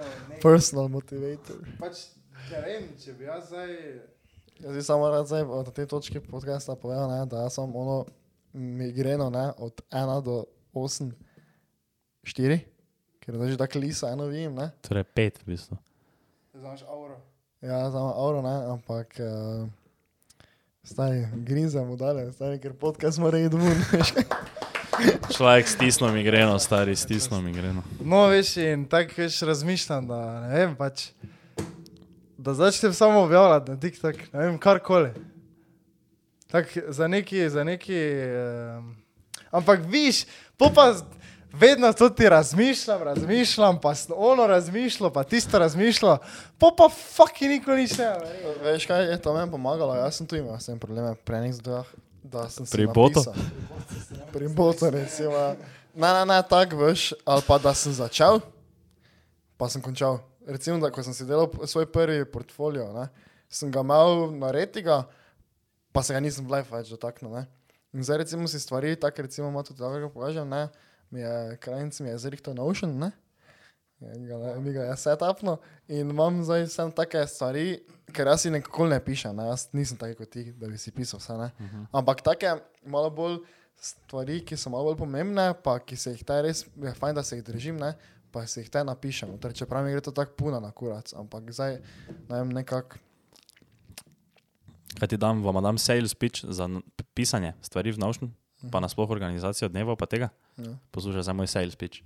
Personal 0.42 0.88
motivator. 0.88 1.56
Pač, 1.78 2.06
ne 2.50 2.62
vem, 2.64 2.88
če 2.98 3.12
bi 3.12 3.28
jaz 3.28 3.46
zdaj. 3.52 3.74
Jaz 4.58 4.74
bi 4.74 4.82
samo 4.82 5.10
rad 5.10 5.26
zdaj 5.26 5.44
na 5.44 5.70
tej 5.70 5.86
točki 5.86 6.20
podcasta 6.20 6.74
povedal, 6.74 7.10
ne, 7.10 7.26
da 7.26 7.44
jaz 7.46 7.54
sem 7.54 7.76
ono 7.76 8.02
migreno 8.52 9.30
ne, 9.30 9.52
od 9.58 9.80
1 9.90 10.22
do 10.24 10.44
8, 10.74 11.12
4, 12.26 12.58
ker 13.28 13.36
že 13.44 13.60
tako 13.60 13.78
lisa 13.78 14.08
eno 14.08 14.24
vidim, 14.24 14.54
ne. 14.56 14.70
Torej 14.80 15.04
pet, 15.04 15.36
v 15.44 15.52
bistvu. 15.52 15.76
Znaš, 16.56 16.80
avro. 16.88 17.20
Ja, 17.60 17.90
samo 17.92 18.14
avro, 18.16 18.40
ne, 18.42 18.54
ampak 18.72 19.20
uh, 19.20 19.68
zdaj 20.82 21.28
grizem 21.44 21.96
dalje, 21.96 22.30
zdaj 22.32 22.56
ker 22.58 22.72
podcast 22.72 23.20
mora 23.20 23.36
iti 23.38 23.56
ven. 23.56 23.76
Človek 25.28 25.68
stisnil 25.68 26.10
migreno, 26.10 26.56
stari 26.58 26.96
stisnil 26.96 27.42
migreno. 27.44 27.84
No, 28.00 28.24
veš, 28.26 28.56
in 28.56 28.88
tako 28.88 29.20
veš 29.20 29.42
razmišljam, 29.42 30.08
da 30.08 30.40
ne 30.40 30.54
vem, 30.54 30.72
pač. 30.76 31.10
Da 32.38 32.54
začnem 32.54 32.94
samo 32.94 33.20
objavljati 33.20 33.70
na 33.70 33.76
TikTok, 33.76 34.16
ne 34.32 34.38
vem, 34.40 34.58
karkoli. 34.58 35.12
Tak 36.48 36.72
za 36.88 37.06
neki, 37.06 37.50
za 37.50 37.64
neki. 37.64 37.98
Um, 38.78 38.96
ampak 39.50 39.84
viš, 39.86 40.24
po 40.56 40.72
pa 40.74 40.94
z- 40.94 41.04
vedno 41.52 41.92
to 41.92 42.08
ti 42.08 42.28
razmišljam, 42.28 43.02
razmišljam, 43.02 43.80
pa 43.80 43.92
ono 44.16 44.46
razmišljal, 44.46 45.12
pa 45.12 45.24
tisto 45.24 45.58
razmišljal, 45.58 46.18
po 46.58 46.74
pa 46.76 46.88
fucking 46.88 47.50
nikoli 47.50 47.82
nič 47.82 47.98
ne. 47.98 48.12
Veš 48.62 48.86
kaj, 48.86 49.10
je 49.10 49.22
to 49.22 49.34
meni 49.34 49.50
pomagalo, 49.50 49.94
jaz 49.94 50.16
sem 50.16 50.26
tu 50.26 50.36
imel 50.36 50.58
s 50.58 50.66
tem 50.66 50.78
probleme, 50.78 51.14
prenih 51.24 51.54
zdaj, 51.54 51.82
da 52.22 52.48
sem 52.48 52.66
si 52.66 52.72
Pri 52.72 52.86
botu? 52.86 53.24
Pri 54.32 54.48
botu, 54.48 54.90
recimo. 54.90 55.56
Ne, 55.94 56.12
ne, 56.12 56.24
ne, 56.26 56.42
tako 56.48 56.76
veš, 56.76 57.12
ali 57.24 57.42
pa 57.46 57.58
da 57.58 57.74
sem 57.74 57.92
začel, 57.92 58.40
pa 59.56 59.68
sem 59.68 59.82
končal. 59.82 60.20
Recimo, 60.46 60.78
da 60.80 60.90
ko 60.90 61.02
sem 61.02 61.14
si 61.14 61.26
delal 61.28 61.50
svoj 61.66 61.88
prvi 61.92 62.24
portfolio, 62.24 62.86
ne, 62.92 63.08
sem 63.48 63.72
ga 63.72 63.80
imel 63.84 64.30
narediti, 64.38 64.84
pa 65.92 66.02
se 66.02 66.14
ga 66.14 66.20
nisem 66.20 66.46
v 66.46 66.56
life 66.56 66.72
več 66.72 66.92
dotaknil. 66.92 67.32
Ne. 67.34 67.48
In 67.96 68.04
zdaj 68.04 68.22
recimo 68.22 68.48
si 68.48 68.60
stvari, 68.60 68.96
tako 69.00 69.24
recimo 69.24 69.48
ima 69.48 69.64
tudi 69.64 69.80
tako, 69.80 70.12
pokažem, 70.12 70.48
ne, 70.48 70.68
mi 71.10 71.20
je 71.20 71.56
krajnc, 71.60 72.00
mi 72.00 72.08
je 72.08 72.18
zrihto 72.18 72.54
Notion, 72.54 72.98
ne. 72.98 73.10
Ja, 74.00 74.60
mi 74.60 74.72
ga, 74.72 74.82
je 74.82 74.96
setupno 74.96 75.56
in 75.88 76.10
imam 76.10 76.44
zdaj 76.44 76.66
samo 76.66 76.90
take 76.94 77.26
stvari, 77.26 77.80
ker 78.14 78.26
jaz 78.30 78.44
si 78.44 78.50
nekako 78.50 78.86
ne 78.86 79.00
pišem, 79.04 79.36
ne? 79.36 79.48
jaz 79.50 79.68
nisem 79.74 79.98
taki 79.98 80.14
kot 80.14 80.30
ti, 80.30 80.52
da 80.52 80.68
bi 80.70 80.78
si 80.78 80.92
pisal 80.94 81.18
vse. 81.18 81.32
Uh 81.32 81.40
-huh. 81.40 81.86
Ampak 81.92 82.22
take 82.22 82.54
malo 82.86 83.10
bolj 83.10 83.38
stvari, 83.80 84.44
ki 84.44 84.56
so 84.56 84.70
malo 84.70 84.84
bolj 84.84 84.96
pomembne, 84.98 85.54
pa 85.64 85.78
ki 85.78 85.96
se 85.96 86.10
jih 86.10 86.24
taj 86.24 86.42
res, 86.42 86.64
je 86.76 86.94
fajn, 86.94 87.14
da 87.14 87.22
se 87.22 87.36
jih 87.36 87.44
držim, 87.44 87.76
ne? 87.76 87.94
pa 88.30 88.46
se 88.46 88.60
jih 88.60 88.70
te 88.70 88.84
napišem. 88.84 89.38
Torej, 89.38 89.54
čeprav 89.54 89.84
mi 89.84 89.92
gre 89.92 90.00
to 90.00 90.10
tako 90.10 90.32
puno 90.36 90.60
na 90.60 90.70
kurac, 90.70 91.12
ampak 91.16 91.52
zdaj 91.52 91.78
ne 92.28 92.38
vem 92.38 92.48
nekako. 92.48 92.96
Kaj 94.98 95.08
ti 95.08 95.16
dam, 95.16 95.42
vam 95.44 95.62
dam 95.62 95.78
sales 95.78 96.14
pitch 96.14 96.44
za 96.48 96.68
pisanje 97.14 97.52
stvari 97.62 97.92
v 97.92 97.98
Notion, 97.98 98.34
pa 98.72 98.80
nasploh 98.82 99.10
organizacijo 99.10 99.68
dneva 99.70 99.96
pa 99.96 100.06
tega? 100.10 100.28
Ja. 100.56 100.74
Poslušaj 100.90 101.22
za 101.22 101.32
moj 101.32 101.46
sales 101.46 101.76
pitch. 101.78 102.02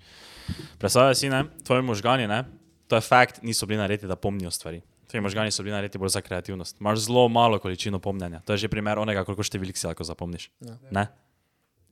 Predstavljaj 0.79 1.15
si, 1.15 1.31
ne, 1.33 1.45
tvoji 1.65 1.83
možgani, 1.83 2.29
ne, 2.29 2.45
to 2.89 2.97
je 2.97 3.05
fakt, 3.07 3.43
niso 3.43 3.67
bili 3.67 3.81
narejeni, 3.81 4.09
da 4.09 4.17
pomnijo 4.17 4.51
stvari. 4.51 4.83
Tvoji 5.09 5.23
možgani 5.23 5.51
so 5.51 5.65
bili 5.65 5.73
narejeni 5.73 5.99
bolj 5.99 6.13
za 6.13 6.21
kreativnost. 6.21 6.81
Imaš 6.81 7.07
zelo 7.07 7.29
malo 7.29 7.59
količino 7.59 7.99
pomnjenja. 7.99 8.41
To 8.45 8.53
je 8.53 8.65
že 8.65 8.69
primer 8.69 8.99
onega, 8.99 9.25
koliko 9.25 9.45
številk 9.45 9.77
si 9.77 9.87
lahko 9.89 10.05
zapomniš. 10.05 10.51
Ja. 10.61 10.77
Ne? 10.91 11.07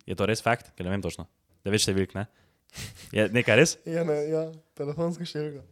Je 0.06 0.16
to 0.16 0.28
res 0.28 0.42
fakt? 0.44 0.72
Ker 0.76 0.84
ne 0.84 0.92
vem 0.92 1.02
točno. 1.02 1.26
Devet 1.64 1.80
številk, 1.80 2.14
ne? 2.16 2.26
Je 3.16 3.26
nekaj 3.32 3.56
res? 3.58 3.76
Ja, 3.88 4.04
ne, 4.06 4.16
ja, 4.30 4.44
telefonska 4.78 5.26
številka. 5.26 5.64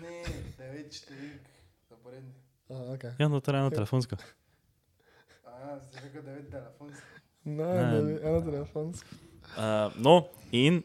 Ne, 0.00 0.16
devet 0.58 0.96
številk, 0.96 1.46
zaporedni. 1.92 2.34
Okay. 2.96 3.14
Ja, 3.18 3.28
no, 3.28 3.40
to 3.40 3.52
je 3.52 3.60
eno 3.60 3.70
telefonsko. 3.74 4.18
A, 5.44 5.78
zdaj 5.86 6.08
rekel 6.08 6.24
devet 6.26 6.50
telefonskih. 6.52 7.19
Ne, 7.44 7.64
Ne. 7.64 8.02
ne, 8.02 8.18
ena 8.22 8.40
telefonska. 8.44 9.06
Uh, 9.56 9.92
no, 9.96 10.28
in 10.52 10.82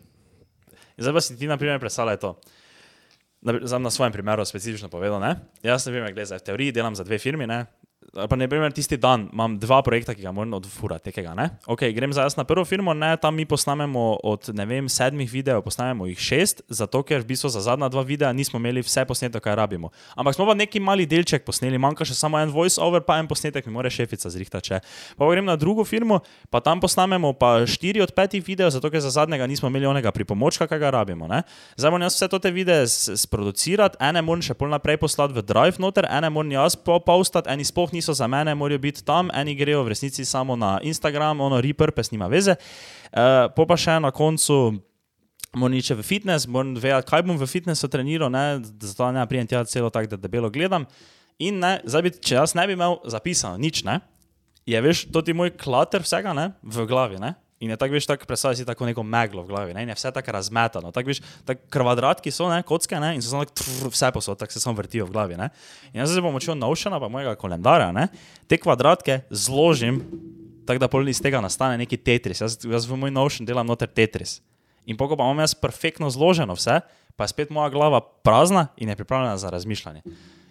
zdaj 0.97 1.13
pa 1.13 1.21
si 1.21 1.37
ti, 1.37 1.47
na 1.47 1.57
primer, 1.57 1.79
predstavljaj 1.79 2.17
to. 2.17 2.39
Na, 3.41 3.79
na 3.79 3.91
svojem 3.91 4.13
primeru 4.13 4.45
specifično 4.45 4.89
povedal, 4.89 5.19
ne? 5.21 5.35
Jaz, 5.61 5.85
na 5.85 5.91
primer, 5.93 6.13
gledaj, 6.13 6.39
v 6.39 6.45
teoriji 6.47 6.71
delam 6.71 6.95
za 6.95 7.03
dve 7.03 7.19
firmi, 7.19 7.45
ne? 7.47 7.65
Ali 8.15 8.27
Pa, 8.27 8.35
na 8.35 8.47
primer, 8.47 8.71
tisti 8.71 8.95
dan 8.97 9.27
imam 9.33 9.57
dva 9.59 9.81
projekta, 9.83 10.13
ki 10.15 10.23
ga 10.23 10.31
moram 10.31 10.53
odfurati, 10.55 11.09
tekega, 11.09 11.33
ne? 11.35 11.49
Ok, 11.67 11.83
grem 11.91 12.13
zdaj 12.15 12.29
jaz 12.29 12.35
na 12.39 12.45
prvo 12.47 12.63
firmo, 12.65 12.93
ne, 12.95 13.11
tam 13.19 13.35
mi 13.35 13.43
posnamemo 13.43 14.23
od, 14.23 14.47
ne 14.55 14.65
vem, 14.65 14.87
sedmih 14.87 15.27
videov, 15.27 15.65
posnamemo 15.67 16.07
jih 16.07 16.19
šest, 16.23 16.61
zato 16.71 17.01
ker 17.03 17.19
v 17.19 17.27
bistvu 17.33 17.51
za 17.51 17.59
zadnja 17.65 17.89
dva 17.91 18.05
videa 18.07 18.31
nismo 18.31 18.55
imeli 18.55 18.79
vse 18.85 19.03
posneto, 19.05 19.41
kaj 19.43 19.57
rabimo. 19.59 19.91
Ampak 20.15 20.37
smo 20.37 20.47
pa 20.47 20.55
neki 20.55 20.79
mali 20.79 21.03
delček 21.03 21.43
posneli, 21.43 21.75
manjka 21.75 22.07
še 22.07 22.15
samo 22.15 22.39
en 22.39 22.53
voice-over, 22.55 23.03
pa 23.03 23.19
en 23.19 23.27
posnetek 23.27 23.67
mi 23.67 23.75
mora 23.75 23.91
šefica 23.91 24.31
zrihtati. 24.31 24.71
če. 24.71 24.79
Pa 25.19 25.27
grem 25.27 25.45
na 25.45 25.57
drugo 25.59 25.83
firmo, 25.83 26.21
pa 26.49 26.63
tam 26.63 26.79
posnamemo 26.79 27.33
pa 27.35 27.67
štiri 27.67 27.99
od 27.99 28.15
petih 28.15 28.39
videov, 28.47 28.71
zato 28.71 28.87
ker 28.89 29.03
za 29.03 29.11
zadnjega 29.11 29.43
nismo 29.43 29.67
imeli 29.67 29.91
onega 29.91 30.15
pripomočka, 30.15 30.67
kaj 30.71 30.79
ga 30.79 30.93
rabimo. 30.95 31.27
Ne? 31.27 31.43
Zdaj 31.75 31.91
moram 31.91 32.07
jaz 32.07 32.15
vse 32.15 32.31
te 32.39 32.51
videe 32.51 32.87
sproducirati, 32.87 33.99
ene 33.99 34.23
moram 34.23 34.39
še 34.39 34.55
pol 34.55 34.71
naprej 34.71 35.03
poslati 35.03 35.35
v 35.35 35.43
Drive 35.43 35.83
noter, 35.83 36.07
ene 36.07 36.31
moram 36.31 36.55
jaz 36.55 36.79
po- 36.79 37.01
postati, 37.03 37.51
eni 37.51 37.67
sploh 37.67 37.91
niso 38.05 38.13
za 38.13 38.27
mene, 38.27 38.53
morajo 38.55 38.79
biti 38.79 39.03
tam, 39.03 39.29
eni 39.33 39.55
grejo 39.55 39.83
v 39.83 39.89
resnici 39.89 40.25
samo 40.25 40.55
na 40.55 40.79
Instagram, 40.83 41.41
ono 41.41 41.61
repurpose 41.61 42.13
nima 42.13 42.27
veze. 42.27 42.55
Uh, 43.09 43.49
pa 43.49 43.77
še 43.77 43.97
na 43.99 44.11
koncu 44.13 44.77
moram 45.55 45.73
iti 45.73 45.93
v 45.93 46.03
fitness, 46.03 46.45
moram 46.45 46.75
vedeti, 46.77 47.09
kaj 47.09 47.23
bom 47.25 47.37
v 47.37 47.47
fitnessu 47.49 47.89
treniral, 47.89 48.29
ne, 48.29 48.61
zato 48.61 49.09
ne 49.11 49.25
prijem 49.25 49.47
tja 49.47 49.63
celo 49.65 49.89
tako, 49.89 50.13
da 50.13 50.21
debelo 50.21 50.51
gledam. 50.53 50.85
In 51.39 51.57
ne, 51.59 51.79
bi, 51.81 52.11
če 52.13 52.37
jaz 52.37 52.53
ne 52.53 52.67
bi 52.67 52.77
imel 52.77 52.99
zapisano 53.09 53.57
nič, 53.57 53.81
ne, 53.87 53.99
je 54.69 54.81
veš, 54.81 55.07
to 55.09 55.25
ti 55.25 55.33
moj 55.33 55.55
klater 55.57 56.05
vsega 56.05 56.35
ne, 56.37 56.51
v 56.61 56.85
glavi. 56.85 57.17
Ne, 57.17 57.33
in 57.59 57.69
je 57.69 57.77
tako, 57.77 57.93
veš, 57.93 58.05
tako 58.05 58.25
predstavljaj 58.25 58.55
si 58.55 58.65
tako 58.65 58.85
neko 58.85 59.03
meglo 59.03 59.43
v 59.43 59.47
glavi, 59.47 59.73
ne, 59.73 59.83
in 59.83 59.89
je 59.89 59.95
vse 59.95 60.11
tako 60.11 60.31
razmetano. 60.31 60.91
Tako, 60.91 61.07
veš, 61.07 61.21
tako 61.45 61.61
kvadratki 61.71 62.31
so, 62.31 62.49
ne, 62.51 62.63
kocke, 62.63 62.99
ne, 62.99 63.13
in 63.15 63.23
so 63.23 63.31
samo 63.31 63.45
tako, 63.45 63.89
vse 63.93 64.11
posod, 64.11 64.39
tako 64.39 64.53
se 64.53 64.59
samo 64.59 64.75
vrtijo 64.75 65.05
v 65.05 65.15
glavi. 65.15 65.37
Ne. 65.39 65.49
In 65.93 66.01
jaz 66.03 66.11
zdaj 66.11 66.25
bom 66.25 66.35
učil 66.35 66.57
naučena, 66.59 66.99
pa 66.99 67.07
mojega 67.07 67.35
kalendarja, 67.39 67.91
ne, 67.95 68.07
te 68.47 68.59
kvadratke 68.59 69.21
zložim, 69.29 70.01
tako 70.67 70.83
da 70.83 70.91
pol 70.91 71.07
iz 71.09 71.21
tega 71.21 71.41
nastane 71.41 71.77
neki 71.77 71.97
tetris. 71.97 72.41
Jaz, 72.41 72.59
jaz 72.65 72.89
v 72.89 72.99
moj 72.99 73.13
naučen 73.13 73.47
delam 73.47 73.67
noter 73.67 73.87
tetris. 73.87 74.41
In 74.85 74.97
poko 74.97 75.17
pa 75.17 75.23
imam 75.23 75.39
jaz 75.39 75.55
perfektno 75.57 76.09
zloženo 76.09 76.53
vse, 76.53 76.81
pa 77.15 77.23
je 77.23 77.31
spet 77.31 77.49
moja 77.49 77.69
glava 77.69 78.01
prazna 78.01 78.67
in 78.77 78.89
je 78.89 78.95
pripravljena 78.95 79.37
za 79.37 79.49
razmišljanje. 79.49 80.01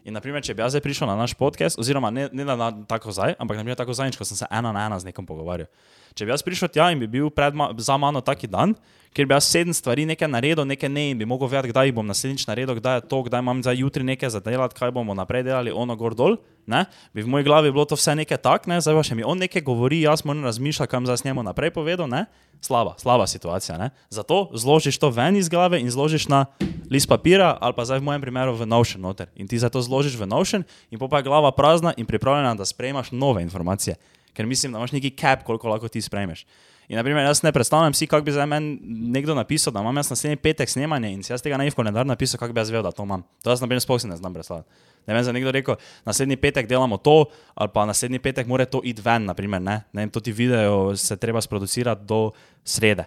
In, 0.05 0.13
naprimer, 0.13 0.43
če 0.45 0.55
bi 0.55 0.61
jaz 0.61 0.75
zdaj 0.75 0.83
prišel 0.85 1.09
na 1.09 1.17
naš 1.17 1.33
podcast, 1.39 1.79
oziroma 1.81 2.11
ne, 2.13 2.29
ne 2.33 2.45
na, 2.45 2.57
na 2.57 2.69
tako 2.89 3.13
zdaj, 3.13 3.39
ampak 3.41 3.57
naprimer, 3.57 3.77
tako 3.79 3.95
zadnjič, 3.97 4.19
ko 4.21 4.27
sem 4.29 4.37
se 4.37 4.49
ena 4.53 4.73
na 4.73 4.85
ena 4.87 4.99
z 5.01 5.09
nekom 5.09 5.25
pogovarjal. 5.27 5.71
Če 6.15 6.29
bi 6.29 6.31
jaz 6.31 6.45
prišel 6.47 6.71
tja 6.71 6.93
in 6.95 7.01
bi 7.03 7.09
bil 7.11 7.27
ma, 7.59 7.73
za 7.75 7.97
mano 7.99 8.21
taki 8.23 8.47
dan, 8.47 8.77
kjer 9.15 9.27
bi 9.27 9.35
jaz 9.35 9.49
sedem 9.51 9.75
stvari 9.75 10.05
nekaj 10.07 10.29
naredil, 10.31 10.63
nekaj 10.63 10.89
ne 10.89 11.09
in 11.11 11.19
bi 11.19 11.27
mogel 11.27 11.51
vedeti, 11.51 11.73
kdaj 11.73 11.91
bom 11.95 12.07
naslednjič 12.07 12.47
naredil, 12.47 12.77
kdaj 12.79 13.01
je 13.01 13.03
to, 13.11 13.19
kdaj 13.27 13.43
imam 13.43 13.63
za 13.67 13.75
jutri 13.75 14.07
nekaj 14.07 14.31
za 14.31 14.41
delati, 14.41 14.79
kaj 14.79 14.93
bomo 14.95 15.15
naprej 15.15 15.43
delali, 15.43 15.75
ono 15.75 15.97
gor 15.99 16.15
dol, 16.15 16.39
ne? 16.71 16.85
bi 17.11 17.27
v 17.27 17.35
moji 17.35 17.47
glavi 17.47 17.75
bilo 17.75 17.83
to 17.83 17.99
vse 17.99 18.15
nekaj 18.15 18.39
tak, 18.47 18.71
ne? 18.71 18.79
zdaj 18.79 18.95
pa 18.95 19.03
še 19.11 19.19
mi 19.19 19.27
on 19.27 19.43
nekaj 19.43 19.67
govori, 19.67 20.05
jaz 20.07 20.23
moram 20.23 20.47
razmišljati, 20.47 20.91
kam 20.91 21.03
zdaj 21.03 21.27
njemu 21.27 21.43
naprej 21.51 21.75
povedal, 21.75 22.07
ne? 22.07 22.25
slaba, 22.63 22.95
slaba 23.03 23.27
situacija. 23.27 23.75
Ne? 23.75 23.91
Zato 24.07 24.55
zložiš 24.55 25.03
to 25.03 25.11
ven 25.11 25.35
iz 25.35 25.51
glave 25.51 25.83
in 25.83 25.91
zložiš 25.91 26.31
na 26.31 26.47
list 26.91 27.11
papira, 27.11 27.57
ali 27.59 27.75
pa 27.75 27.91
zdaj 27.91 27.99
v 27.99 28.07
mojem 28.07 28.23
primeru 28.23 28.55
v 28.55 28.71
Notion 28.71 29.03
noter. 29.03 29.35
In 29.35 29.51
ti 29.51 29.59
zato 29.59 29.83
zložiš 29.83 30.15
v 30.15 30.31
Notion, 30.31 30.63
in 30.95 31.03
pa 31.03 31.19
je 31.19 31.27
glava 31.27 31.51
prazna 31.51 31.91
in 31.99 32.07
pripravljena, 32.07 32.55
da 32.55 32.65
sprejmaš 32.65 33.11
nove 33.11 33.43
informacije. 33.43 33.99
Ker 34.35 34.47
mislim, 34.47 34.73
da 34.73 34.83
imaš 34.83 34.93
neki 34.93 35.15
cap, 35.21 35.45
koliko 35.47 35.69
lahko 35.69 35.89
ti 35.89 36.03
sprejmeš. 36.03 36.45
In, 36.89 36.99
naprimer, 36.99 37.25
jaz 37.25 37.41
ne 37.43 37.53
predstavljam 37.53 37.95
si, 37.95 38.07
kako 38.07 38.25
bi 38.25 38.33
za 38.33 38.47
meni 38.47 38.79
nekdo 38.85 39.35
napisal, 39.35 39.73
da 39.73 39.81
imam 39.81 39.97
jaz 39.97 40.11
naslednji 40.11 40.37
petek 40.37 40.69
snemanje 40.69 41.13
in 41.13 41.23
si 41.23 41.33
jaz 41.33 41.43
tega 41.43 41.57
ne 41.57 41.65
bi 41.65 41.73
v 41.73 41.79
kalendar 41.79 42.07
napisal, 42.07 42.39
kako 42.39 42.53
bi 42.53 42.61
jaz 42.61 42.71
vedel, 42.71 42.83
da 42.83 42.93
to 42.93 43.07
imam. 43.07 43.23
To 43.43 43.51
jaz, 43.51 43.63
naprimer, 43.65 43.81
sploh 43.81 44.01
si 44.03 44.11
ne 44.11 44.17
znam 44.17 44.35
predstavljati. 44.35 44.69
Ne 45.07 45.15
vem, 45.15 45.25
za 45.25 45.33
nekdo 45.33 45.53
rekel, 45.53 45.77
naslednji 46.05 46.37
petek 46.41 46.69
delamo 46.69 46.97
to, 46.97 47.25
ali 47.55 47.73
pa 47.73 47.87
naslednji 47.87 48.19
petek 48.19 48.47
mora 48.47 48.67
to 48.67 48.81
iti 48.85 49.03
ven, 49.05 49.25
naprimer, 49.25 49.63
ne, 49.63 49.81
ne 49.93 50.03
vem, 50.03 50.11
to 50.11 50.21
ti 50.21 50.33
video 50.33 50.97
se 50.97 51.17
treba 51.17 51.41
sproducirati 51.41 52.05
do 52.05 52.31
srede. 52.65 53.05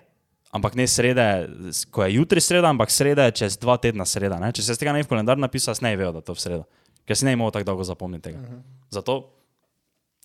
Ampak 0.52 0.76
ne 0.80 0.88
srede, 0.88 1.26
ko 1.92 2.06
je 2.06 2.16
jutri 2.16 2.42
sreda, 2.42 2.70
ampak 2.70 2.92
srede 2.92 3.32
čez 3.36 3.58
dva 3.62 3.78
tedna 3.78 4.06
sreda. 4.06 4.40
Ne? 4.40 4.54
Če 4.56 4.64
se 4.64 4.78
tega 4.80 4.94
ne 4.96 5.04
bi 5.04 5.06
v 5.06 5.12
kalendar 5.12 5.38
napisal, 5.38 5.76
jaz 5.76 5.84
ne 5.84 5.92
bi 5.92 6.02
vedel, 6.02 6.16
da 6.18 6.24
to 6.24 6.34
v 6.34 6.42
sredo. 6.42 6.64
Ker 7.08 7.20
si 7.20 7.28
ne 7.28 7.36
imel 7.36 7.52
tako 7.52 7.68
dolgo 7.68 7.86
zapomniti 7.86 8.30
tega. 8.30 8.40
Uh 8.40 8.46
-huh. 8.46 8.62
Zato 8.90 9.37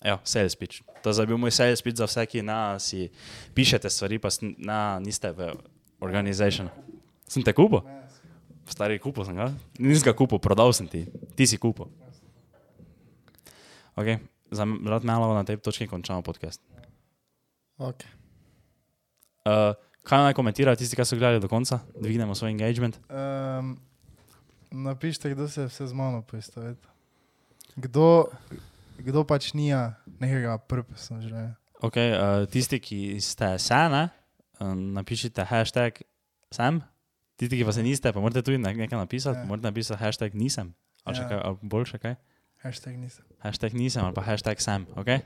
Ja, 0.04 0.18
sales 0.24 0.56
pitch. 0.58 0.82
To 1.02 1.10
je 1.10 1.26
bil 1.26 1.38
moj 1.38 1.50
sales 1.54 1.82
pitch 1.82 1.98
za 1.98 2.06
vse, 2.10 2.26
ki 2.26 2.42
na 2.42 2.78
si 2.82 3.08
pišete 3.54 3.90
stvari, 3.90 4.18
pa 4.18 4.30
na, 4.58 4.98
niste 4.98 5.30
v 5.30 5.54
organization. 6.02 6.70
Sem 7.30 7.42
te 7.46 7.54
kupil? 7.54 7.82
Stari 8.66 8.98
kupil 9.02 9.26
sem 9.26 9.38
ga. 9.38 9.50
Nisem 9.78 10.10
ga 10.10 10.14
kupil, 10.16 10.42
prodal 10.42 10.74
sem 10.74 10.90
ti. 10.90 11.06
Ti 11.38 11.46
si 11.46 11.58
kupil. 11.58 11.90
Ok, 13.98 14.18
za 14.50 14.64
rad 14.64 15.04
malo 15.04 15.34
na 15.34 15.44
tej 15.44 15.60
točki 15.60 15.86
končamo 15.86 16.22
podcast. 16.24 16.62
Okay. 17.78 18.08
Uh, 19.42 19.74
kaj 20.06 20.22
naj 20.28 20.34
komentirajo 20.38 20.78
tisti, 20.78 20.96
ki 20.96 21.04
so 21.04 21.18
gledali 21.18 21.42
do 21.42 21.50
konca? 21.50 21.82
Dvignemo 21.98 22.34
svoj 22.34 22.54
engagement. 22.54 22.98
Um, 23.10 23.76
napišite, 24.70 25.34
kdo 25.34 25.48
se 25.48 25.66
je 25.66 25.70
vse 25.70 25.86
z 25.86 25.92
mano 25.92 26.22
poistovetil. 26.22 26.90
Kdo, 27.76 28.30
kdo 29.02 29.24
pač 29.26 29.52
nija 29.54 29.94
nekega 30.18 30.56
purposa 30.58 31.16
v 31.16 31.26
življenju. 31.26 31.54
Ok, 31.82 31.96
uh, 31.98 32.44
tisti, 32.46 32.78
ki 32.78 32.98
ste 33.20 33.58
se, 33.58 33.78
ne, 33.90 34.04
um, 34.60 34.92
napišite 34.94 35.44
hashtag 35.44 36.02
sem. 36.54 36.78
Tisti, 37.36 37.58
ki 37.58 37.66
pa 37.66 37.72
se 37.72 37.82
niste, 37.82 38.12
pa 38.12 38.20
morate 38.20 38.42
tudi 38.42 38.58
ne- 38.58 38.74
nekaj 38.76 38.98
napisati. 38.98 39.38
Ja. 39.38 39.44
Morate 39.44 39.66
napisati 39.66 39.98
hashtag 39.98 40.34
nisem. 40.34 40.74
Ali 41.02 41.16
še 41.18 41.22
Ja. 41.22 41.28
kaj, 41.28 41.38
ali 41.42 41.58
boljše 41.64 41.98
kaj. 41.98 42.14
Hashtag 42.62 42.94
nisem. 42.94 43.24
Hashtag 43.40 43.74
nisem 43.74 44.04
ali 44.04 44.14
pa 44.14 44.22
hashtag 44.22 44.60
sem. 44.62 44.86
Okay? 44.94 45.24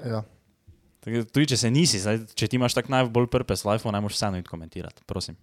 Ja. 0.00 0.22
Tako, 1.04 1.24
tudi 1.28 1.46
če 1.46 1.56
se 1.56 1.68
nisi, 1.68 2.00
zdaj, 2.00 2.22
če 2.32 2.48
ti 2.48 2.56
imaš 2.56 2.72
tak 2.72 2.88
najbolj 2.88 3.28
purpose 3.28 3.68
life, 3.68 3.84
ne 3.84 4.00
moreš 4.00 4.16
vseeno 4.16 4.40
iti 4.40 4.48
komentirati. 4.48 5.04
Prosim. 5.04 5.36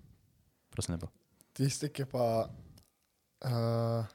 Prosim, 0.71 0.95
lepo. 0.95 1.11
Tisti, 1.53 1.91
ki 1.93 2.07
pa 2.09 2.49
uh, 3.45 4.05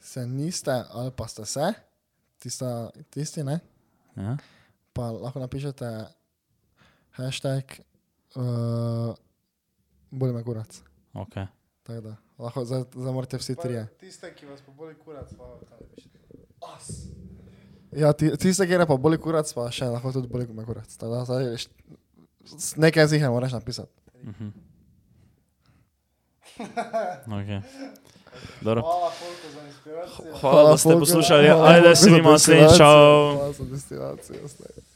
se 0.00 0.26
niste 0.26 0.74
ali 0.90 1.12
pa 1.14 1.28
ste 1.28 1.46
se, 1.46 1.70
tista, 2.40 2.70
tisti 3.10 3.44
ne, 3.44 3.60
Ja? 4.16 4.36
pa 4.92 5.10
lahko 5.12 5.38
napišete 5.38 5.86
hashtag 7.12 7.76
uh, 8.34 9.12
bolj 10.10 10.32
me 10.32 10.42
kurac. 10.42 10.80
Okay. 11.14 11.46
Tako 11.82 12.00
da, 12.00 12.14
lahko 12.38 12.64
morate 13.12 13.38
vsi 13.38 13.54
trije. 13.56 13.86
Tiste, 13.98 14.32
ki 14.34 14.46
vas 14.46 14.60
pa 14.60 14.72
bolj 14.72 14.96
kurac, 14.98 15.30
pa 15.34 15.46
tam 15.62 15.78
pišete. 15.90 16.18
Ja, 17.92 18.12
ti- 18.12 18.34
tiste, 18.36 18.66
ki 18.66 18.72
je 18.72 18.86
pa 18.86 18.96
bolj 18.96 19.18
kurac, 19.18 19.50
pa 19.54 19.68
še 19.70 19.86
lahko 19.86 20.12
tudi 20.12 20.28
bolj 20.28 20.48
me 20.50 20.64
kurac. 20.64 20.90
Tako 20.96 21.12
da, 21.12 21.24
zdaj, 21.24 21.44
nekaj 22.76 23.06
z 23.06 23.12
njih 23.12 23.30
moraš 23.30 23.52
napisati. 23.52 23.92
Mhm. 24.24 24.50
Okay. 27.30 27.62
Dobro. 28.60 28.82
Hvala. 28.82 29.12
Hvala, 30.40 30.70
da 30.70 30.76
ste 30.76 30.98
poslušali. 30.98 31.48
Ajde, 31.48 31.96
se 31.96 32.10
vidimo 32.10 32.30
naslednjič. 32.30 32.76
Hvala 32.76 33.52
za 33.52 33.64
destilacijo. 33.64 34.36
zdaj. 34.48 34.89